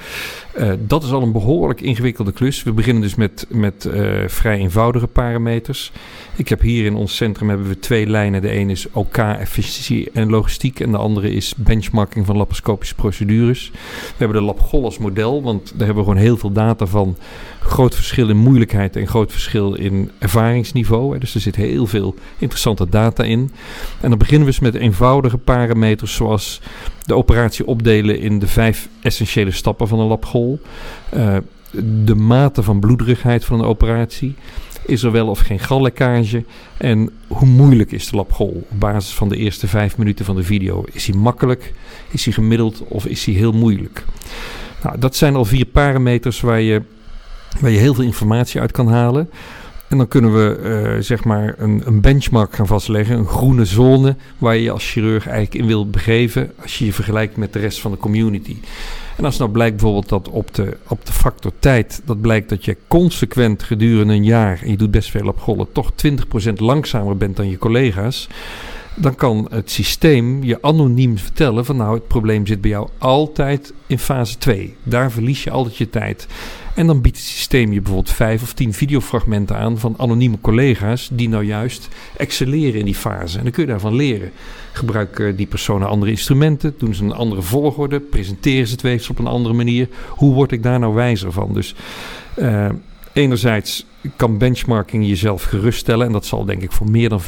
uh, 0.60 0.72
dat 0.80 1.04
is 1.04 1.12
al 1.12 1.22
een 1.22 1.32
behoorlijk 1.32 1.82
ingewikkelde 1.82 2.32
klus. 2.32 2.64
We 2.64 2.72
beginnen 2.72 3.02
dus 3.02 3.16
met, 3.16 3.46
met 3.50 3.90
uh, 3.94 4.28
vrij 4.28 4.58
eenvoudige 4.58 5.08
parameters. 5.08 5.92
Ik 6.36 6.50
heb 6.50 6.62
hier 6.62 6.86
in 6.86 6.96
ons 6.96 7.16
centrum 7.16 7.50
hebben 7.50 7.68
we 7.68 7.80
twee 7.80 8.08
lijnen. 8.08 8.42
De 8.42 8.50
ene 8.50 8.72
is 8.72 8.88
OK, 8.92 9.18
efficiëntie 9.18 10.10
en 10.14 10.30
logistiek. 10.30 10.80
En 10.80 10.92
de 10.92 10.98
andere 10.98 11.32
is 11.32 11.54
benchmarking 11.58 12.26
van 12.26 12.38
laparoscopische 12.38 12.96
procedures. 12.96 13.72
We 13.72 14.14
hebben 14.18 14.38
de 14.38 14.44
LabGolles 14.44 14.98
model, 14.98 15.42
want 15.44 15.70
daar 15.76 15.86
hebben 15.86 16.04
we 16.06 16.10
gewoon 16.10 16.26
heel 16.26 16.38
veel 16.38 16.52
data 16.52 16.86
van. 16.86 17.18
Groot 17.60 17.96
verschil 17.96 18.30
in 18.30 18.38
moeilijkheid 18.38 18.96
en 18.96 19.08
groot 19.08 19.32
verschil 19.32 19.74
in 19.74 20.12
ervaringsniveau. 20.20 21.18
Dus 21.18 21.36
er 21.36 21.42
zit 21.42 21.56
heel 21.56 21.86
veel 21.86 22.16
interessante 22.38 22.90
data 22.90 23.24
in. 23.24 23.52
En 24.02 24.10
dan 24.10 24.18
beginnen 24.18 24.46
we 24.48 24.52
dus 24.52 24.60
met 24.60 24.76
eenvoudige 24.76 25.38
parameters 25.38 26.14
zoals 26.14 26.62
de 27.10 27.16
operatie 27.16 27.68
opdelen 27.68 28.20
in 28.20 28.40
de 28.40 28.48
vijf 28.48 28.90
essentiële 29.02 29.52
stappen 29.52 29.88
van 29.88 30.00
een 30.00 30.08
labgol. 30.08 30.49
Uh, 31.14 31.38
de 32.06 32.16
mate 32.16 32.64
van 32.64 32.80
bloederigheid 32.80 33.46
van 33.46 33.60
een 33.60 33.66
operatie. 33.66 34.36
Is 34.86 35.04
er 35.04 35.12
wel 35.12 35.28
of 35.28 35.40
geen 35.40 35.60
gallekkage? 35.60 36.44
En 36.78 37.10
hoe 37.28 37.48
moeilijk 37.48 37.92
is 37.92 38.10
de 38.10 38.16
labgol 38.16 38.66
op 38.72 38.80
basis 38.80 39.14
van 39.14 39.30
de 39.30 39.38
eerste 39.38 39.68
vijf 39.68 39.98
minuten 39.98 40.26
van 40.26 40.36
de 40.36 40.44
video? 40.44 40.84
Is 40.92 41.06
hij 41.06 41.16
makkelijk? 41.16 41.74
Is 42.10 42.24
hij 42.26 42.34
gemiddeld? 42.34 42.84
Of 42.88 43.06
is 43.06 43.26
hij 43.26 43.34
heel 43.34 43.52
moeilijk? 43.52 44.06
Nou, 44.84 45.00
dat 45.00 45.16
zijn 45.16 45.36
al 45.36 45.46
vier 45.46 45.66
parameters 45.66 46.42
waar 46.42 46.62
je, 46.62 46.82
waar 47.60 47.72
je 47.72 47.78
heel 47.78 47.94
veel 47.94 48.04
informatie 48.04 48.62
uit 48.62 48.72
kan 48.72 48.88
halen. 48.88 49.30
En 49.88 49.98
dan 49.98 50.08
kunnen 50.08 50.34
we 50.34 50.60
uh, 50.96 51.04
zeg 51.04 51.24
maar 51.24 51.56
een, 51.58 51.82
een, 51.86 52.02
benchmark 52.02 52.56
gaan 52.56 52.68
vastleggen, 52.68 53.18
een 53.18 53.28
groene 53.28 53.66
zone 53.66 54.16
waar 54.38 54.58
je 54.58 54.72
als 54.72 54.92
chirurg 54.92 55.28
eigenlijk 55.28 55.62
in 55.62 55.68
wilt 55.68 55.92
begeven 55.92 56.52
als 56.62 56.78
je 56.78 56.86
je 56.86 56.94
vergelijkt 56.94 57.38
met 57.38 57.54
de 57.54 57.60
rest 57.60 57.80
van 57.80 57.92
de 57.92 57.98
community. 57.98 58.58
En 59.20 59.26
als 59.26 59.38
nou 59.38 59.52
blijkt 59.52 59.76
bijvoorbeeld 59.76 60.10
dat 60.10 60.30
op 60.30 60.56
de, 60.56 60.78
op 60.88 61.06
de 61.06 61.12
factor 61.12 61.52
tijd, 61.60 62.02
dat 62.06 62.22
blijkt 62.22 62.50
dat 62.50 62.66
je 62.66 62.78
consequent 62.88 63.64
gedurende 63.64 64.14
een 64.14 64.24
jaar, 64.24 64.60
en 64.64 64.70
je 64.70 64.78
doet 64.78 64.92
best 64.92 65.10
veel 65.10 65.28
op 65.28 65.40
gollen, 65.40 65.72
toch 65.72 65.92
20% 66.50 66.54
langzamer 66.56 67.18
bent 67.18 67.36
dan 67.36 67.50
je 67.50 67.58
collega's 67.58 68.28
dan 68.96 69.16
kan 69.16 69.48
het 69.50 69.72
systeem 69.72 70.44
je 70.44 70.62
anoniem 70.62 71.18
vertellen 71.18 71.66
van 71.66 71.76
nou 71.76 71.94
het 71.94 72.08
probleem 72.08 72.48
zit 72.48 72.62
bij 72.62 72.70
jou 72.70 72.90
altijd 72.98 73.74
in 73.88 74.00
fase 74.00 74.38
2. 74.38 74.76
Daar 74.84 75.12
verlies 75.12 75.44
je 75.44 75.52
altijd 75.52 75.78
je 75.78 75.90
tijd. 75.90 76.28
En 76.76 76.88
dan 76.88 77.02
biedt 77.02 77.18
het 77.18 77.26
systeem 77.26 77.74
je 77.74 77.82
bijvoorbeeld 77.82 78.16
vijf 78.16 78.42
of 78.42 78.54
tien 78.54 78.74
videofragmenten 78.74 79.58
aan 79.58 79.78
van 79.78 79.94
anonieme 79.98 80.38
collega's 80.42 81.10
die 81.12 81.30
nou 81.30 81.44
juist 81.44 81.88
excelleren 82.18 82.80
in 82.80 82.86
die 82.86 82.96
fase. 82.96 83.38
En 83.38 83.44
dan 83.44 83.54
kun 83.54 83.64
je 83.64 83.70
daarvan 83.70 83.96
leren. 83.96 84.32
Gebruiken 84.72 85.36
die 85.36 85.48
personen 85.48 85.88
andere 85.88 86.12
instrumenten? 86.12 86.74
Doen 86.78 86.94
ze 86.94 87.04
een 87.04 87.14
andere 87.14 87.42
volgorde? 87.42 88.00
Presenteren 88.00 88.68
ze 88.68 88.74
het 88.74 88.82
weefsel 88.82 89.12
op 89.12 89.20
een 89.20 89.32
andere 89.32 89.56
manier? 89.56 89.88
Hoe 90.10 90.34
word 90.34 90.52
ik 90.52 90.64
daar 90.64 90.80
nou 90.80 90.94
wijzer 90.94 91.32
van? 91.32 91.54
Dus 91.54 91.76
uh, 92.38 92.70
enerzijds 93.20 93.86
kan 94.16 94.38
benchmarking 94.38 95.08
jezelf 95.08 95.44
geruststellen. 95.44 96.06
En 96.06 96.12
dat 96.12 96.26
zal 96.26 96.46
denk 96.46 96.62
ik 96.62 96.72
voor 96.72 96.90
meer 96.90 97.10
dan 97.10 97.22
95% 97.22 97.24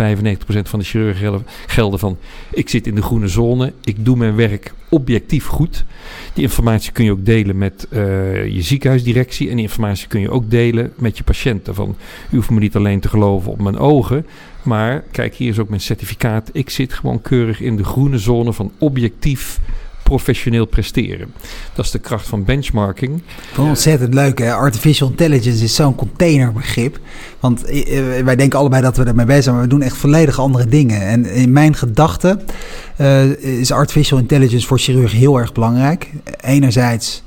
van 0.45 0.79
de 0.79 0.85
chirurgen 0.85 1.45
gelden 1.67 1.99
van... 1.99 2.17
ik 2.51 2.69
zit 2.69 2.87
in 2.87 2.95
de 2.95 3.01
groene 3.01 3.27
zone, 3.27 3.73
ik 3.83 4.05
doe 4.05 4.17
mijn 4.17 4.35
werk 4.35 4.73
objectief 4.89 5.45
goed. 5.45 5.85
Die 6.33 6.43
informatie 6.43 6.91
kun 6.91 7.05
je 7.05 7.11
ook 7.11 7.25
delen 7.25 7.57
met 7.57 7.87
uh, 7.89 8.45
je 8.47 8.61
ziekenhuisdirectie... 8.61 9.49
en 9.49 9.55
die 9.55 9.65
informatie 9.65 10.07
kun 10.07 10.21
je 10.21 10.31
ook 10.31 10.49
delen 10.49 10.93
met 10.95 11.17
je 11.17 11.23
patiënten. 11.23 11.75
Van, 11.75 11.95
u 12.31 12.35
hoeft 12.35 12.49
me 12.49 12.59
niet 12.59 12.75
alleen 12.75 12.99
te 12.99 13.09
geloven 13.09 13.51
op 13.51 13.61
mijn 13.61 13.77
ogen... 13.77 14.25
maar 14.63 15.03
kijk, 15.11 15.35
hier 15.35 15.49
is 15.49 15.59
ook 15.59 15.69
mijn 15.69 15.81
certificaat. 15.81 16.49
Ik 16.53 16.69
zit 16.69 16.93
gewoon 16.93 17.21
keurig 17.21 17.61
in 17.61 17.77
de 17.77 17.83
groene 17.83 18.17
zone 18.17 18.53
van 18.53 18.71
objectief 18.77 19.59
professioneel 20.11 20.65
presteren. 20.65 21.33
Dat 21.73 21.85
is 21.85 21.91
de 21.91 21.99
kracht 21.99 22.27
van 22.27 22.43
benchmarking. 22.43 23.21
Ontzettend 23.57 24.13
leuk 24.13 24.39
hè. 24.39 24.53
Artificial 24.53 25.09
intelligence 25.09 25.63
is 25.63 25.75
zo'n 25.75 25.95
containerbegrip. 25.95 26.99
Want 27.39 27.65
eh, 27.65 28.17
eh, 28.17 28.25
wij 28.25 28.35
denken 28.35 28.59
allebei 28.59 28.81
dat 28.81 28.97
we 28.97 29.03
ermee 29.03 29.25
bezig 29.25 29.43
zijn, 29.43 29.55
maar 29.55 29.63
we 29.63 29.69
doen 29.69 29.81
echt 29.81 29.97
volledig 29.97 30.39
andere 30.39 30.65
dingen. 30.65 31.01
En 31.01 31.25
in 31.25 31.51
mijn 31.51 31.75
gedachten 31.75 32.41
uh, 32.97 33.23
is 33.59 33.71
artificial 33.71 34.19
intelligence 34.19 34.67
voor 34.67 34.79
chirurgen 34.79 35.17
heel 35.17 35.37
erg 35.37 35.51
belangrijk. 35.51 36.09
Enerzijds 36.41 37.23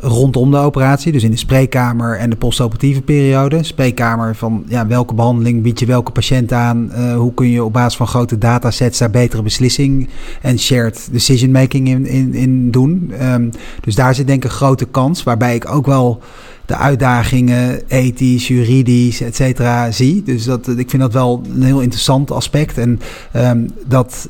rondom 0.00 0.50
de 0.50 0.56
operatie, 0.56 1.12
dus 1.12 1.22
in 1.22 1.30
de 1.30 1.36
spreekkamer 1.36 2.16
en 2.16 2.30
de 2.30 2.36
postoperatieve 2.36 3.02
periode. 3.02 3.62
Spreekkamer 3.62 4.36
van 4.36 4.64
ja, 4.68 4.86
welke 4.86 5.14
behandeling 5.14 5.62
bied 5.62 5.78
je 5.78 5.86
welke 5.86 6.12
patiënt 6.12 6.52
aan? 6.52 6.90
Uh, 6.92 7.16
hoe 7.16 7.34
kun 7.34 7.50
je 7.50 7.64
op 7.64 7.72
basis 7.72 7.96
van 7.96 8.06
grote 8.06 8.38
datasets 8.38 8.98
daar 8.98 9.10
betere 9.10 9.42
beslissing 9.42 10.08
en 10.42 10.58
shared 10.58 11.08
decision 11.12 11.50
making 11.50 11.88
in, 11.88 12.06
in, 12.06 12.34
in 12.34 12.70
doen? 12.70 13.12
Um, 13.22 13.50
dus 13.80 13.94
daar 13.94 14.14
zit 14.14 14.26
denk 14.26 14.44
ik 14.44 14.50
een 14.50 14.56
grote 14.56 14.86
kans, 14.86 15.22
waarbij 15.22 15.54
ik 15.54 15.70
ook 15.70 15.86
wel 15.86 16.20
de 16.66 16.76
uitdagingen, 16.76 17.80
ethisch, 17.88 18.48
juridisch, 18.48 19.20
et 19.20 19.36
cetera, 19.36 19.90
zie. 19.90 20.22
Dus 20.22 20.44
dat, 20.44 20.68
ik 20.68 20.90
vind 20.90 21.02
dat 21.02 21.12
wel 21.12 21.42
een 21.54 21.62
heel 21.62 21.80
interessant 21.80 22.30
aspect. 22.30 22.78
En 22.78 23.00
um, 23.36 23.70
dat 23.86 24.28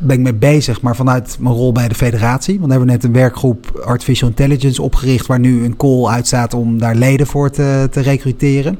ben 0.00 0.16
ik 0.16 0.22
mee 0.22 0.34
bezig, 0.34 0.80
maar 0.80 0.96
vanuit 0.96 1.36
mijn 1.40 1.54
rol 1.54 1.72
bij 1.72 1.88
de 1.88 1.94
federatie. 1.94 2.54
Want 2.54 2.66
we 2.66 2.70
hebben 2.70 2.88
net 2.88 3.04
een 3.04 3.12
werkgroep 3.12 3.80
Artificial 3.84 4.28
Intelligence 4.28 4.82
opgericht, 4.82 5.26
waar 5.26 5.40
nu 5.40 5.64
een 5.64 5.76
call 5.76 6.06
uitstaat 6.06 6.54
om 6.54 6.78
daar 6.78 6.94
leden 6.94 7.26
voor 7.26 7.50
te, 7.50 7.88
te 7.90 8.00
recruteren. 8.00 8.78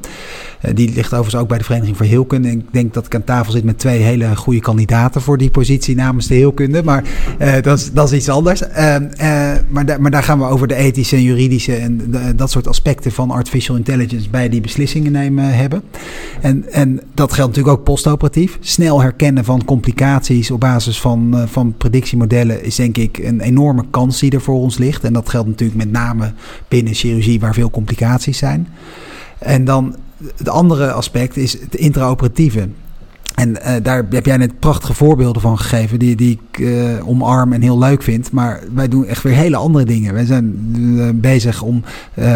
Uh, 0.65 0.71
die 0.75 0.93
ligt 0.95 1.13
overigens 1.13 1.43
ook 1.43 1.49
bij 1.49 1.59
de 1.59 1.65
Vereniging 1.65 1.97
voor 1.97 2.07
Heelkunde. 2.07 2.51
ik 2.51 2.65
denk 2.71 2.95
dat 2.95 3.07
ik 3.07 3.15
aan 3.15 3.25
tafel 3.25 3.53
zit 3.53 3.65
met 3.65 3.79
twee 3.79 4.01
hele 4.01 4.37
goede 4.37 4.61
kandidaten 4.61 5.21
voor 5.21 5.39
die 5.39 5.51
positie 5.51 5.95
namens 5.95 6.27
de 6.27 6.35
heelkunde. 6.35 6.83
Maar 6.83 7.05
uh, 7.41 7.53
dat, 7.63 7.79
is, 7.79 7.93
dat 7.93 8.13
is 8.13 8.19
iets 8.19 8.29
anders. 8.29 8.63
Uh, 8.63 8.97
maar, 9.69 10.01
maar 10.01 10.11
daar 10.11 10.23
gaan 10.23 10.39
we 10.39 10.45
over 10.45 10.69
de 10.69 10.75
ethische 10.75 11.17
en 11.17 11.23
juridische 11.23 11.75
en 11.75 12.15
dat 12.37 12.51
soort 12.51 12.67
aspecten 12.67 13.13
van 13.13 13.31
artificial 13.31 13.77
intelligence 13.77 14.31
bij 14.31 14.49
die 14.49 14.61
beslissingen 14.61 15.13
nemen 15.13 15.55
hebben. 15.57 15.83
En, 16.41 16.73
en 16.73 17.01
dat 17.15 17.33
geldt 17.33 17.51
natuurlijk 17.51 17.79
ook 17.79 17.85
postoperatief. 17.85 18.59
Snel 18.61 19.01
herkennen 19.01 19.45
van 19.45 19.65
complicaties 19.65 20.51
op 20.51 20.61
basis 20.61 21.01
van, 21.01 21.45
van 21.49 21.75
predictiemodellen 21.77 22.65
is 22.65 22.75
denk 22.75 22.97
ik 22.97 23.19
een 23.19 23.41
enorme 23.41 23.85
kans 23.91 24.21
die 24.21 24.31
er 24.31 24.41
voor 24.41 24.61
ons 24.61 24.79
ligt. 24.79 25.05
En 25.05 25.13
dat 25.13 25.29
geldt 25.29 25.49
natuurlijk 25.49 25.79
met 25.79 25.91
name 25.91 26.33
binnen 26.69 26.95
chirurgie 26.95 27.41
waar 27.41 27.55
veel 27.55 27.71
complicaties 27.71 28.39
zijn. 28.39 28.69
En 29.39 29.65
dan 29.65 29.97
het 30.37 30.49
andere 30.49 30.93
aspect 30.93 31.37
is 31.37 31.61
het 31.61 31.75
intraoperatieve. 31.75 32.69
En 33.41 33.51
uh, 33.51 33.73
daar 33.83 34.05
heb 34.11 34.27
jij 34.27 34.37
net 34.37 34.59
prachtige 34.59 34.95
voorbeelden 34.95 35.43
van 35.43 35.59
gegeven, 35.59 35.99
die, 35.99 36.17
die 36.17 36.41
ik 36.51 36.59
uh, 36.59 37.09
omarm 37.09 37.53
en 37.53 37.63
heel 37.63 37.79
leuk 37.79 38.03
vind. 38.03 38.33
Maar 38.33 38.63
wij 38.75 38.89
doen 38.89 39.07
echt 39.07 39.23
weer 39.23 39.35
hele 39.35 39.57
andere 39.57 39.85
dingen. 39.85 40.15
Wij 40.15 40.25
zijn 40.25 40.75
uh, 40.79 41.09
bezig 41.15 41.63
om 41.63 41.83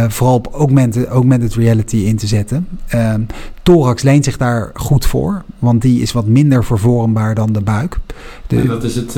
vooral 0.08 0.36
op 0.36 0.48
augmented, 0.54 1.06
augmented 1.06 1.54
reality 1.54 1.96
in 1.96 2.16
te 2.16 2.26
zetten. 2.26 2.68
Ehm, 2.88 3.20
thorax 3.62 4.02
leent 4.02 4.24
zich 4.24 4.36
daar 4.36 4.70
goed 4.74 5.06
voor, 5.06 5.42
want 5.58 5.82
die 5.82 6.02
is 6.02 6.12
wat 6.12 6.26
minder 6.26 6.64
vervormbaar 6.64 7.34
dan 7.34 7.52
de 7.52 7.60
buik. 7.60 7.96
De, 8.46 8.56
en 8.56 8.66
dat 8.66 8.84
is 8.84 8.94
het, 8.94 9.12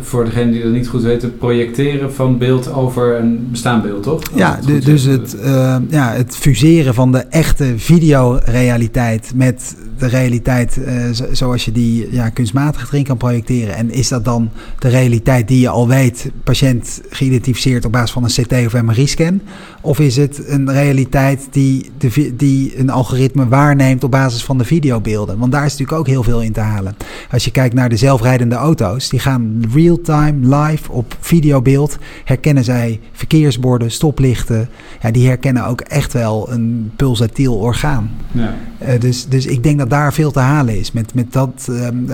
voor 0.00 0.24
degene 0.24 0.52
die 0.52 0.62
dat 0.62 0.72
niet 0.72 0.88
goed 0.88 1.02
weten, 1.02 1.36
projecteren 1.36 2.12
van 2.12 2.38
beeld 2.38 2.72
over 2.72 3.18
een 3.18 3.48
bestaand 3.50 3.82
beeld, 3.82 4.02
toch? 4.02 4.22
ja, 4.34 4.56
het 4.56 4.66
de, 4.66 4.78
dus 4.78 5.02
het, 5.02 5.36
ja, 5.88 6.12
het 6.12 6.36
fuseren 6.36 6.94
van 6.94 7.12
de 7.12 7.18
echte 7.18 7.72
videorealiteit 7.76 9.32
met 9.34 9.76
de 9.98 10.06
realiteit 10.06 10.80
zoals 11.32 11.64
je 11.64 11.72
die 11.72 12.08
ja, 12.10 12.28
kunstmatig 12.28 12.88
erin 12.88 13.04
kan 13.04 13.16
projecteren. 13.16 13.74
En 13.74 13.90
is 13.90 14.08
dat 14.08 14.24
dan 14.24 14.50
de 14.78 14.88
realiteit 14.88 15.48
die 15.48 15.60
je 15.60 15.68
al 15.68 15.88
weet, 15.88 16.30
patiënt 16.44 17.00
geïdentificeerd 17.10 17.84
op 17.84 17.92
basis 17.92 18.10
van 18.10 18.24
een 18.24 18.44
CT 18.44 18.66
of 18.66 18.82
MRI-scan? 18.82 19.40
Of 19.80 20.00
is 20.00 20.16
het 20.16 20.48
een 20.48 20.72
realiteit 20.72 21.48
die, 21.50 21.90
de, 21.98 22.36
die 22.36 22.78
een 22.78 22.90
algoritme 22.90 23.48
waarneemt 23.48 24.04
op 24.04 24.10
basis 24.10 24.44
van 24.44 24.58
de 24.58 24.64
videobeelden? 24.64 25.38
Want 25.38 25.52
daar 25.52 25.64
is 25.64 25.70
natuurlijk 25.70 25.98
ook 25.98 26.06
heel 26.06 26.22
veel 26.22 26.42
in 26.42 26.52
te 26.52 26.60
halen. 26.60 26.96
Als 27.30 27.44
je 27.44 27.50
kijkt 27.50 27.74
naar 27.74 27.88
de 27.88 27.96
zelfrijdende 27.96 28.54
auto's, 28.54 29.08
die 29.08 29.20
gaan 29.20 29.64
real-time, 29.74 30.56
live 30.56 30.92
op 30.92 31.16
videobeeld, 31.20 31.98
herkennen 32.24 32.64
zij 32.64 33.00
verkeersborden, 33.12 33.90
stoplichten. 33.90 34.68
Ja, 35.02 35.10
die 35.10 35.26
herkennen 35.26 35.66
ook 35.66 35.80
echt 35.80 36.12
wel 36.12 36.52
een 36.52 36.92
pulsatiel 36.96 37.54
orgaan. 37.54 38.10
Ja. 38.32 38.54
Uh, 38.82 39.00
dus, 39.00 39.26
dus 39.28 39.46
ik 39.46 39.62
denk 39.62 39.78
dat 39.78 39.90
daar 39.90 40.12
veel 40.12 40.30
te 40.30 40.40
halen 40.40 40.78
is 40.78 40.83
met, 40.92 41.14
met, 41.14 41.32
dat, 41.32 41.66
um, 41.70 42.08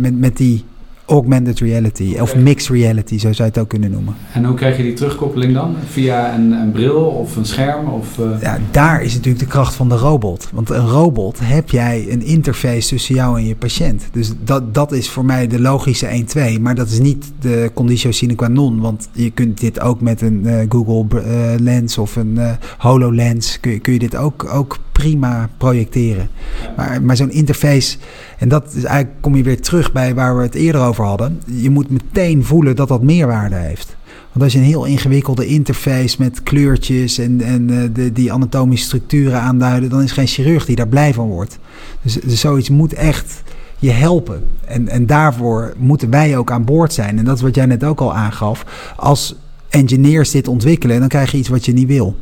met, 0.00 0.18
met 0.18 0.36
die 0.36 0.64
augmented 1.06 1.58
reality 1.58 2.10
okay. 2.10 2.20
of 2.20 2.36
mixed 2.36 2.68
reality, 2.68 3.18
zo 3.18 3.32
zou 3.32 3.36
je 3.36 3.42
het 3.42 3.58
ook 3.58 3.68
kunnen 3.68 3.90
noemen. 3.90 4.14
En 4.32 4.44
hoe 4.44 4.54
krijg 4.54 4.76
je 4.76 4.82
die 4.82 4.92
terugkoppeling 4.92 5.54
dan? 5.54 5.74
Via 5.90 6.34
een, 6.34 6.52
een 6.52 6.72
bril 6.72 7.04
of 7.04 7.36
een 7.36 7.44
scherm? 7.44 7.88
Of, 7.88 8.18
uh... 8.18 8.40
Ja, 8.40 8.58
daar 8.70 9.02
is 9.02 9.14
natuurlijk 9.14 9.44
de 9.44 9.50
kracht 9.50 9.74
van 9.74 9.88
de 9.88 9.96
robot. 9.96 10.48
Want 10.52 10.70
een 10.70 10.88
robot 10.88 11.38
heb 11.42 11.70
jij 11.70 12.06
een 12.08 12.22
interface 12.22 12.88
tussen 12.88 13.14
jou 13.14 13.38
en 13.38 13.46
je 13.46 13.56
patiënt. 13.56 14.08
Dus 14.12 14.32
dat, 14.44 14.74
dat 14.74 14.92
is 14.92 15.10
voor 15.10 15.24
mij 15.24 15.46
de 15.46 15.60
logische 15.60 16.24
1-2. 16.56 16.60
Maar 16.60 16.74
dat 16.74 16.88
is 16.88 16.98
niet 16.98 17.32
de 17.40 17.70
conditio 17.74 18.10
sine 18.10 18.34
qua 18.34 18.48
non. 18.48 18.80
Want 18.80 19.08
je 19.12 19.30
kunt 19.30 19.60
dit 19.60 19.80
ook 19.80 20.00
met 20.00 20.20
een 20.20 20.42
uh, 20.44 20.60
Google 20.68 21.06
uh, 21.14 21.60
Lens 21.60 21.98
of 21.98 22.16
een 22.16 22.38
HoloLens... 22.78 23.60
kun 23.60 23.72
je, 23.72 23.78
kun 23.78 23.92
je 23.92 23.98
dit 23.98 24.16
ook, 24.16 24.54
ook 24.54 24.78
prima 24.96 25.48
projecteren. 25.56 26.28
Maar, 26.76 27.02
maar 27.02 27.16
zo'n 27.16 27.30
interface, 27.30 27.96
en 28.38 28.48
dat 28.48 28.74
is 28.74 28.84
eigenlijk, 28.84 29.22
kom 29.22 29.36
je 29.36 29.42
weer 29.42 29.60
terug 29.60 29.92
bij 29.92 30.14
waar 30.14 30.36
we 30.36 30.42
het 30.42 30.54
eerder 30.54 30.80
over 30.80 31.04
hadden. 31.04 31.42
Je 31.44 31.70
moet 31.70 31.90
meteen 31.90 32.44
voelen 32.44 32.76
dat 32.76 32.88
dat 32.88 33.02
meerwaarde 33.02 33.56
heeft. 33.56 33.96
Want 34.32 34.44
als 34.44 34.52
je 34.52 34.58
een 34.58 34.72
heel 34.72 34.84
ingewikkelde 34.84 35.46
interface 35.46 36.16
met 36.18 36.42
kleurtjes 36.42 37.18
en, 37.18 37.40
en 37.40 37.70
uh, 37.70 37.82
de, 37.92 38.12
die 38.12 38.32
anatomische 38.32 38.86
structuren 38.86 39.40
aanduiden, 39.40 39.90
dan 39.90 40.02
is 40.02 40.12
geen 40.12 40.26
chirurg 40.26 40.64
die 40.64 40.76
daar 40.76 40.88
blij 40.88 41.14
van 41.14 41.28
wordt. 41.28 41.58
Dus, 42.02 42.14
dus 42.14 42.40
zoiets 42.40 42.70
moet 42.70 42.92
echt 42.92 43.42
je 43.78 43.90
helpen. 43.90 44.42
En, 44.64 44.88
en 44.88 45.06
daarvoor 45.06 45.74
moeten 45.78 46.10
wij 46.10 46.36
ook 46.36 46.50
aan 46.50 46.64
boord 46.64 46.92
zijn. 46.92 47.18
En 47.18 47.24
dat 47.24 47.36
is 47.36 47.42
wat 47.42 47.54
jij 47.54 47.66
net 47.66 47.84
ook 47.84 48.00
al 48.00 48.14
aangaf. 48.14 48.92
Als 48.96 49.36
engineers 49.68 50.30
dit 50.30 50.48
ontwikkelen, 50.48 50.98
dan 50.98 51.08
krijg 51.08 51.30
je 51.30 51.38
iets 51.38 51.48
wat 51.48 51.64
je 51.64 51.72
niet 51.72 51.88
wil. 51.88 52.16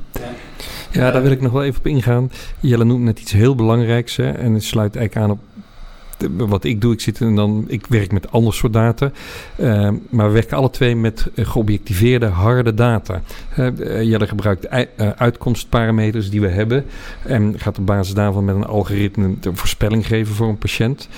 Ja, 0.90 1.10
daar 1.10 1.22
wil 1.22 1.30
ik 1.30 1.40
nog 1.40 1.52
wel 1.52 1.64
even 1.64 1.78
op 1.78 1.86
ingaan. 1.86 2.30
Jelle 2.60 2.84
noemt 2.84 3.04
net 3.04 3.20
iets 3.20 3.32
heel 3.32 3.54
belangrijks. 3.54 4.18
En 4.18 4.54
het 4.54 4.64
sluit 4.64 4.96
eigenlijk 4.96 5.26
aan 5.26 5.36
op 5.36 5.40
wat 6.36 6.64
ik 6.64 6.80
doe, 6.80 6.92
ik, 6.92 7.00
zit 7.00 7.20
en 7.20 7.34
dan, 7.34 7.64
ik 7.68 7.86
werk 7.86 8.12
met 8.12 8.30
ander 8.30 8.54
soort 8.54 8.72
data. 8.72 9.10
Uh, 9.56 9.90
maar 10.10 10.26
we 10.26 10.32
werken 10.32 10.56
alle 10.56 10.70
twee 10.70 10.96
met 10.96 11.26
geobjectiveerde 11.36 12.26
harde 12.26 12.74
data. 12.74 13.22
Uh, 13.58 14.02
Jelle 14.02 14.26
gebruikt 14.26 14.68
uitkomstparameters 15.16 16.30
die 16.30 16.40
we 16.40 16.48
hebben. 16.48 16.84
En 17.22 17.54
gaat 17.58 17.78
op 17.78 17.86
basis 17.86 18.14
daarvan 18.14 18.44
met 18.44 18.54
een 18.54 18.66
algoritme 18.66 19.34
een 19.40 19.56
voorspelling 19.56 20.06
geven 20.06 20.34
voor 20.34 20.48
een 20.48 20.58
patiënt. 20.58 21.08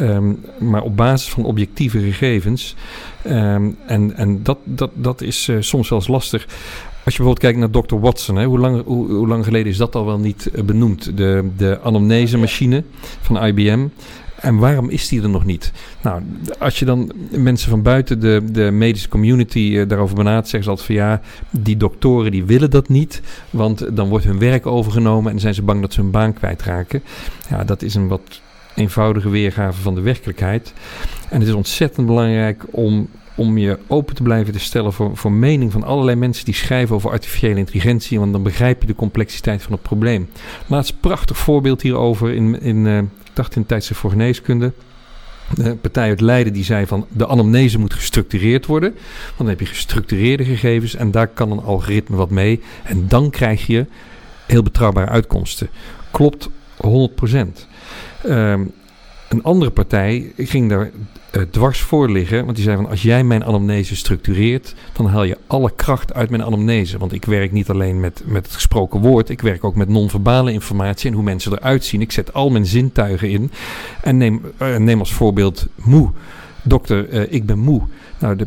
Um, 0.00 0.44
maar 0.58 0.82
op 0.82 0.96
basis 0.96 1.28
van 1.28 1.44
objectieve 1.44 1.98
gegevens. 1.98 2.74
Um, 3.26 3.76
en 3.86 4.16
en 4.16 4.42
dat, 4.42 4.58
dat, 4.64 4.90
dat 4.94 5.20
is 5.20 5.50
soms 5.60 5.88
wel 5.88 5.98
eens 5.98 6.08
lastig. 6.08 6.46
Als 7.06 7.16
je 7.16 7.22
bijvoorbeeld 7.22 7.54
kijkt 7.54 7.58
naar 7.72 7.82
Dr. 7.82 8.00
Watson, 8.00 8.36
hè, 8.36 8.44
hoe, 8.44 8.58
lang, 8.58 8.84
hoe, 8.84 9.26
lang 9.26 9.44
geleden 9.44 9.72
is 9.72 9.76
dat 9.76 9.94
al 9.94 10.06
wel 10.06 10.18
niet 10.18 10.50
benoemd? 10.64 11.16
De, 11.16 11.48
de 11.56 11.80
anamnese 11.82 12.38
machine 12.38 12.84
van 13.20 13.44
IBM. 13.44 13.86
En 14.40 14.56
waarom 14.56 14.88
is 14.88 15.08
die 15.08 15.22
er 15.22 15.28
nog 15.28 15.44
niet? 15.44 15.72
Nou, 16.02 16.22
als 16.58 16.78
je 16.78 16.84
dan 16.84 17.12
mensen 17.30 17.70
van 17.70 17.82
buiten 17.82 18.20
de, 18.20 18.42
de 18.52 18.70
medische 18.70 19.08
community 19.08 19.58
uh, 19.58 19.88
daarover 19.88 20.16
benadert, 20.16 20.48
zeggen 20.48 20.62
ze 20.62 20.70
altijd 20.70 20.86
van 20.86 20.96
ja, 20.96 21.20
die 21.50 21.76
doktoren 21.76 22.30
die 22.30 22.44
willen 22.44 22.70
dat 22.70 22.88
niet, 22.88 23.22
want 23.50 23.96
dan 23.96 24.08
wordt 24.08 24.24
hun 24.24 24.38
werk 24.38 24.66
overgenomen 24.66 25.32
en 25.32 25.40
zijn 25.40 25.54
ze 25.54 25.62
bang 25.62 25.80
dat 25.80 25.92
ze 25.92 26.00
hun 26.00 26.10
baan 26.10 26.32
kwijtraken. 26.32 27.02
Ja, 27.50 27.64
dat 27.64 27.82
is 27.82 27.94
een 27.94 28.08
wat 28.08 28.40
eenvoudige 28.74 29.28
weergave 29.28 29.80
van 29.80 29.94
de 29.94 30.00
werkelijkheid. 30.00 30.72
En 31.30 31.38
het 31.38 31.48
is 31.48 31.54
ontzettend 31.54 32.06
belangrijk 32.06 32.64
om 32.70 33.08
om 33.38 33.58
je 33.58 33.78
open 33.86 34.14
te 34.14 34.22
blijven 34.22 34.52
te 34.52 34.58
stellen 34.58 34.92
voor, 34.92 35.16
voor 35.16 35.32
mening 35.32 35.72
van 35.72 35.84
allerlei 35.84 36.16
mensen 36.16 36.44
die 36.44 36.54
schrijven 36.54 36.94
over 36.94 37.10
artificiële 37.10 37.58
intelligentie, 37.58 38.18
want 38.18 38.32
dan 38.32 38.42
begrijp 38.42 38.80
je 38.80 38.86
de 38.86 38.94
complexiteit 38.94 39.62
van 39.62 39.72
het 39.72 39.82
probleem. 39.82 40.28
Laatst 40.66 41.00
prachtig 41.00 41.38
voorbeeld 41.38 41.82
hierover 41.82 42.32
in, 42.32 42.60
in 42.60 42.86
ik 42.86 43.08
dacht 43.36 43.56
in 43.56 43.66
tijdse 43.66 43.94
voor 43.94 44.10
geneeskunde. 44.10 44.72
De 45.54 45.74
partij 45.74 46.08
uit 46.08 46.20
Leiden 46.20 46.52
die 46.52 46.64
zei 46.64 46.86
van 46.86 47.06
de 47.10 47.26
anamnese 47.26 47.78
moet 47.78 47.94
gestructureerd 47.94 48.66
worden. 48.66 48.90
Want 48.90 49.36
dan 49.36 49.48
heb 49.48 49.60
je 49.60 49.66
gestructureerde 49.66 50.44
gegevens 50.44 50.94
en 50.94 51.10
daar 51.10 51.28
kan 51.28 51.50
een 51.50 51.62
algoritme 51.62 52.16
wat 52.16 52.30
mee. 52.30 52.60
En 52.84 53.08
dan 53.08 53.30
krijg 53.30 53.66
je 53.66 53.86
heel 54.46 54.62
betrouwbare 54.62 55.10
uitkomsten. 55.10 55.68
Klopt 56.10 56.48
100%. 56.48 56.50
Um, 58.26 58.72
een 59.28 59.42
andere 59.42 59.70
partij 59.70 60.32
ging 60.36 60.68
daar 60.68 60.90
uh, 61.36 61.42
dwars 61.50 61.80
voor 61.80 62.10
liggen. 62.10 62.44
Want 62.44 62.56
die 62.56 62.64
zei 62.64 62.76
van 62.76 62.88
als 62.88 63.02
jij 63.02 63.24
mijn 63.24 63.44
anamnese 63.44 63.96
structureert, 63.96 64.74
dan 64.92 65.06
haal 65.06 65.24
je 65.24 65.38
alle 65.46 65.72
kracht 65.76 66.14
uit 66.14 66.30
mijn 66.30 66.42
anamnese. 66.42 66.98
Want 66.98 67.12
ik 67.12 67.24
werk 67.24 67.52
niet 67.52 67.70
alleen 67.70 68.00
met, 68.00 68.22
met 68.26 68.46
het 68.46 68.54
gesproken 68.54 69.00
woord, 69.00 69.28
ik 69.28 69.40
werk 69.40 69.64
ook 69.64 69.74
met 69.74 69.88
non-verbale 69.88 70.52
informatie 70.52 71.08
en 71.08 71.14
hoe 71.14 71.24
mensen 71.24 71.52
eruit 71.52 71.84
zien. 71.84 72.00
Ik 72.00 72.12
zet 72.12 72.32
al 72.32 72.50
mijn 72.50 72.66
zintuigen 72.66 73.30
in. 73.30 73.50
En 74.02 74.16
neem, 74.16 74.40
neem 74.78 74.98
als 74.98 75.12
voorbeeld 75.12 75.66
moe. 75.74 76.10
Dokter, 76.62 77.12
uh, 77.12 77.32
ik 77.32 77.46
ben 77.46 77.58
moe. 77.58 77.82
Nou, 78.18 78.36
de, 78.36 78.46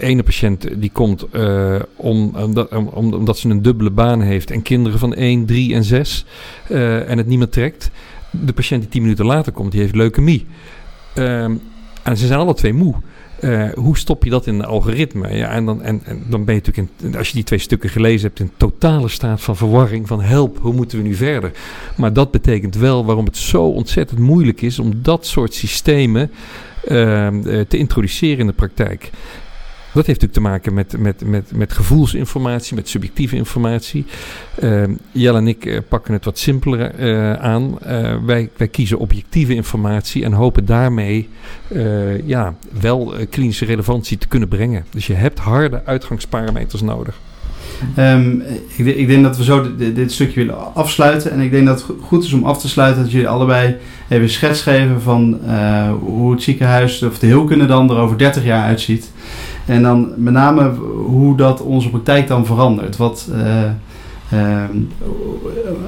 ene 0.00 0.22
patiënt 0.22 0.80
die 0.80 0.90
komt 0.92 1.26
om, 1.96 2.32
omdat, 2.36 2.74
om, 2.74 3.12
omdat 3.12 3.38
ze 3.38 3.48
een 3.48 3.62
dubbele 3.62 3.90
baan 3.90 4.20
heeft 4.20 4.50
en 4.50 4.62
kinderen 4.62 4.98
van 4.98 5.14
1, 5.14 5.46
3 5.46 5.74
en 5.74 5.84
6 5.84 6.24
uh, 6.68 7.10
en 7.10 7.18
het 7.18 7.26
niet 7.26 7.38
meer 7.38 7.48
trekt. 7.48 7.90
De 8.44 8.52
patiënt 8.52 8.82
die 8.82 8.90
10 8.90 9.02
minuten 9.02 9.26
later 9.26 9.52
komt, 9.52 9.72
die 9.72 9.80
heeft 9.80 9.94
leukemie. 9.94 10.46
Um, 11.14 11.60
en 12.02 12.16
ze 12.16 12.26
zijn 12.26 12.38
alle 12.38 12.54
twee 12.54 12.72
moe. 12.72 12.94
Uh, 13.40 13.72
hoe 13.72 13.98
stop 13.98 14.24
je 14.24 14.30
dat 14.30 14.46
in 14.46 14.54
een 14.54 14.64
algoritme? 14.64 15.36
Ja, 15.36 15.48
en, 15.48 15.64
dan, 15.64 15.82
en, 15.82 16.00
en 16.04 16.22
dan 16.28 16.44
ben 16.44 16.54
je 16.54 16.60
natuurlijk, 16.64 16.90
in, 17.02 17.16
als 17.16 17.28
je 17.28 17.34
die 17.34 17.44
twee 17.44 17.58
stukken 17.58 17.90
gelezen 17.90 18.26
hebt, 18.26 18.40
in 18.40 18.50
totale 18.56 19.08
staat 19.08 19.40
van 19.40 19.56
verwarring. 19.56 20.08
Van 20.08 20.20
help, 20.20 20.58
hoe 20.58 20.72
moeten 20.72 20.98
we 20.98 21.04
nu 21.04 21.14
verder? 21.14 21.52
Maar 21.96 22.12
dat 22.12 22.30
betekent 22.30 22.74
wel 22.74 23.04
waarom 23.04 23.24
het 23.24 23.36
zo 23.36 23.64
ontzettend 23.64 24.18
moeilijk 24.20 24.62
is 24.62 24.78
om 24.78 24.92
dat 25.02 25.26
soort 25.26 25.54
systemen 25.54 26.30
uh, 26.88 27.28
te 27.68 27.76
introduceren 27.76 28.38
in 28.38 28.46
de 28.46 28.52
praktijk. 28.52 29.10
Dat 29.94 30.06
heeft 30.06 30.20
natuurlijk 30.20 30.32
te 30.32 30.40
maken 30.40 30.74
met, 30.74 30.98
met, 30.98 31.28
met, 31.28 31.56
met 31.56 31.72
gevoelsinformatie, 31.72 32.74
met 32.74 32.88
subjectieve 32.88 33.36
informatie. 33.36 34.04
Uh, 34.62 34.82
Jelle 35.12 35.38
en 35.38 35.48
ik 35.48 35.64
uh, 35.64 35.78
pakken 35.88 36.12
het 36.12 36.24
wat 36.24 36.38
simpeler 36.38 36.98
uh, 36.98 37.32
aan. 37.32 37.78
wij, 38.26 38.50
wij 38.56 38.68
kiezen 38.68 38.98
objectieve 38.98 39.54
informatie 39.54 40.24
en 40.24 40.32
hopen 40.32 40.64
daarmee 40.64 41.28
ja, 42.24 42.54
wel 42.80 43.14
klinische 43.30 43.64
relevantie 43.64 44.18
te 44.18 44.28
kunnen 44.28 44.48
brengen. 44.48 44.84
Dus 44.90 45.06
je 45.06 45.14
hebt 45.14 45.38
harde 45.38 45.82
uitgangsparameters 45.84 46.82
nodig. 46.82 47.18
Um, 47.98 48.42
ik, 48.76 48.86
ik, 48.86 49.06
denk 49.06 49.22
dat 49.22 49.36
we 49.36 49.44
zo 49.44 49.76
dit, 49.76 50.12
stukje 50.12 50.40
willen 50.40 50.74
afsluiten. 50.74 51.30
En 51.30 51.40
ik 51.40 51.50
denk 51.50 51.66
dat 51.66 51.86
het 51.86 51.96
goed 52.00 52.24
is 52.24 52.32
om 52.32 52.44
af 52.44 52.60
te 52.60 52.68
sluiten 52.68 53.02
dat 53.02 53.12
jullie 53.12 53.28
allebei 53.28 53.76
even 54.08 54.30
schets 54.30 54.62
geven 54.62 55.02
van 55.02 55.40
hoe 56.00 56.32
het 56.32 56.42
ziekenhuis 56.42 57.02
of 57.02 57.18
de 57.18 57.26
heelkunde 57.26 57.66
dan 57.66 57.90
er 57.90 57.96
over 57.96 58.18
30 58.18 58.44
jaar 58.44 58.64
uitziet. 58.64 59.10
En 59.66 59.82
dan 59.82 60.12
met 60.16 60.32
name 60.32 60.70
hoe 61.06 61.36
dat 61.36 61.60
onze 61.60 61.90
praktijk 61.90 62.28
dan 62.28 62.46
verandert. 62.46 62.96
Wat, 62.96 63.28
uh, 63.32 63.62
uh, 64.32 64.62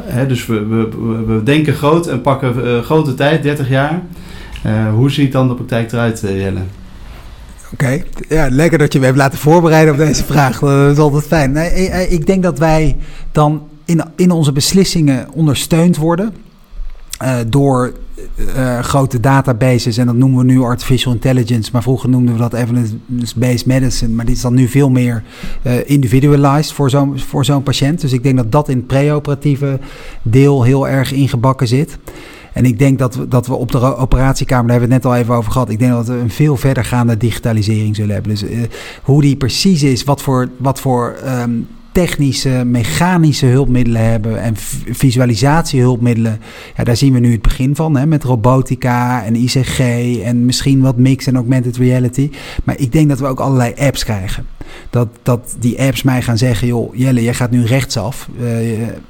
hè, 0.04 0.26
dus 0.26 0.46
we, 0.46 1.40
denken 1.44 1.74
groot 1.74 2.06
en 2.06 2.20
pakken 2.20 2.82
grote 2.84 3.14
tijd, 3.14 3.42
30 3.42 3.68
jaar. 3.68 4.02
hoe 4.94 5.10
ziet 5.10 5.32
dan 5.32 5.48
de 5.48 5.54
praktijk 5.54 5.92
eruit, 5.92 6.20
Jelle? 6.20 6.60
Oké, 7.72 8.02
ja, 8.28 8.48
lekker 8.50 8.78
dat 8.78 8.92
je 8.92 8.98
me 8.98 9.04
hebt 9.04 9.16
laten 9.16 9.38
voorbereiden 9.38 9.92
op 9.92 10.00
deze 10.00 10.24
vraag. 10.24 10.58
Dat 10.58 10.92
is 10.92 10.98
altijd 10.98 11.24
fijn. 11.24 11.52
Nee, 11.52 12.08
ik 12.08 12.26
denk 12.26 12.42
dat 12.42 12.58
wij 12.58 12.96
dan 13.32 13.62
in, 13.84 14.02
in 14.16 14.30
onze 14.30 14.52
beslissingen 14.52 15.32
ondersteund 15.32 15.96
worden 15.96 16.34
door 17.46 17.92
uh, 18.36 18.78
grote 18.78 19.20
databases. 19.20 19.96
En 19.96 20.06
dat 20.06 20.14
noemen 20.14 20.38
we 20.38 20.52
nu 20.52 20.60
artificial 20.60 21.12
intelligence. 21.12 21.70
Maar 21.72 21.82
vroeger 21.82 22.08
noemden 22.08 22.34
we 22.34 22.40
dat 22.40 22.52
evidence-based 22.52 23.66
medicine. 23.66 24.14
Maar 24.14 24.24
dit 24.24 24.36
is 24.36 24.42
dan 24.42 24.54
nu 24.54 24.68
veel 24.68 24.90
meer 24.90 25.22
uh, 25.62 25.72
individualized 25.90 26.72
voor 26.72 26.90
zo'n 26.90 27.18
voor 27.18 27.62
patiënt. 27.62 28.00
Dus 28.00 28.12
ik 28.12 28.22
denk 28.22 28.36
dat 28.36 28.52
dat 28.52 28.68
in 28.68 28.76
het 28.76 28.86
preoperatieve 28.86 29.78
deel 30.22 30.62
heel 30.62 30.88
erg 30.88 31.12
ingebakken 31.12 31.68
zit. 31.68 31.98
En 32.52 32.64
ik 32.64 32.78
denk 32.78 32.98
dat 32.98 33.14
we, 33.14 33.28
dat 33.28 33.46
we 33.46 33.54
op 33.54 33.72
de 33.72 33.96
operatiekamer, 33.96 34.66
daar 34.66 34.78
hebben 34.78 34.88
we 34.88 34.94
het 34.94 35.04
net 35.04 35.12
al 35.12 35.18
even 35.18 35.34
over 35.34 35.52
gehad. 35.52 35.70
Ik 35.70 35.78
denk 35.78 35.92
dat 35.92 36.06
we 36.06 36.14
een 36.14 36.30
veel 36.30 36.56
verdergaande 36.56 37.16
digitalisering 37.16 37.96
zullen 37.96 38.14
hebben. 38.14 38.30
Dus 38.30 38.42
uh, 38.42 38.62
hoe 39.02 39.22
die 39.22 39.36
precies 39.36 39.82
is, 39.82 40.04
wat 40.04 40.22
voor, 40.22 40.48
wat 40.56 40.80
voor 40.80 41.16
um, 41.42 41.68
technische, 41.96 42.64
mechanische 42.64 43.46
hulpmiddelen 43.46 44.10
hebben 44.10 44.42
en 44.42 44.54
visualisatiehulpmiddelen. 44.90 46.40
Ja, 46.76 46.84
daar 46.84 46.96
zien 46.96 47.12
we 47.12 47.18
nu 47.18 47.32
het 47.32 47.42
begin 47.42 47.76
van, 47.76 47.96
hè, 47.96 48.06
met 48.06 48.24
robotica 48.24 49.24
en 49.24 49.36
ICG 49.36 49.78
en 50.22 50.44
misschien 50.44 50.80
wat 50.80 50.96
mix 50.96 51.26
en 51.26 51.34
augmented 51.34 51.76
reality. 51.76 52.30
Maar 52.64 52.78
ik 52.78 52.92
denk 52.92 53.08
dat 53.08 53.18
we 53.18 53.26
ook 53.26 53.40
allerlei 53.40 53.74
apps 53.76 54.04
krijgen. 54.04 54.46
Dat, 54.90 55.08
dat 55.22 55.56
die 55.58 55.82
apps 55.82 56.02
mij 56.02 56.22
gaan 56.22 56.38
zeggen, 56.38 56.66
joh, 56.66 56.94
Jelle, 56.94 57.22
jij 57.22 57.34
gaat 57.34 57.50
nu 57.50 57.64
rechtsaf, 57.64 58.28
uh, 58.40 58.48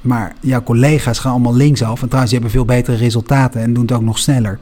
maar 0.01 0.35
jouw 0.41 0.63
collega's 0.63 1.19
gaan 1.19 1.31
allemaal 1.31 1.55
linksaf. 1.55 2.01
En 2.01 2.07
trouwens, 2.07 2.31
die 2.31 2.39
hebben 2.41 2.57
veel 2.59 2.75
betere 2.75 2.97
resultaten 2.97 3.61
en 3.61 3.73
doen 3.73 3.83
het 3.83 3.91
ook 3.91 4.01
nog 4.01 4.19
sneller. 4.19 4.59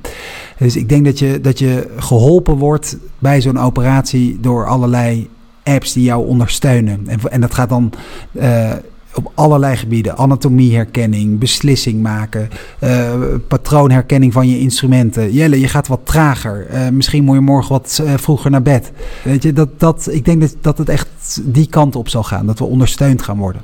Dus 0.57 0.75
ik 0.75 0.89
denk 0.89 1.05
dat 1.05 1.19
je, 1.19 1.41
dat 1.41 1.59
je 1.59 1.87
geholpen 1.97 2.55
wordt 2.55 2.97
bij 3.19 3.41
zo'n 3.41 3.59
operatie 3.59 4.37
door 4.41 4.67
allerlei 4.67 5.29
apps 5.65 5.93
die 5.93 6.03
jou 6.03 6.27
ondersteunen. 6.27 7.07
En, 7.07 7.19
en 7.29 7.41
dat 7.41 7.53
gaat 7.53 7.69
dan 7.69 7.93
uh, 8.31 8.71
op 9.13 9.31
allerlei 9.35 9.75
gebieden. 9.75 10.17
Anatomieherkenning, 10.17 11.39
beslissing 11.39 12.01
maken, 12.01 12.49
uh, 12.83 13.13
patroonherkenning 13.47 14.33
van 14.33 14.49
je 14.49 14.59
instrumenten. 14.59 15.33
Jelle, 15.33 15.59
je 15.59 15.67
gaat 15.67 15.87
wat 15.87 16.01
trager. 16.03 16.67
Uh, 16.71 16.89
misschien 16.89 17.23
moet 17.23 17.35
je 17.35 17.41
morgen 17.41 17.71
wat 17.71 18.03
vroeger 18.15 18.51
naar 18.51 18.61
bed. 18.61 18.91
Weet 19.23 19.43
je, 19.43 19.53
dat, 19.53 19.79
dat, 19.79 20.07
ik 20.11 20.25
denk 20.25 20.41
dat, 20.41 20.55
dat 20.61 20.77
het 20.77 20.89
echt 20.89 21.41
die 21.43 21.67
kant 21.67 21.95
op 21.95 22.09
zal 22.09 22.23
gaan. 22.23 22.45
Dat 22.45 22.59
we 22.59 22.65
ondersteund 22.65 23.21
gaan 23.21 23.37
worden. 23.37 23.61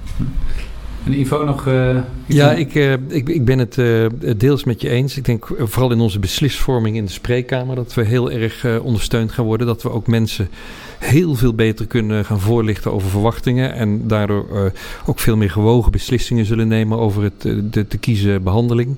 En 1.05 1.19
Ivo 1.19 1.43
nog... 1.43 1.67
Uh, 1.67 1.97
ja, 2.25 2.51
ik, 2.51 2.75
uh, 2.75 2.93
ik, 3.07 3.29
ik 3.29 3.45
ben 3.45 3.59
het 3.59 3.77
uh, 3.77 4.05
deels 4.37 4.63
met 4.63 4.81
je 4.81 4.89
eens. 4.89 5.17
Ik 5.17 5.25
denk 5.25 5.47
vooral 5.59 5.91
in 5.91 5.99
onze 5.99 6.19
beslisvorming 6.19 6.95
in 6.95 7.05
de 7.05 7.11
spreekkamer... 7.11 7.75
dat 7.75 7.93
we 7.93 8.03
heel 8.03 8.31
erg 8.31 8.65
ondersteund 8.81 9.31
gaan 9.31 9.45
worden. 9.45 9.67
Dat 9.67 9.83
we 9.83 9.91
ook 9.91 10.07
mensen 10.07 10.49
heel 11.01 11.35
veel 11.35 11.53
beter 11.53 11.87
kunnen 11.87 12.25
gaan 12.25 12.39
voorlichten 12.39 12.93
over 12.93 13.09
verwachtingen. 13.09 13.73
En 13.73 14.07
daardoor 14.07 14.45
uh, 14.53 14.61
ook 15.05 15.19
veel 15.19 15.37
meer 15.37 15.51
gewogen 15.51 15.91
beslissingen 15.91 16.45
zullen 16.45 16.67
nemen 16.67 16.97
over 16.97 17.23
het, 17.23 17.45
uh, 17.45 17.61
de 17.71 17.87
te 17.87 17.97
kiezen 17.97 18.43
behandeling. 18.43 18.95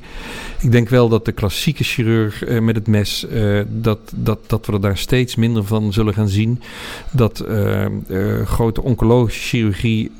Ik 0.59 0.71
denk 0.71 0.89
wel 0.89 1.09
dat 1.09 1.25
de 1.25 1.31
klassieke 1.31 1.83
chirurg 1.83 2.47
uh, 2.47 2.59
met 2.59 2.75
het 2.75 2.87
mes, 2.87 3.27
dat, 3.67 3.99
dat, 4.15 4.39
dat 4.47 4.65
we 4.65 4.73
er 4.73 4.81
daar 4.81 4.97
steeds 4.97 5.35
minder 5.35 5.63
van 5.63 5.93
zullen 5.93 6.13
gaan 6.13 6.29
zien. 6.29 6.61
Dat 7.11 7.45
grote 8.45 8.81
oncologische 8.81 9.41
chirurgie 9.41 10.11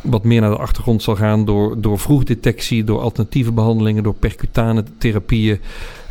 wat 0.00 0.24
meer 0.24 0.40
naar 0.40 0.50
de 0.50 0.56
achtergrond 0.56 1.02
zal 1.02 1.16
gaan 1.16 1.44
door, 1.44 1.80
door 1.80 1.98
vroegdetectie, 1.98 2.84
door 2.84 3.00
alternatieve 3.00 3.52
behandelingen, 3.52 4.02
door 4.02 4.14
percutane 4.14 4.84
therapieën. 4.98 5.60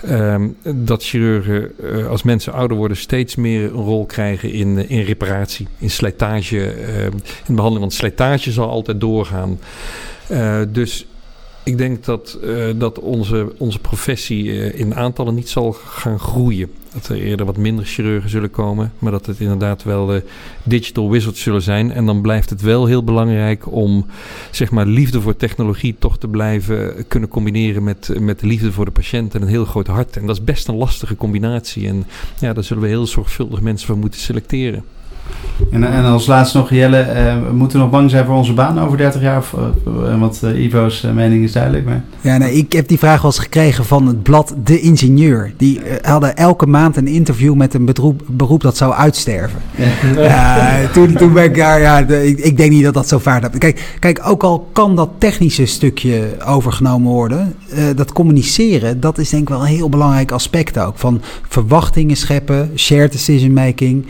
Um, 0.06 0.58
dat 0.76 1.04
chirurgen 1.04 1.72
uh, 1.82 2.08
als 2.08 2.24
mensen 2.24 2.54
ouder 2.54 2.78
worden 2.78 2.98
steeds 2.98 3.36
meer 3.36 3.64
een 3.64 3.70
rol 3.70 4.06
krijgen 4.06 4.52
in, 4.52 4.78
uh, 4.78 4.89
in 4.89 5.02
reparatie, 5.02 5.68
in 5.78 5.89
slijtage, 5.89 6.56
uh, 6.56 7.04
in 7.45 7.56
behandeling. 7.56 7.80
Want 7.80 7.93
slijtage 7.93 8.52
zal 8.52 8.70
altijd 8.70 9.00
doorgaan. 9.00 9.60
Uh, 10.32 10.62
dus 10.70 11.06
ik 11.68 11.78
denk 11.78 12.05
dat, 12.05 12.39
dat 12.76 12.99
onze, 12.99 13.53
onze 13.57 13.80
professie 13.80 14.74
in 14.74 14.95
aantallen 14.95 15.36
niet 15.36 15.49
zal 15.49 15.72
gaan 15.72 16.20
groeien. 16.20 16.72
Dat 16.93 17.07
er 17.07 17.22
eerder 17.22 17.45
wat 17.45 17.57
minder 17.57 17.86
chirurgen 17.86 18.30
zullen 18.30 18.51
komen, 18.51 18.93
maar 18.99 19.11
dat 19.11 19.26
het 19.26 19.39
inderdaad 19.39 19.84
wel 19.84 20.05
de 20.05 20.24
digital 20.63 21.09
wizards 21.09 21.41
zullen 21.41 21.61
zijn. 21.61 21.91
En 21.91 22.05
dan 22.05 22.22
blijft 22.22 22.49
het 22.49 22.61
wel 22.61 22.86
heel 22.86 23.03
belangrijk 23.03 23.72
om 23.72 24.05
zeg 24.51 24.72
maar 24.72 24.86
liefde 24.86 25.22
voor 25.22 25.36
technologie 25.36 25.95
toch 25.99 26.18
te 26.18 26.28
blijven 26.28 27.07
kunnen 27.07 27.30
combineren 27.30 27.84
met, 27.84 28.09
met 28.20 28.39
de 28.39 28.47
liefde 28.47 28.72
voor 28.72 28.86
de 28.86 28.91
patiënt 28.91 29.36
en 29.36 29.41
een 29.41 29.47
heel 29.47 29.65
groot 29.65 29.88
hart. 29.88 30.18
En 30.18 30.26
dat 30.26 30.36
is 30.38 30.43
best 30.43 30.68
een 30.68 30.76
lastige 30.76 31.15
combinatie. 31.15 31.88
En 31.88 32.05
ja, 32.39 32.53
daar 32.53 32.63
zullen 32.63 32.84
we 32.84 32.89
heel 32.89 33.07
zorgvuldig 33.07 33.61
mensen 33.61 33.88
voor 33.88 33.97
moeten 33.97 34.20
selecteren. 34.20 34.84
En, 35.71 35.84
en 35.84 36.03
als 36.03 36.25
laatste 36.25 36.57
nog, 36.57 36.69
Jelle, 36.69 36.99
uh, 36.99 37.47
we 37.47 37.53
moeten 37.53 37.80
nog 37.80 37.89
bang 37.89 38.09
zijn 38.09 38.25
voor 38.25 38.36
onze 38.36 38.53
baan 38.53 38.80
over 38.80 38.97
30 38.97 39.21
jaar? 39.21 39.38
Of, 39.38 39.55
uh, 39.88 40.19
want 40.19 40.41
uh, 40.43 40.63
Ivo's 40.63 41.01
mening 41.13 41.43
is 41.43 41.51
duidelijk. 41.51 41.86
Maar... 41.86 42.03
Ja, 42.21 42.38
nee, 42.38 42.53
ik 42.53 42.71
heb 42.71 42.88
die 42.88 42.97
vraag 42.97 43.21
wel 43.21 43.32
eens 43.32 43.39
gekregen 43.39 43.86
van 43.86 44.07
het 44.07 44.23
blad 44.23 44.55
De 44.63 44.80
Ingenieur. 44.80 45.53
Die 45.57 45.82
hadden 46.01 46.38
elke 46.38 46.65
maand 46.65 46.97
een 46.97 47.07
interview 47.07 47.53
met 47.53 47.73
een 47.73 47.86
beroep, 47.86 48.21
beroep 48.28 48.61
dat 48.61 48.78
zou 48.78 48.93
uitsterven. 48.93 49.59
Ja. 50.15 50.88
toen, 50.93 51.13
toen 51.13 51.34
ben 51.34 51.43
ik, 51.43 51.55
ja, 51.55 51.75
ja 51.75 51.97
ik, 51.97 52.39
ik, 52.39 52.57
denk 52.57 52.71
niet 52.71 52.84
dat 52.84 52.93
dat 52.93 53.07
zo 53.07 53.17
vaart 53.17 53.43
heb. 53.43 53.59
Kijk, 53.59 53.95
kijk, 53.99 54.21
ook 54.23 54.43
al 54.43 54.67
kan 54.71 54.95
dat 54.95 55.09
technische 55.17 55.65
stukje 55.65 56.28
overgenomen 56.45 57.11
worden, 57.11 57.55
dat 57.95 58.11
communiceren, 58.11 58.99
dat 58.99 59.17
is 59.17 59.30
denk 59.30 59.41
ik 59.41 59.49
wel 59.49 59.59
een 59.59 59.65
heel 59.65 59.89
belangrijk 59.89 60.32
aspect 60.32 60.80
ook. 60.80 60.97
Van 60.97 61.21
verwachtingen 61.47 62.15
scheppen, 62.15 62.71
shared 62.75 63.11
decision 63.11 63.53
making, 63.53 64.05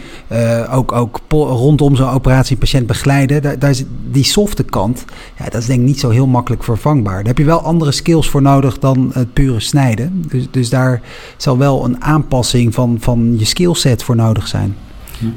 ook, 0.72 0.92
ook 0.92 1.07
rondom 1.30 1.96
zo'n 1.96 2.10
operatie 2.10 2.58
patiënt 2.58 2.88
begeleiden, 2.88 3.42
daar, 3.42 3.60
daar 3.60 3.70
is 3.70 3.84
die 4.12 4.24
softe 4.24 4.64
kant, 4.64 5.06
ja, 5.38 5.44
dat 5.44 5.62
is 5.62 5.68
denk 5.68 5.80
ik 5.80 5.86
niet 5.86 6.00
zo 6.00 6.10
heel 6.10 6.28
makkelijk 6.28 6.64
vervangbaar. 6.64 7.18
Daar 7.18 7.26
heb 7.26 7.38
je 7.38 7.44
wel 7.44 7.60
andere 7.60 7.92
skills 7.92 8.30
voor 8.30 8.42
nodig 8.42 8.80
dan 8.80 9.10
het 9.14 9.34
pure 9.34 9.60
snijden. 9.60 10.24
Dus, 10.30 10.48
dus 10.52 10.70
daar 10.70 11.02
zal 11.38 11.58
wel 11.58 11.86
een 11.86 12.04
aanpassing 12.04 12.74
van, 12.74 12.98
van 13.00 13.36
je 13.38 13.46
skillset 13.46 14.04
voor 14.04 14.16
nodig 14.16 14.48
zijn. 14.48 14.76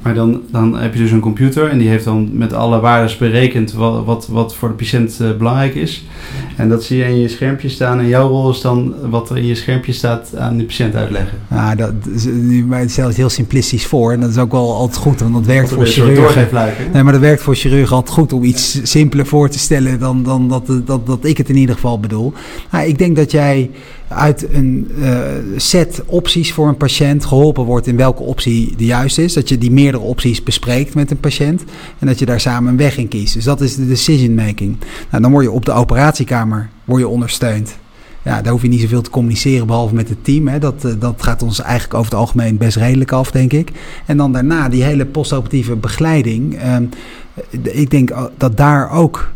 Maar 0.03 0.15
dan, 0.15 0.41
dan 0.51 0.79
heb 0.79 0.95
je 0.95 1.01
dus 1.01 1.11
een 1.11 1.21
computer 1.21 1.69
en 1.69 1.79
die 1.79 1.89
heeft 1.89 2.05
dan 2.05 2.29
met 2.33 2.53
alle 2.53 2.81
waarden 2.81 3.17
berekend 3.19 3.73
wat, 3.73 4.05
wat, 4.05 4.29
wat 4.29 4.55
voor 4.55 4.69
de 4.69 4.75
patiënt 4.75 5.19
uh, 5.23 5.37
belangrijk 5.37 5.75
is. 5.75 6.05
En 6.57 6.69
dat 6.69 6.85
zie 6.85 6.99
je 6.99 7.05
in 7.05 7.21
je 7.21 7.29
schermpje 7.29 7.69
staan. 7.69 7.99
En 7.99 8.09
jouw 8.09 8.29
rol 8.29 8.51
is 8.51 8.61
dan 8.61 8.95
wat 9.11 9.31
er 9.31 9.37
in 9.37 9.47
je 9.47 9.55
schermpje 9.55 9.93
staat 9.93 10.37
aan 10.37 10.57
de 10.57 10.65
patiënt 10.65 10.95
uitleggen. 10.95 11.39
Ja, 11.51 11.75
dat 11.75 11.93
stel 12.87 13.07
het 13.07 13.17
heel 13.17 13.29
simplistisch 13.29 13.87
voor. 13.87 14.13
En 14.13 14.21
dat 14.21 14.31
is 14.31 14.39
ook 14.39 14.53
wel 14.53 14.75
altijd 14.75 14.99
goed, 14.99 15.21
want 15.21 15.35
dat 15.35 15.47
werkt 15.47 15.69
voor 15.69 15.87
chirurgen. 15.87 16.49
Nee, 16.93 17.03
maar 17.03 17.13
dat 17.13 17.23
werkt 17.23 17.43
voor 17.43 17.55
chirurgen 17.55 17.97
altijd 17.97 18.15
goed 18.15 18.33
om 18.33 18.43
iets 18.43 18.81
simpeler 18.83 19.27
voor 19.27 19.49
te 19.49 19.59
stellen 19.59 19.99
dan, 19.99 20.23
dan 20.23 20.49
dat, 20.49 20.67
dat, 20.85 21.07
dat 21.07 21.25
ik 21.25 21.37
het 21.39 21.49
in 21.49 21.57
ieder 21.57 21.75
geval 21.75 22.01
bedoel. 22.01 22.33
Nou, 22.71 22.87
ik 22.87 22.99
denk 22.99 23.17
dat 23.17 23.31
jij 23.31 23.71
uit 24.11 24.47
een 24.53 24.91
uh, 24.99 25.19
set 25.57 26.03
opties 26.07 26.53
voor 26.53 26.69
een 26.69 26.77
patiënt 26.77 27.25
geholpen 27.25 27.65
wordt 27.65 27.87
in 27.87 27.97
welke 27.97 28.23
optie 28.23 28.77
de 28.77 28.85
juiste 28.85 29.25
is. 29.25 29.33
Dat 29.33 29.49
je 29.49 29.59
die 29.59 29.71
meerdere 29.71 30.03
opties 30.03 30.43
bespreekt 30.43 30.95
met 30.95 31.11
een 31.11 31.21
patiënt 31.21 31.65
en 31.99 32.07
dat 32.07 32.19
je 32.19 32.27
daar 32.27 32.41
samen 32.41 32.71
een 32.71 32.77
weg 32.77 32.97
in 32.97 33.09
kiest. 33.09 33.35
Dus 33.35 33.45
dat 33.45 33.61
is 33.61 33.77
de 33.77 33.87
decision 33.87 34.35
making. 34.35 34.77
Nou, 35.11 35.23
dan 35.23 35.31
word 35.31 35.45
je 35.45 35.51
op 35.51 35.65
de 35.65 35.73
operatiekamer 35.73 36.69
word 36.85 37.01
je 37.01 37.09
ondersteund. 37.09 37.77
Ja, 38.25 38.43
daar 38.43 38.53
hoef 38.53 38.63
je 38.63 38.69
niet 38.69 38.81
zoveel 38.81 39.03
te 39.03 39.11
communiceren 39.11 39.67
behalve 39.67 39.95
met 39.95 40.09
het 40.09 40.25
team. 40.25 40.49
Hè. 40.49 40.59
Dat, 40.59 40.85
uh, 40.85 40.93
dat 40.99 41.23
gaat 41.23 41.43
ons 41.43 41.61
eigenlijk 41.61 41.95
over 41.95 42.11
het 42.11 42.21
algemeen 42.21 42.57
best 42.57 42.77
redelijk 42.77 43.13
af, 43.13 43.31
denk 43.31 43.53
ik. 43.53 43.71
En 44.07 44.17
dan 44.17 44.33
daarna 44.33 44.69
die 44.69 44.83
hele 44.83 45.07
postoperatieve 45.07 45.77
begeleiding. 45.77 46.63
Uh, 46.65 46.77
ik 47.63 47.91
denk 47.91 48.13
dat 48.37 48.57
daar 48.57 48.91
ook 48.91 49.31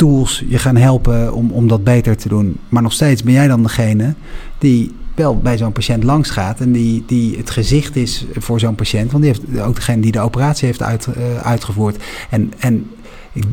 tools 0.00 0.44
je 0.48 0.58
gaan 0.58 0.76
helpen 0.76 1.34
om, 1.34 1.50
om 1.50 1.68
dat 1.68 1.84
beter 1.84 2.16
te 2.16 2.28
doen. 2.28 2.56
Maar 2.68 2.82
nog 2.82 2.92
steeds 2.92 3.22
ben 3.22 3.32
jij 3.32 3.48
dan 3.48 3.62
degene 3.62 4.14
die 4.58 4.94
wel 5.14 5.36
bij 5.36 5.58
zo'n 5.58 5.72
patiënt 5.72 6.04
langs 6.04 6.30
gaat 6.30 6.60
en 6.60 6.72
die, 6.72 7.02
die 7.06 7.36
het 7.36 7.50
gezicht 7.50 7.96
is 7.96 8.26
voor 8.32 8.60
zo'n 8.60 8.74
patiënt. 8.74 9.10
Want 9.10 9.24
die 9.24 9.32
heeft 9.32 9.66
ook 9.66 9.74
degene 9.74 10.00
die 10.02 10.12
de 10.12 10.20
operatie 10.20 10.66
heeft 10.66 10.82
uit, 10.82 11.06
uh, 11.06 11.36
uitgevoerd. 11.42 12.02
En, 12.30 12.52
en 12.58 12.90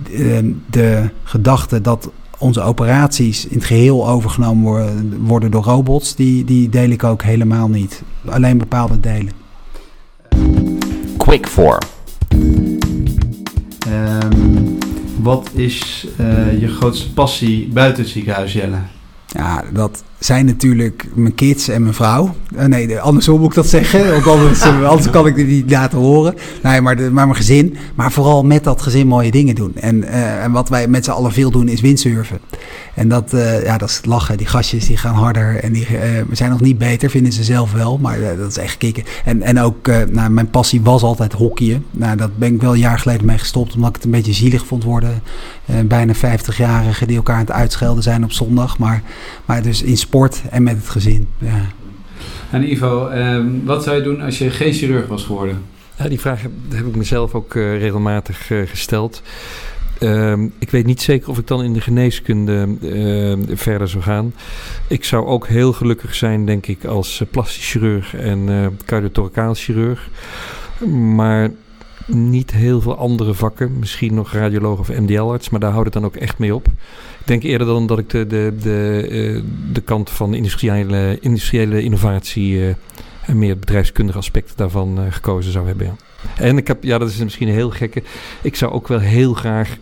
uh, 0.09 0.37
de 0.69 1.09
gedachte 1.23 1.81
dat 1.81 2.09
onze 2.37 2.61
operaties 2.61 3.47
in 3.47 3.57
het 3.57 3.65
geheel 3.65 4.09
overgenomen 4.09 4.63
worden, 4.63 5.25
worden 5.25 5.51
door 5.51 5.63
robots, 5.63 6.15
die, 6.15 6.45
die 6.45 6.69
deel 6.69 6.89
ik 6.89 7.03
ook 7.03 7.23
helemaal 7.23 7.67
niet. 7.67 8.01
Alleen 8.25 8.57
bepaalde 8.57 8.99
delen. 8.99 9.31
Quick 11.17 11.47
for. 11.47 11.77
Um, 13.87 14.76
wat 15.21 15.49
is 15.53 16.07
uh, 16.19 16.59
je 16.59 16.67
grootste 16.67 17.13
passie 17.13 17.67
buiten 17.67 18.03
het 18.03 18.11
ziekenhuis, 18.11 18.53
Jelle? 18.53 18.79
Ja, 19.27 19.63
dat 19.73 20.03
zijn 20.19 20.45
natuurlijk 20.45 21.05
mijn 21.13 21.35
kids 21.35 21.67
en 21.67 21.81
mijn 21.81 21.93
vrouw. 21.93 22.35
Uh, 22.55 22.65
nee, 22.65 22.99
andersom 22.99 23.39
moet 23.39 23.49
ik 23.49 23.55
dat 23.55 23.67
zeggen, 23.67 24.11
want 24.11 24.27
anders, 24.27 24.61
anders 24.61 25.09
kan 25.09 25.27
ik 25.27 25.35
dit 25.35 25.47
niet 25.47 25.71
laten 25.71 25.97
horen. 25.97 26.35
Nee, 26.63 26.81
maar, 26.81 26.95
de, 26.95 27.11
maar 27.11 27.25
mijn 27.25 27.37
gezin. 27.37 27.77
Maar 27.95 28.11
vooral 28.11 28.43
met 28.43 28.63
dat 28.63 28.81
gezin 28.81 29.07
mooie 29.07 29.31
dingen 29.31 29.55
doen. 29.55 29.75
En, 29.75 29.97
uh, 30.03 30.43
en 30.43 30.51
wat 30.51 30.69
wij 30.69 30.87
met 30.87 31.05
z'n 31.05 31.11
allen 31.11 31.31
veel 31.31 31.51
doen 31.51 31.67
is 31.67 31.81
windsurfen. 31.81 32.39
En 32.93 33.07
dat, 33.07 33.31
ja, 33.63 33.77
dat 33.77 33.89
is 33.89 34.01
lachen. 34.03 34.37
Die 34.37 34.47
gastjes 34.47 34.85
die 34.85 34.97
gaan 34.97 35.13
harder 35.13 35.55
en 35.63 35.73
die 35.73 35.87
zijn 36.31 36.49
nog 36.49 36.61
niet 36.61 36.77
beter, 36.77 37.09
vinden 37.09 37.31
ze 37.33 37.43
zelf 37.43 37.71
wel. 37.71 37.97
Maar 37.97 38.19
dat 38.37 38.49
is 38.49 38.57
echt 38.57 38.77
kicken. 38.77 39.03
En, 39.25 39.41
en 39.41 39.59
ook, 39.59 39.87
nou, 39.87 40.29
mijn 40.29 40.49
passie 40.49 40.81
was 40.81 41.01
altijd 41.01 41.33
hockeyen. 41.33 41.85
Nou, 41.91 42.17
dat 42.17 42.37
ben 42.37 42.53
ik 42.53 42.61
wel 42.61 42.73
een 42.73 42.79
jaar 42.79 42.99
geleden 42.99 43.25
mee 43.25 43.37
gestopt, 43.37 43.75
omdat 43.75 43.89
ik 43.89 43.95
het 43.95 44.05
een 44.05 44.11
beetje 44.11 44.33
zielig 44.33 44.65
vond 44.65 44.83
worden. 44.83 45.21
bijna 45.85 46.13
50-jarigen 46.15 47.07
die 47.07 47.15
elkaar 47.15 47.35
aan 47.35 47.41
het 47.41 47.51
uitschelden 47.51 48.03
zijn 48.03 48.23
op 48.23 48.31
zondag. 48.31 48.77
Maar, 48.77 49.01
maar 49.45 49.61
dus 49.61 49.81
in 49.81 49.97
sport 50.07 50.41
en 50.49 50.63
met 50.63 50.75
het 50.75 50.89
gezin. 50.89 51.27
Ja. 51.37 51.65
En 52.51 52.71
Ivo, 52.71 53.09
um, 53.09 53.65
wat 53.65 53.83
zou 53.83 53.95
je 53.95 54.01
doen 54.01 54.21
als 54.21 54.37
je 54.37 54.49
geen 54.49 54.73
chirurg 54.73 55.07
was 55.07 55.23
geworden? 55.23 55.63
Ja, 55.97 56.07
die 56.07 56.19
vraag 56.19 56.41
heb, 56.41 56.51
heb 56.73 56.85
ik 56.85 56.95
mezelf 56.95 57.33
ook 57.33 57.53
uh, 57.53 57.79
regelmatig 57.79 58.49
uh, 58.49 58.67
gesteld. 58.67 59.21
Um, 59.99 60.53
ik 60.59 60.69
weet 60.69 60.85
niet 60.85 61.01
zeker 61.01 61.29
of 61.29 61.37
ik 61.37 61.47
dan 61.47 61.63
in 61.63 61.73
de 61.73 61.81
geneeskunde 61.81 62.67
uh, 62.81 63.55
verder 63.57 63.87
zou 63.87 64.03
gaan. 64.03 64.33
Ik 64.87 65.03
zou 65.03 65.25
ook 65.25 65.47
heel 65.47 65.73
gelukkig 65.73 66.15
zijn, 66.15 66.45
denk 66.45 66.67
ik, 66.67 66.85
als 66.85 67.23
plastisch 67.31 67.71
chirurg 67.71 68.15
en 68.15 68.39
uh, 68.47 68.67
cardiotoracaal 68.85 69.53
chirurg. 69.53 70.09
Maar 71.15 71.49
niet 72.07 72.51
heel 72.51 72.81
veel 72.81 72.97
andere 72.97 73.33
vakken. 73.33 73.79
Misschien 73.79 74.13
nog 74.13 74.33
radioloog 74.33 74.79
of 74.79 74.89
MDL-arts, 74.89 75.49
maar 75.49 75.59
daar 75.59 75.71
houdt 75.71 75.85
het 75.85 75.93
dan 75.93 76.05
ook 76.05 76.15
echt 76.15 76.37
mee 76.37 76.55
op. 76.55 76.67
Ik 77.19 77.33
denk 77.33 77.43
eerder 77.43 77.67
dan 77.67 77.87
dat 77.87 77.99
ik 77.99 78.09
de, 78.09 78.27
de, 78.27 78.55
de, 78.61 79.07
uh, 79.09 79.41
de 79.73 79.81
kant 79.81 80.09
van 80.09 80.33
industriële, 80.33 81.17
industriële 81.21 81.83
innovatie 81.83 82.53
uh, 82.53 82.67
en 83.25 83.37
meer 83.37 83.49
het 83.49 83.59
bedrijfskundige 83.59 84.17
aspect 84.17 84.53
daarvan 84.55 84.99
uh, 84.99 85.05
gekozen 85.09 85.51
zou 85.51 85.67
hebben. 85.67 85.85
Ja. 85.85 85.95
En 86.37 86.57
ik 86.57 86.67
heb, 86.67 86.83
ja, 86.83 86.97
dat 86.97 87.09
is 87.09 87.17
misschien 87.17 87.47
een 87.47 87.53
heel 87.53 87.69
gekke. 87.69 88.03
Ik 88.41 88.55
zou 88.55 88.71
ook 88.71 88.87
wel 88.87 88.99
heel 88.99 89.33
graag 89.33 89.77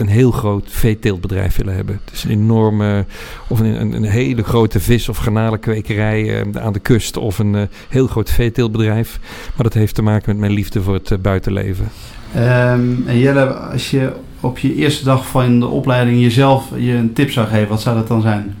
een 0.00 0.08
heel 0.08 0.30
groot 0.30 0.64
veeteeltbedrijf 0.68 1.56
willen 1.56 1.74
hebben. 1.74 2.00
Dus 2.10 2.24
een 2.24 2.30
enorme, 2.30 3.04
of 3.48 3.60
een, 3.60 3.80
een, 3.80 3.92
een 3.92 4.04
hele 4.04 4.42
grote 4.42 4.80
vis- 4.80 5.08
of 5.08 5.16
garnalenkwekerij 5.16 6.46
uh, 6.46 6.62
aan 6.62 6.72
de 6.72 6.78
kust, 6.78 7.16
of 7.16 7.38
een 7.38 7.54
uh, 7.54 7.62
heel 7.88 8.06
groot 8.06 8.30
veeteeltbedrijf. 8.30 9.18
Maar 9.54 9.64
dat 9.64 9.74
heeft 9.74 9.94
te 9.94 10.02
maken 10.02 10.24
met 10.26 10.38
mijn 10.38 10.52
liefde 10.52 10.82
voor 10.82 10.94
het 10.94 11.10
uh, 11.10 11.18
buitenleven. 11.18 11.88
Um, 12.36 13.04
en 13.06 13.18
Jelle, 13.18 13.46
als 13.46 13.90
je 13.90 14.12
op 14.40 14.58
je 14.58 14.74
eerste 14.74 15.04
dag 15.04 15.26
van 15.26 15.60
de 15.60 15.66
opleiding 15.66 16.20
jezelf 16.20 16.64
je 16.76 16.92
een 16.92 17.12
tip 17.12 17.30
zou 17.30 17.46
geven, 17.46 17.68
wat 17.68 17.80
zou 17.80 17.96
dat 17.96 18.08
dan 18.08 18.22
zijn? 18.22 18.56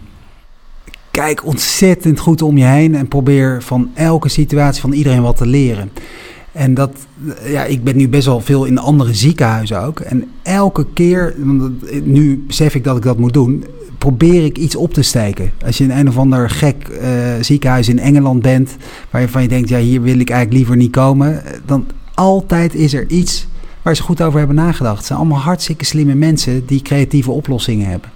Kijk 1.10 1.46
ontzettend 1.46 2.18
goed 2.18 2.42
om 2.42 2.58
je 2.58 2.64
heen 2.64 2.94
en 2.94 3.08
probeer 3.08 3.62
van 3.62 3.90
elke 3.94 4.28
situatie 4.28 4.80
van 4.80 4.92
iedereen 4.92 5.22
wat 5.22 5.36
te 5.36 5.46
leren. 5.46 5.90
En 6.52 6.74
dat, 6.74 6.90
ja, 7.44 7.64
ik 7.64 7.84
ben 7.84 7.96
nu 7.96 8.08
best 8.08 8.26
wel 8.26 8.40
veel 8.40 8.64
in 8.64 8.78
andere 8.78 9.14
ziekenhuizen 9.14 9.82
ook. 9.82 10.00
En 10.00 10.24
elke 10.42 10.86
keer, 10.92 11.34
nu 12.04 12.44
besef 12.46 12.74
ik 12.74 12.84
dat 12.84 12.96
ik 12.96 13.02
dat 13.02 13.18
moet 13.18 13.32
doen, 13.32 13.64
probeer 13.98 14.44
ik 14.44 14.58
iets 14.58 14.76
op 14.76 14.94
te 14.94 15.02
steken. 15.02 15.52
Als 15.64 15.78
je 15.78 15.84
in 15.84 15.90
een 15.90 16.08
of 16.08 16.18
ander 16.18 16.50
gek 16.50 16.88
uh, 16.88 17.08
ziekenhuis 17.40 17.88
in 17.88 17.98
Engeland 17.98 18.42
bent, 18.42 18.76
waarvan 19.10 19.42
je 19.42 19.48
denkt, 19.48 19.68
ja, 19.68 19.78
hier 19.78 20.02
wil 20.02 20.18
ik 20.18 20.30
eigenlijk 20.30 20.58
liever 20.58 20.76
niet 20.76 20.90
komen, 20.90 21.42
dan 21.66 21.86
altijd 22.14 22.74
is 22.74 22.94
er 22.94 23.08
iets 23.08 23.46
waar 23.82 23.96
ze 23.96 24.02
goed 24.02 24.22
over 24.22 24.38
hebben 24.38 24.56
nagedacht. 24.56 24.96
Het 24.96 25.06
zijn 25.06 25.18
allemaal 25.18 25.38
hartstikke 25.38 25.84
slimme 25.84 26.14
mensen 26.14 26.66
die 26.66 26.82
creatieve 26.82 27.30
oplossingen 27.30 27.86
hebben. 27.86 28.10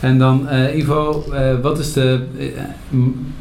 En 0.00 0.18
dan 0.18 0.46
uh, 0.50 0.76
Ivo, 0.76 1.24
uh, 1.32 1.60
wat 1.60 1.78
is 1.78 1.92
de, 1.92 2.20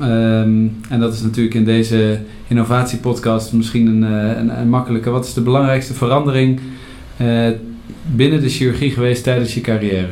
um, 0.02 0.82
en 0.90 1.00
dat 1.00 1.14
is 1.14 1.22
natuurlijk 1.22 1.56
in 1.56 1.66
deze 1.66 2.20
innovatiepodcast 2.48 3.54
misschien 3.54 3.88
een, 3.88 4.02
een, 4.02 4.60
een, 4.60 4.70
makkelijke, 4.70 5.10
wat 5.10 5.26
is 5.26 5.34
de 5.34 5.42
belangrijkste 5.42 5.94
verandering 5.94 6.60
binnen 8.16 8.42
de 8.42 8.50
chirurgie 8.50 8.92
geweest 8.92 9.24
tijdens 9.24 9.54
je 9.54 9.62
carrière? 9.62 10.08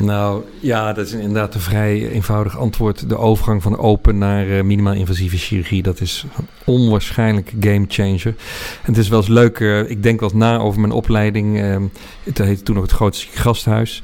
Nou 0.00 0.42
ja, 0.60 0.92
dat 0.92 1.06
is 1.06 1.12
inderdaad 1.12 1.54
een 1.54 1.60
vrij 1.60 2.10
eenvoudig 2.10 2.58
antwoord. 2.58 3.08
De 3.08 3.18
overgang 3.18 3.62
van 3.62 3.78
open 3.78 4.18
naar 4.18 4.66
minimaal 4.66 4.92
invasieve 4.92 5.36
chirurgie, 5.36 5.82
dat 5.82 6.00
is 6.00 6.24
een 6.36 6.46
onwaarschijnlijke 6.64 7.56
game 7.60 7.84
changer. 7.88 8.34
En 8.82 8.92
het 8.92 8.96
is 8.96 9.08
wel 9.08 9.18
eens 9.18 9.28
leuk, 9.28 9.58
ik 9.88 10.02
denk 10.02 10.20
wel 10.20 10.30
na 10.34 10.58
over 10.58 10.80
mijn 10.80 10.92
opleiding. 10.92 11.60
Uh, 11.60 11.76
het 12.22 12.38
heette 12.38 12.62
toen 12.62 12.74
nog 12.74 12.84
het 12.84 12.92
Grote 12.92 13.26
Gasthuis. 13.30 14.02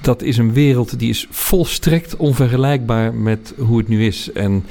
Dat 0.00 0.22
is 0.22 0.36
een 0.36 0.52
wereld 0.52 0.98
die 0.98 1.08
is 1.08 1.26
volstrekt 1.30 2.16
onvergelijkbaar 2.16 3.14
met 3.14 3.54
hoe 3.58 3.78
het 3.78 3.88
nu 3.88 4.06
is. 4.06 4.32
En 4.32 4.64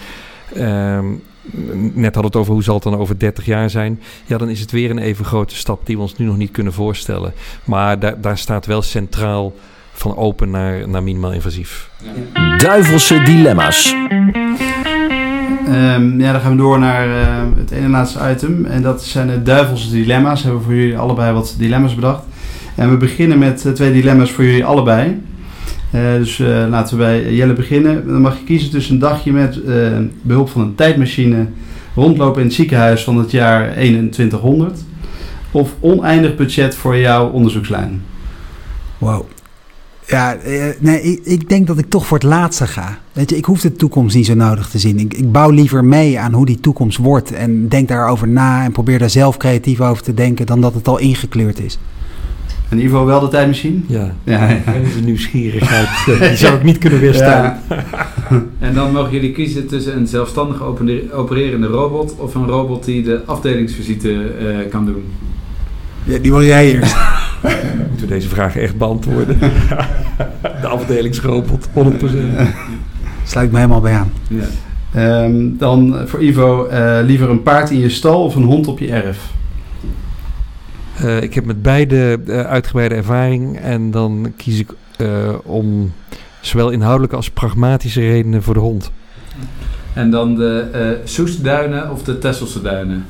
net 1.94 2.14
hadden 2.14 2.26
het 2.26 2.36
over 2.36 2.54
hoe 2.54 2.64
zal 2.64 2.76
het 2.76 2.84
dan 2.84 2.98
over 2.98 3.20
30 3.20 3.46
jaar 3.46 3.70
zijn. 3.70 4.00
Ja, 4.26 4.38
dan 4.38 4.50
is 4.50 4.60
het 4.60 4.72
weer 4.72 4.90
een 4.90 4.98
even 4.98 5.26
grote 5.26 5.56
stap 5.56 5.86
die 5.86 5.96
we 5.96 6.02
ons 6.02 6.18
nu 6.18 6.26
nog 6.26 6.38
niet 6.38 6.52
kunnen 6.52 6.74
voorstellen. 6.74 7.34
Maar 7.64 8.00
daar, 8.00 8.22
daar 8.22 8.38
staat 8.38 8.66
wel 8.66 8.82
centraal 8.82 9.54
van 9.92 10.18
open 10.18 10.50
naar, 10.50 10.90
naar 10.90 11.04
minimaal 11.04 11.32
invasief. 11.32 11.90
Ja. 12.34 12.58
Duivelse 12.58 13.24
dilemma's. 13.24 13.96
Um, 15.68 16.20
ja, 16.20 16.32
dan 16.32 16.42
gaan 16.42 16.52
we 16.52 16.58
door 16.58 16.80
naar 16.80 17.08
uh, 17.08 17.58
het 17.58 17.72
ene 17.72 17.88
laatste 17.88 18.20
item. 18.32 18.66
En 18.66 18.82
dat 18.82 19.04
zijn 19.04 19.28
de 19.28 19.44
duivelse 19.44 19.92
dilemma's. 19.92 20.42
We 20.42 20.48
hebben 20.48 20.66
voor 20.66 20.76
jullie 20.76 20.98
allebei 20.98 21.34
wat 21.34 21.56
dilemma's 21.58 21.96
bedacht. 21.96 22.24
En 22.78 22.89
we 22.89 22.97
beginnen 22.97 23.39
met 23.39 23.63
uh, 23.65 23.71
twee 23.71 23.93
dilemma's 23.93 24.32
voor 24.32 24.43
jullie 24.43 24.65
allebei. 24.65 25.21
Uh, 25.95 26.13
dus 26.13 26.39
uh, 26.39 26.47
laten 26.69 26.97
we 26.97 27.03
bij 27.03 27.34
Jelle 27.34 27.53
beginnen. 27.53 28.07
Dan 28.07 28.21
mag 28.21 28.38
je 28.38 28.43
kiezen 28.43 28.69
tussen 28.69 28.93
een 28.93 28.99
dagje 28.99 29.32
met 29.32 29.59
behulp 30.21 30.49
van 30.49 30.61
een 30.61 30.75
tijdmachine 30.75 31.47
rondlopen 31.95 32.41
in 32.41 32.47
het 32.47 32.55
ziekenhuis 32.55 33.03
van 33.03 33.17
het 33.17 33.32
jaar 33.32 33.73
2100 33.73 34.80
of 35.51 35.75
oneindig 35.80 36.36
budget 36.36 36.75
voor 36.75 36.97
jouw 36.97 37.30
onderzoekslijn. 37.30 38.01
Wow. 38.97 39.25
Ja, 40.07 40.38
nee, 40.80 41.01
ik, 41.01 41.25
ik, 41.25 41.49
denk 41.49 41.67
dat 41.67 41.78
ik 41.78 41.89
toch 41.89 42.07
voor 42.07 42.17
het 42.17 42.28
laatste 42.28 42.67
ga. 42.67 42.97
Weet 43.13 43.30
je, 43.30 43.38
ik 43.38 43.45
hoef 43.45 43.61
de 43.61 43.73
toekomst 43.73 44.15
niet 44.15 44.25
zo 44.25 44.34
nodig 44.34 44.69
te 44.69 44.80
zien. 44.80 44.99
Ik, 44.99 45.13
ik 45.13 45.32
bouw 45.32 45.49
liever 45.49 45.86
mee 45.86 46.19
aan 46.19 46.34
hoe 46.34 46.45
die 46.45 46.59
toekomst 46.59 46.97
wordt 46.97 47.32
en 47.32 47.67
denk 47.67 47.88
daarover 47.88 48.28
na 48.28 48.63
en 48.63 48.71
probeer 48.71 48.99
daar 48.99 49.09
zelf 49.09 49.38
creatief 49.38 49.82
over 49.82 50.03
te 50.03 50.13
denken 50.13 50.45
dan 50.45 50.61
dat 50.61 50.73
het 50.73 50.88
al 50.88 50.97
ingekleurd 50.97 51.59
is. 51.59 51.80
En 52.70 52.80
Ivo 52.84 53.05
wel 53.05 53.20
de 53.20 53.28
tijdmachine? 53.28 53.80
Ja, 53.88 54.13
Ja. 54.24 54.47
de 54.95 55.01
nieuwsgierigheid, 55.03 55.88
eh, 56.07 56.28
die 56.28 56.38
zou 56.38 56.55
ik 56.55 56.63
niet 56.63 56.78
kunnen 56.78 56.99
weerstaan. 56.99 57.57
En 58.59 58.74
dan 58.74 58.91
mogen 58.91 59.11
jullie 59.11 59.32
kiezen 59.32 59.68
tussen 59.68 59.95
een 59.97 60.07
zelfstandig 60.07 60.61
opere- 60.63 61.03
opererende 61.13 61.68
robot 61.68 62.15
of 62.18 62.36
een 62.36 62.45
robot 62.47 62.86
die 62.86 63.03
de 63.03 63.22
afdelingsvisite 63.26 64.11
eh, 64.39 64.70
kan 64.70 64.86
doen. 64.86 65.03
Ja, 66.03 66.18
die 66.18 66.32
wil 66.32 66.43
jij 66.43 66.72
eerst. 66.74 66.95
Moeten 67.89 68.07
we 68.07 68.13
deze 68.13 68.28
vragen 68.30 68.61
echt 68.61 68.78
beantwoorden? 68.78 69.38
de 70.61 70.68
afdelingsrobot, 70.68 71.68
100%. 71.74 71.74
Sluit 73.24 73.51
me 73.51 73.57
helemaal 73.57 73.82
bij 73.82 73.93
aan. 73.93 74.11
Ja. 74.30 74.43
Ehm, 74.93 75.34
dan 75.57 75.95
voor 76.05 76.22
Ivo, 76.24 76.65
eh, 76.65 76.97
liever 77.05 77.30
een 77.30 77.43
paard 77.43 77.70
in 77.70 77.80
je 77.80 77.89
stal 77.89 78.24
of 78.24 78.36
een 78.36 78.43
hond 78.43 78.68
op 78.68 78.80
je 78.80 78.88
erf? 78.91 79.20
Eh, 80.98 81.22
ik 81.22 81.34
heb 81.34 81.45
met 81.45 81.62
beide 81.62 82.20
eh, 82.28 82.41
uitgebreide 82.41 82.95
ervaring 82.95 83.60
en 83.60 83.91
dan 83.91 84.34
kies 84.38 84.60
ik 84.60 84.74
eh, 84.98 85.34
om 85.43 85.93
zowel 86.41 86.70
inhoudelijke 86.70 87.16
als 87.16 87.30
pragmatische 87.30 88.02
redenen 88.02 88.43
voor 88.43 88.54
de 88.54 88.60
hond. 88.60 88.91
En 89.93 90.12
dan 90.12 90.36
de 90.36 90.70
eh 90.72 91.08
Soestduinen 91.08 91.91
of 91.91 92.04
de 92.04 92.18
Tesselse 92.18 92.62
duinen. 92.62 93.06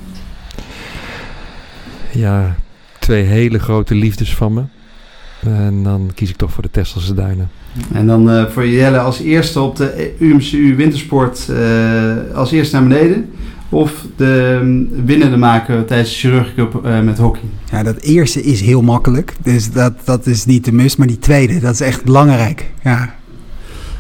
Ja, 2.11 2.55
twee 2.99 3.23
hele 3.23 3.59
grote 3.59 3.95
liefdes 3.95 4.35
van 4.35 4.53
me. 4.53 4.63
En 5.39 5.83
dan 5.83 6.11
kies 6.15 6.29
ik 6.29 6.35
toch 6.35 6.51
voor 6.51 6.63
de 6.63 6.71
Tesselse 6.71 7.13
Duinen. 7.13 7.49
En 7.93 8.07
dan 8.07 8.29
eh, 8.29 8.45
voor 8.45 8.67
Jelle 8.67 8.99
als 8.99 9.19
eerste 9.19 9.61
op 9.61 9.75
de 9.75 10.15
UMCU 10.19 10.75
Wintersport 10.75 11.49
eh, 11.49 12.35
als 12.35 12.51
eerste 12.51 12.75
naar 12.75 12.87
beneden. 12.87 13.29
Of 13.69 14.05
de 14.15 14.59
mm, 14.63 15.05
winnende 15.05 15.37
maken 15.37 15.85
tijdens 15.85 16.09
de 16.09 16.15
chirurgcup 16.15 16.85
eh 16.85 16.99
met 16.99 17.17
hockey. 17.17 17.41
Ja, 17.71 17.83
dat 17.83 17.97
eerste 17.97 18.43
is 18.43 18.61
heel 18.61 18.81
makkelijk. 18.81 19.33
Dus 19.43 19.71
dat, 19.71 19.93
dat 20.03 20.25
is 20.25 20.45
niet 20.45 20.65
de 20.65 20.71
must. 20.71 20.97
Maar 20.97 21.07
die 21.07 21.19
tweede, 21.19 21.59
dat 21.59 21.73
is 21.73 21.81
echt 21.81 22.03
belangrijk. 22.03 22.71
Ja, 22.83 23.15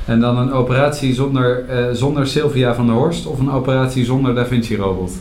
En 0.05 0.19
dan 0.19 0.37
een 0.37 0.51
operatie 0.51 1.13
zonder, 1.13 1.65
eh, 1.69 1.85
zonder 1.91 2.27
Sylvia 2.27 2.75
van 2.75 2.85
der 2.85 2.95
Horst 2.95 3.25
of 3.25 3.39
een 3.39 3.51
operatie 3.51 4.05
zonder 4.05 4.35
Da 4.35 4.45
Vinci 4.45 4.75
robot. 4.75 5.11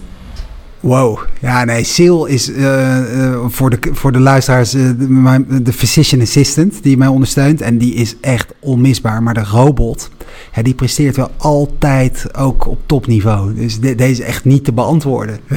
Wow. 0.80 1.18
Ja, 1.40 1.64
nee, 1.64 1.84
Sil 1.94 2.18
is 2.24 2.52
eh, 2.52 3.24
eh, 3.24 3.38
voor, 3.48 3.70
de, 3.70 3.78
voor 3.92 4.12
de 4.12 4.20
luisteraars 4.20 4.74
eh, 4.74 4.82
de, 4.98 5.62
de 5.62 5.72
physician 5.72 6.20
assistant 6.20 6.82
die 6.82 6.96
mij 6.96 7.08
ondersteunt. 7.08 7.60
En 7.60 7.78
die 7.78 7.94
is 7.94 8.16
echt 8.20 8.52
onmisbaar. 8.60 9.22
Maar 9.22 9.34
de 9.34 9.44
robot, 9.44 10.10
ja, 10.54 10.62
die 10.62 10.74
presteert 10.74 11.16
wel 11.16 11.30
altijd 11.36 12.36
ook 12.38 12.66
op 12.66 12.78
topniveau. 12.86 13.54
Dus 13.54 13.80
de- 13.80 13.94
deze 13.94 14.22
is 14.22 14.28
echt 14.28 14.44
niet 14.44 14.64
te 14.64 14.72
beantwoorden. 14.72 15.38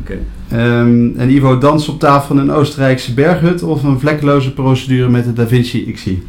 Oké. 0.00 0.18
Ehm, 0.48 1.10
en 1.16 1.30
Ivo 1.30 1.58
danst 1.58 1.88
op 1.88 1.98
tafel 2.00 2.34
in 2.34 2.40
een 2.40 2.50
Oostenrijkse 2.50 3.14
berghut 3.14 3.62
of 3.62 3.82
een 3.82 4.00
vlekkeloze 4.00 4.52
procedure 4.52 5.08
met 5.08 5.24
de 5.24 5.32
Da 5.32 5.46
Vinci 5.46 5.92
XI. 5.92 6.22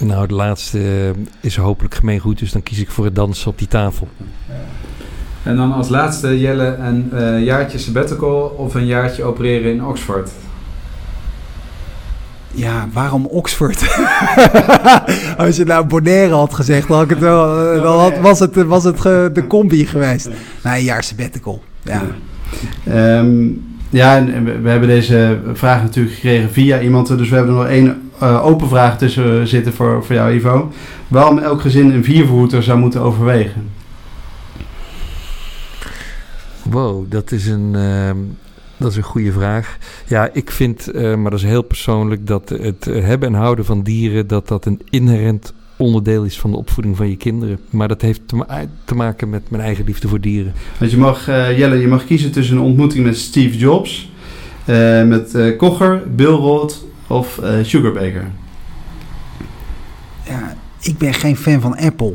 Nou, 0.00 0.26
de 0.26 0.34
laatste 0.34 0.78
eh, 0.78 1.22
is 1.40 1.56
hopelijk 1.56 1.94
gemeengoed, 1.94 2.38
dus 2.38 2.52
dan 2.52 2.62
kies 2.62 2.78
ik 2.80 2.90
voor 2.90 3.04
het 3.04 3.14
dansen 3.14 3.50
op 3.50 3.58
die 3.58 3.68
tafel. 3.68 4.08
En 5.42 5.56
dan 5.56 5.72
als 5.72 5.88
laatste 5.88 6.40
Jelle 6.40 6.76
een 6.76 7.08
eh, 7.12 7.44
jaartje 7.44 7.78
sabbatical 7.78 8.54
of 8.56 8.74
een 8.74 8.86
jaartje 8.86 9.22
opereren 9.24 9.72
in 9.72 9.84
Oxford. 9.84 10.30
Ja, 12.50 12.88
waarom 12.92 13.26
Oxford? 13.26 13.96
Als 15.36 15.56
je 15.56 15.64
nou 15.64 15.86
Bonaire 15.86 16.34
had 16.34 16.54
gezegd, 16.54 16.88
dan, 16.88 16.96
had 16.96 17.04
ik 17.04 17.10
het 17.10 17.18
wel, 17.18 17.72
eh, 17.74 17.82
dan 17.82 17.98
had- 17.98 18.18
was 18.18 18.38
het, 18.40 18.54
was 18.62 18.84
het 18.84 19.00
ge- 19.00 19.30
de 19.32 19.46
combi 19.46 19.86
geweest. 19.86 20.28
Nou, 20.62 20.76
een 20.76 20.84
jaar 20.84 21.02
sabbatical. 21.02 21.62
Ja. 21.82 22.02
Ehm, 22.84 23.46
ja, 23.90 24.16
en 24.16 24.44
we, 24.44 24.58
we 24.60 24.68
hebben 24.68 24.88
deze 24.88 25.38
vraag 25.52 25.82
natuurlijk 25.82 26.14
gekregen 26.14 26.50
via 26.50 26.80
iemand. 26.80 27.08
Dus 27.18 27.28
we 27.28 27.34
hebben 27.36 27.54
er 27.54 27.60
nog 27.60 27.70
één 27.70 28.03
eh, 28.18 28.46
open 28.46 28.68
vraag 28.68 28.98
tussen 28.98 29.48
zitten 29.48 29.72
voor, 29.72 30.04
voor 30.04 30.14
jou, 30.14 30.34
Ivo. 30.34 30.72
Waarom 31.08 31.38
elk 31.38 31.60
gezin 31.60 31.90
een 31.90 32.04
viervoeter 32.04 32.62
zou 32.62 32.78
moeten 32.78 33.00
overwegen? 33.00 33.70
Wow, 36.62 37.04
dat 37.10 37.32
is 37.32 37.46
een, 37.46 37.74
ehm, 37.74 38.16
dat 38.76 38.90
is 38.90 38.96
een 38.96 39.02
goede 39.02 39.32
vraag. 39.32 39.76
Ja, 40.06 40.28
ik 40.32 40.50
vind, 40.50 40.90
eh, 40.90 41.14
maar 41.14 41.30
dat 41.30 41.40
is 41.40 41.46
heel 41.46 41.62
persoonlijk, 41.62 42.26
dat 42.26 42.48
het 42.48 42.86
eh, 42.86 43.04
hebben 43.04 43.28
en 43.28 43.34
houden 43.34 43.64
van 43.64 43.82
dieren, 43.82 44.26
dat 44.26 44.48
dat 44.48 44.66
een 44.66 44.80
inherent 44.90 45.52
onderdeel 45.76 46.24
is 46.24 46.38
van 46.40 46.50
de 46.50 46.56
opvoeding 46.56 46.96
van 46.96 47.08
je 47.10 47.16
kinderen. 47.16 47.58
Maar 47.70 47.88
dat 47.88 48.00
heeft 48.00 48.20
te, 48.26 48.36
ma- 48.36 48.66
te 48.84 48.94
maken 48.94 49.30
met 49.30 49.50
mijn 49.50 49.62
eigen 49.62 49.84
liefde 49.84 50.08
voor 50.08 50.20
dieren. 50.20 50.52
Want 50.78 50.90
je 50.90 50.96
mag, 50.96 51.28
eh, 51.28 51.58
Jelle, 51.58 51.76
je 51.76 51.88
mag 51.88 52.04
kiezen 52.04 52.32
tussen 52.32 52.56
een 52.56 52.62
ontmoeting 52.62 53.04
met 53.04 53.16
Steve 53.18 53.56
Jobs, 53.58 54.10
eh, 54.64 55.04
met 55.04 55.34
eh 55.34 55.56
Kocher, 55.58 56.02
Bill 56.14 56.26
Roth 56.26 56.84
of 57.06 57.38
eh 57.38 57.64
Sugarbaker. 57.64 58.30
ja, 60.26 60.56
ik 60.80 60.98
ben 60.98 61.14
geen 61.14 61.36
fan 61.36 61.60
van 61.60 61.76
Apple. 61.76 62.12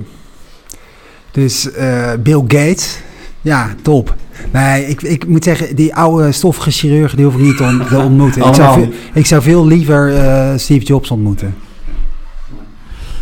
Dus 1.31 1.71
eh, 1.71 2.13
Bill 2.19 2.39
Gates, 2.47 2.99
ja, 3.41 3.75
top. 3.81 4.15
Nee, 4.51 4.85
ik, 4.87 5.01
ik 5.01 5.27
moet 5.27 5.43
zeggen, 5.43 5.75
die 5.75 5.95
oude 5.95 6.31
stoffige 6.31 6.71
chirurg, 6.71 7.15
die 7.15 7.25
hoef 7.25 7.33
ik 7.35 7.41
niet 7.41 7.57
te, 7.57 7.63
on- 7.63 7.85
te 7.89 7.97
ontmoeten. 7.97 8.47
Ik 8.47 8.53
zou, 8.53 8.73
veel, 8.81 8.93
ik 9.13 9.25
zou 9.25 9.41
veel 9.41 9.65
liever 9.67 10.15
eh, 10.15 10.57
Steve 10.57 10.85
Jobs 10.85 11.11
ontmoeten. 11.11 11.55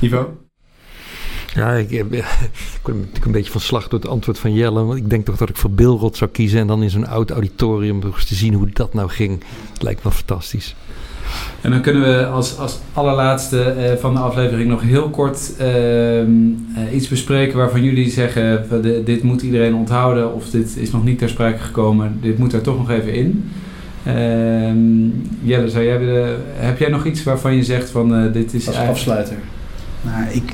Ivo? 0.02 0.38
Ja, 1.54 1.72
ik, 1.74 1.92
heb- 1.92 2.14
ik 2.14 2.24
word 2.82 2.98
natuurlijk 2.98 3.26
een 3.26 3.32
beetje 3.32 3.52
van 3.52 3.62
slag 3.62 3.88
door 3.88 4.00
het 4.00 4.10
antwoord 4.10 4.40
van 4.40 4.54
Jelle. 4.54 4.84
Want 4.84 4.98
ik 5.00 5.10
denk 5.10 5.26
toch 5.26 5.38
dat 5.38 5.50
ik 5.50 5.58
voor 5.58 5.72
Bilrot 5.72 6.18
zou 6.18 6.30
kiezen. 6.32 6.60
En 6.60 6.68
dan 6.68 6.84
in 6.84 6.90
zo'n 6.90 7.08
oud 7.08 7.32
auditorium 7.32 8.00
te 8.02 8.36
zien 8.36 8.54
hoe 8.54 8.70
dat 8.74 8.94
nou 8.94 9.10
ging. 9.10 9.44
Het 9.74 9.82
lijkt 9.82 10.04
me 10.04 10.12
fantastisch. 10.12 10.76
En 11.62 11.72
dan 11.72 11.82
kunnen 11.82 12.02
we 12.02 12.26
als, 12.26 12.58
als 12.58 12.80
allerlaatste 12.94 13.62
eh, 13.64 13.98
van 14.00 14.14
de 14.14 14.20
aflevering 14.20 14.70
nog 14.70 14.82
heel 14.82 15.10
kort 15.10 15.54
ehm, 15.58 15.68
eh, 16.76 16.96
iets 16.96 17.08
bespreken 17.08 17.58
waarvan 17.58 17.84
jullie 17.84 18.10
zeggen: 18.10 18.66
de- 18.82 19.02
dit 19.06 19.24
moet 19.24 19.42
iedereen 19.42 19.76
onthouden 19.76 20.34
of 20.34 20.50
dit 20.50 20.78
is 20.78 20.92
nog 20.92 21.04
niet 21.04 21.18
ter 21.20 21.30
sprake 21.30 21.58
gekomen. 21.58 22.18
Dit 22.22 22.38
moet 22.38 22.54
er 22.54 22.62
toch 22.62 22.78
nog 22.78 22.90
even 22.92 23.14
in. 23.14 23.50
Ehm, 24.04 25.48
Jelle, 25.48 25.70
zou 25.70 25.84
jij 25.86 26.00
willen, 26.00 26.38
heb 26.56 26.80
jij 26.80 26.90
nog 26.90 27.06
iets 27.06 27.24
waarvan 27.24 27.56
je 27.56 27.64
zegt 27.64 27.90
van 27.90 28.16
eh, 28.16 28.34
dit 28.34 28.54
is 28.54 28.68
Als 28.68 28.76
eigenlijk- 28.76 28.90
afsluiter. 28.90 29.36
Nou, 30.02 30.24
ik, 30.32 30.54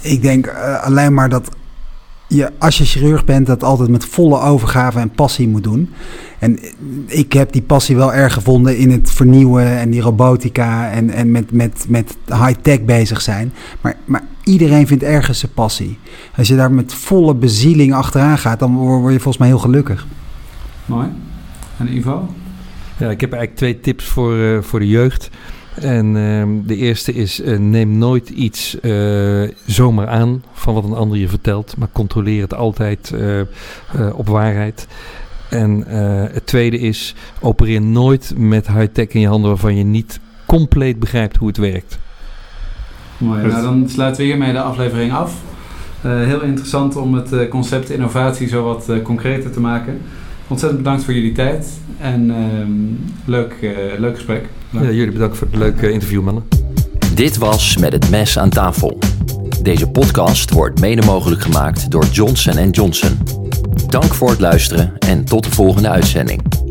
ik 0.00 0.22
denk 0.22 0.48
alleen 0.82 1.14
maar 1.14 1.28
dat 1.28 1.48
je, 2.34 2.50
als 2.58 2.78
je 2.78 2.84
chirurg 2.84 3.24
bent, 3.24 3.46
dat 3.46 3.64
altijd 3.64 3.88
met 3.88 4.04
volle 4.04 4.40
overgave 4.40 4.98
en 4.98 5.10
passie 5.10 5.48
moet 5.48 5.62
doen. 5.62 5.90
En 6.38 6.58
ik 7.06 7.32
heb 7.32 7.52
die 7.52 7.62
passie 7.62 7.96
wel 7.96 8.12
erg 8.14 8.32
gevonden 8.32 8.76
in 8.76 8.90
het 8.90 9.12
vernieuwen 9.12 9.78
en 9.78 9.90
die 9.90 10.00
robotica 10.00 10.90
en, 10.90 11.10
en 11.10 11.30
met, 11.30 11.52
met, 11.52 11.84
met 11.88 12.16
high-tech 12.26 12.84
bezig 12.84 13.20
zijn. 13.20 13.52
Maar, 13.80 13.96
maar 14.04 14.24
iedereen 14.44 14.86
vindt 14.86 15.02
ergens 15.02 15.38
zijn 15.38 15.52
passie. 15.52 15.98
Als 16.36 16.48
je 16.48 16.56
daar 16.56 16.72
met 16.72 16.94
volle 16.94 17.34
bezieling 17.34 17.94
achteraan 17.94 18.38
gaat, 18.38 18.58
dan 18.58 18.76
word 18.76 19.12
je 19.12 19.20
volgens 19.20 19.38
mij 19.38 19.48
heel 19.48 19.58
gelukkig. 19.58 20.06
Mooi. 20.86 21.08
En 21.78 21.96
Ivo? 21.96 22.28
Ja, 22.96 23.10
ik 23.10 23.20
heb 23.20 23.32
eigenlijk 23.32 23.56
twee 23.56 23.80
tips 23.80 24.04
voor, 24.04 24.38
eh, 24.38 24.62
voor 24.62 24.78
de 24.78 24.88
jeugd. 24.88 25.30
En 25.74 26.16
ehm, 26.16 26.48
de 26.66 26.76
eerste 26.76 27.12
is: 27.12 27.40
eh, 27.40 27.58
neem 27.58 27.98
nooit 27.98 28.28
iets 28.28 28.80
eh, 28.80 29.42
zomaar 29.66 30.08
aan 30.08 30.44
van 30.52 30.74
wat 30.74 30.84
een 30.84 30.94
ander 30.94 31.18
je 31.18 31.28
vertelt, 31.28 31.76
maar 31.76 31.88
controleer 31.92 32.42
het 32.42 32.54
altijd 32.54 33.12
eh, 33.14 33.40
eh, 33.40 33.46
op 34.14 34.28
waarheid. 34.28 34.86
En 35.48 35.86
eh, 35.86 36.34
het 36.34 36.46
tweede 36.46 36.78
is: 36.78 37.14
opereer 37.40 37.82
nooit 37.82 38.34
met 38.36 38.66
high-tech 38.66 39.08
in 39.08 39.20
je 39.20 39.28
handen 39.28 39.50
waarvan 39.50 39.76
je 39.76 39.84
niet 39.84 40.20
compleet 40.46 40.98
begrijpt 40.98 41.36
hoe 41.36 41.48
het 41.48 41.56
werkt. 41.56 41.98
Mooi. 43.18 43.46
Nou, 43.46 43.62
dan 43.62 43.88
sluiten 43.88 44.20
we 44.22 44.28
hiermee 44.28 44.52
de 44.52 44.60
aflevering 44.60 45.12
af. 45.12 45.34
Eh, 46.02 46.16
heel 46.16 46.40
interessant 46.40 46.96
om 46.96 47.14
het 47.14 47.32
eh, 47.32 47.48
concept 47.48 47.90
innovatie 47.90 48.48
zo 48.48 48.64
wat 48.64 48.90
concreter 49.02 49.50
te 49.50 49.60
maken. 49.60 50.00
Ontzettend 50.52 50.82
bedankt 50.82 51.04
voor 51.04 51.14
jullie 51.14 51.32
tijd 51.32 51.66
en 51.98 52.30
ehm, 52.30 52.70
leuk, 53.24 53.52
eh, 53.60 53.98
leuk 53.98 54.14
gesprek. 54.14 54.48
Ja, 54.70 54.82
jullie 54.82 55.12
bedankt 55.12 55.36
voor 55.36 55.46
het 55.50 55.56
leuke 55.56 55.92
interview, 55.92 56.22
mannen. 56.22 56.44
Dit 57.14 57.36
was 57.36 57.76
Met 57.76 57.92
het 57.92 58.10
Mes 58.10 58.38
aan 58.38 58.50
tafel. 58.50 58.98
Deze 59.62 59.90
podcast 59.90 60.50
wordt 60.50 60.80
mede 60.80 61.06
mogelijk 61.06 61.42
gemaakt 61.42 61.90
door 61.90 62.04
Johnson 62.04 62.70
Johnson. 62.70 63.18
Dank 63.88 64.14
voor 64.14 64.30
het 64.30 64.40
luisteren 64.40 64.92
en 64.98 65.24
tot 65.24 65.44
de 65.44 65.50
volgende 65.50 65.88
uitzending. 65.88 66.61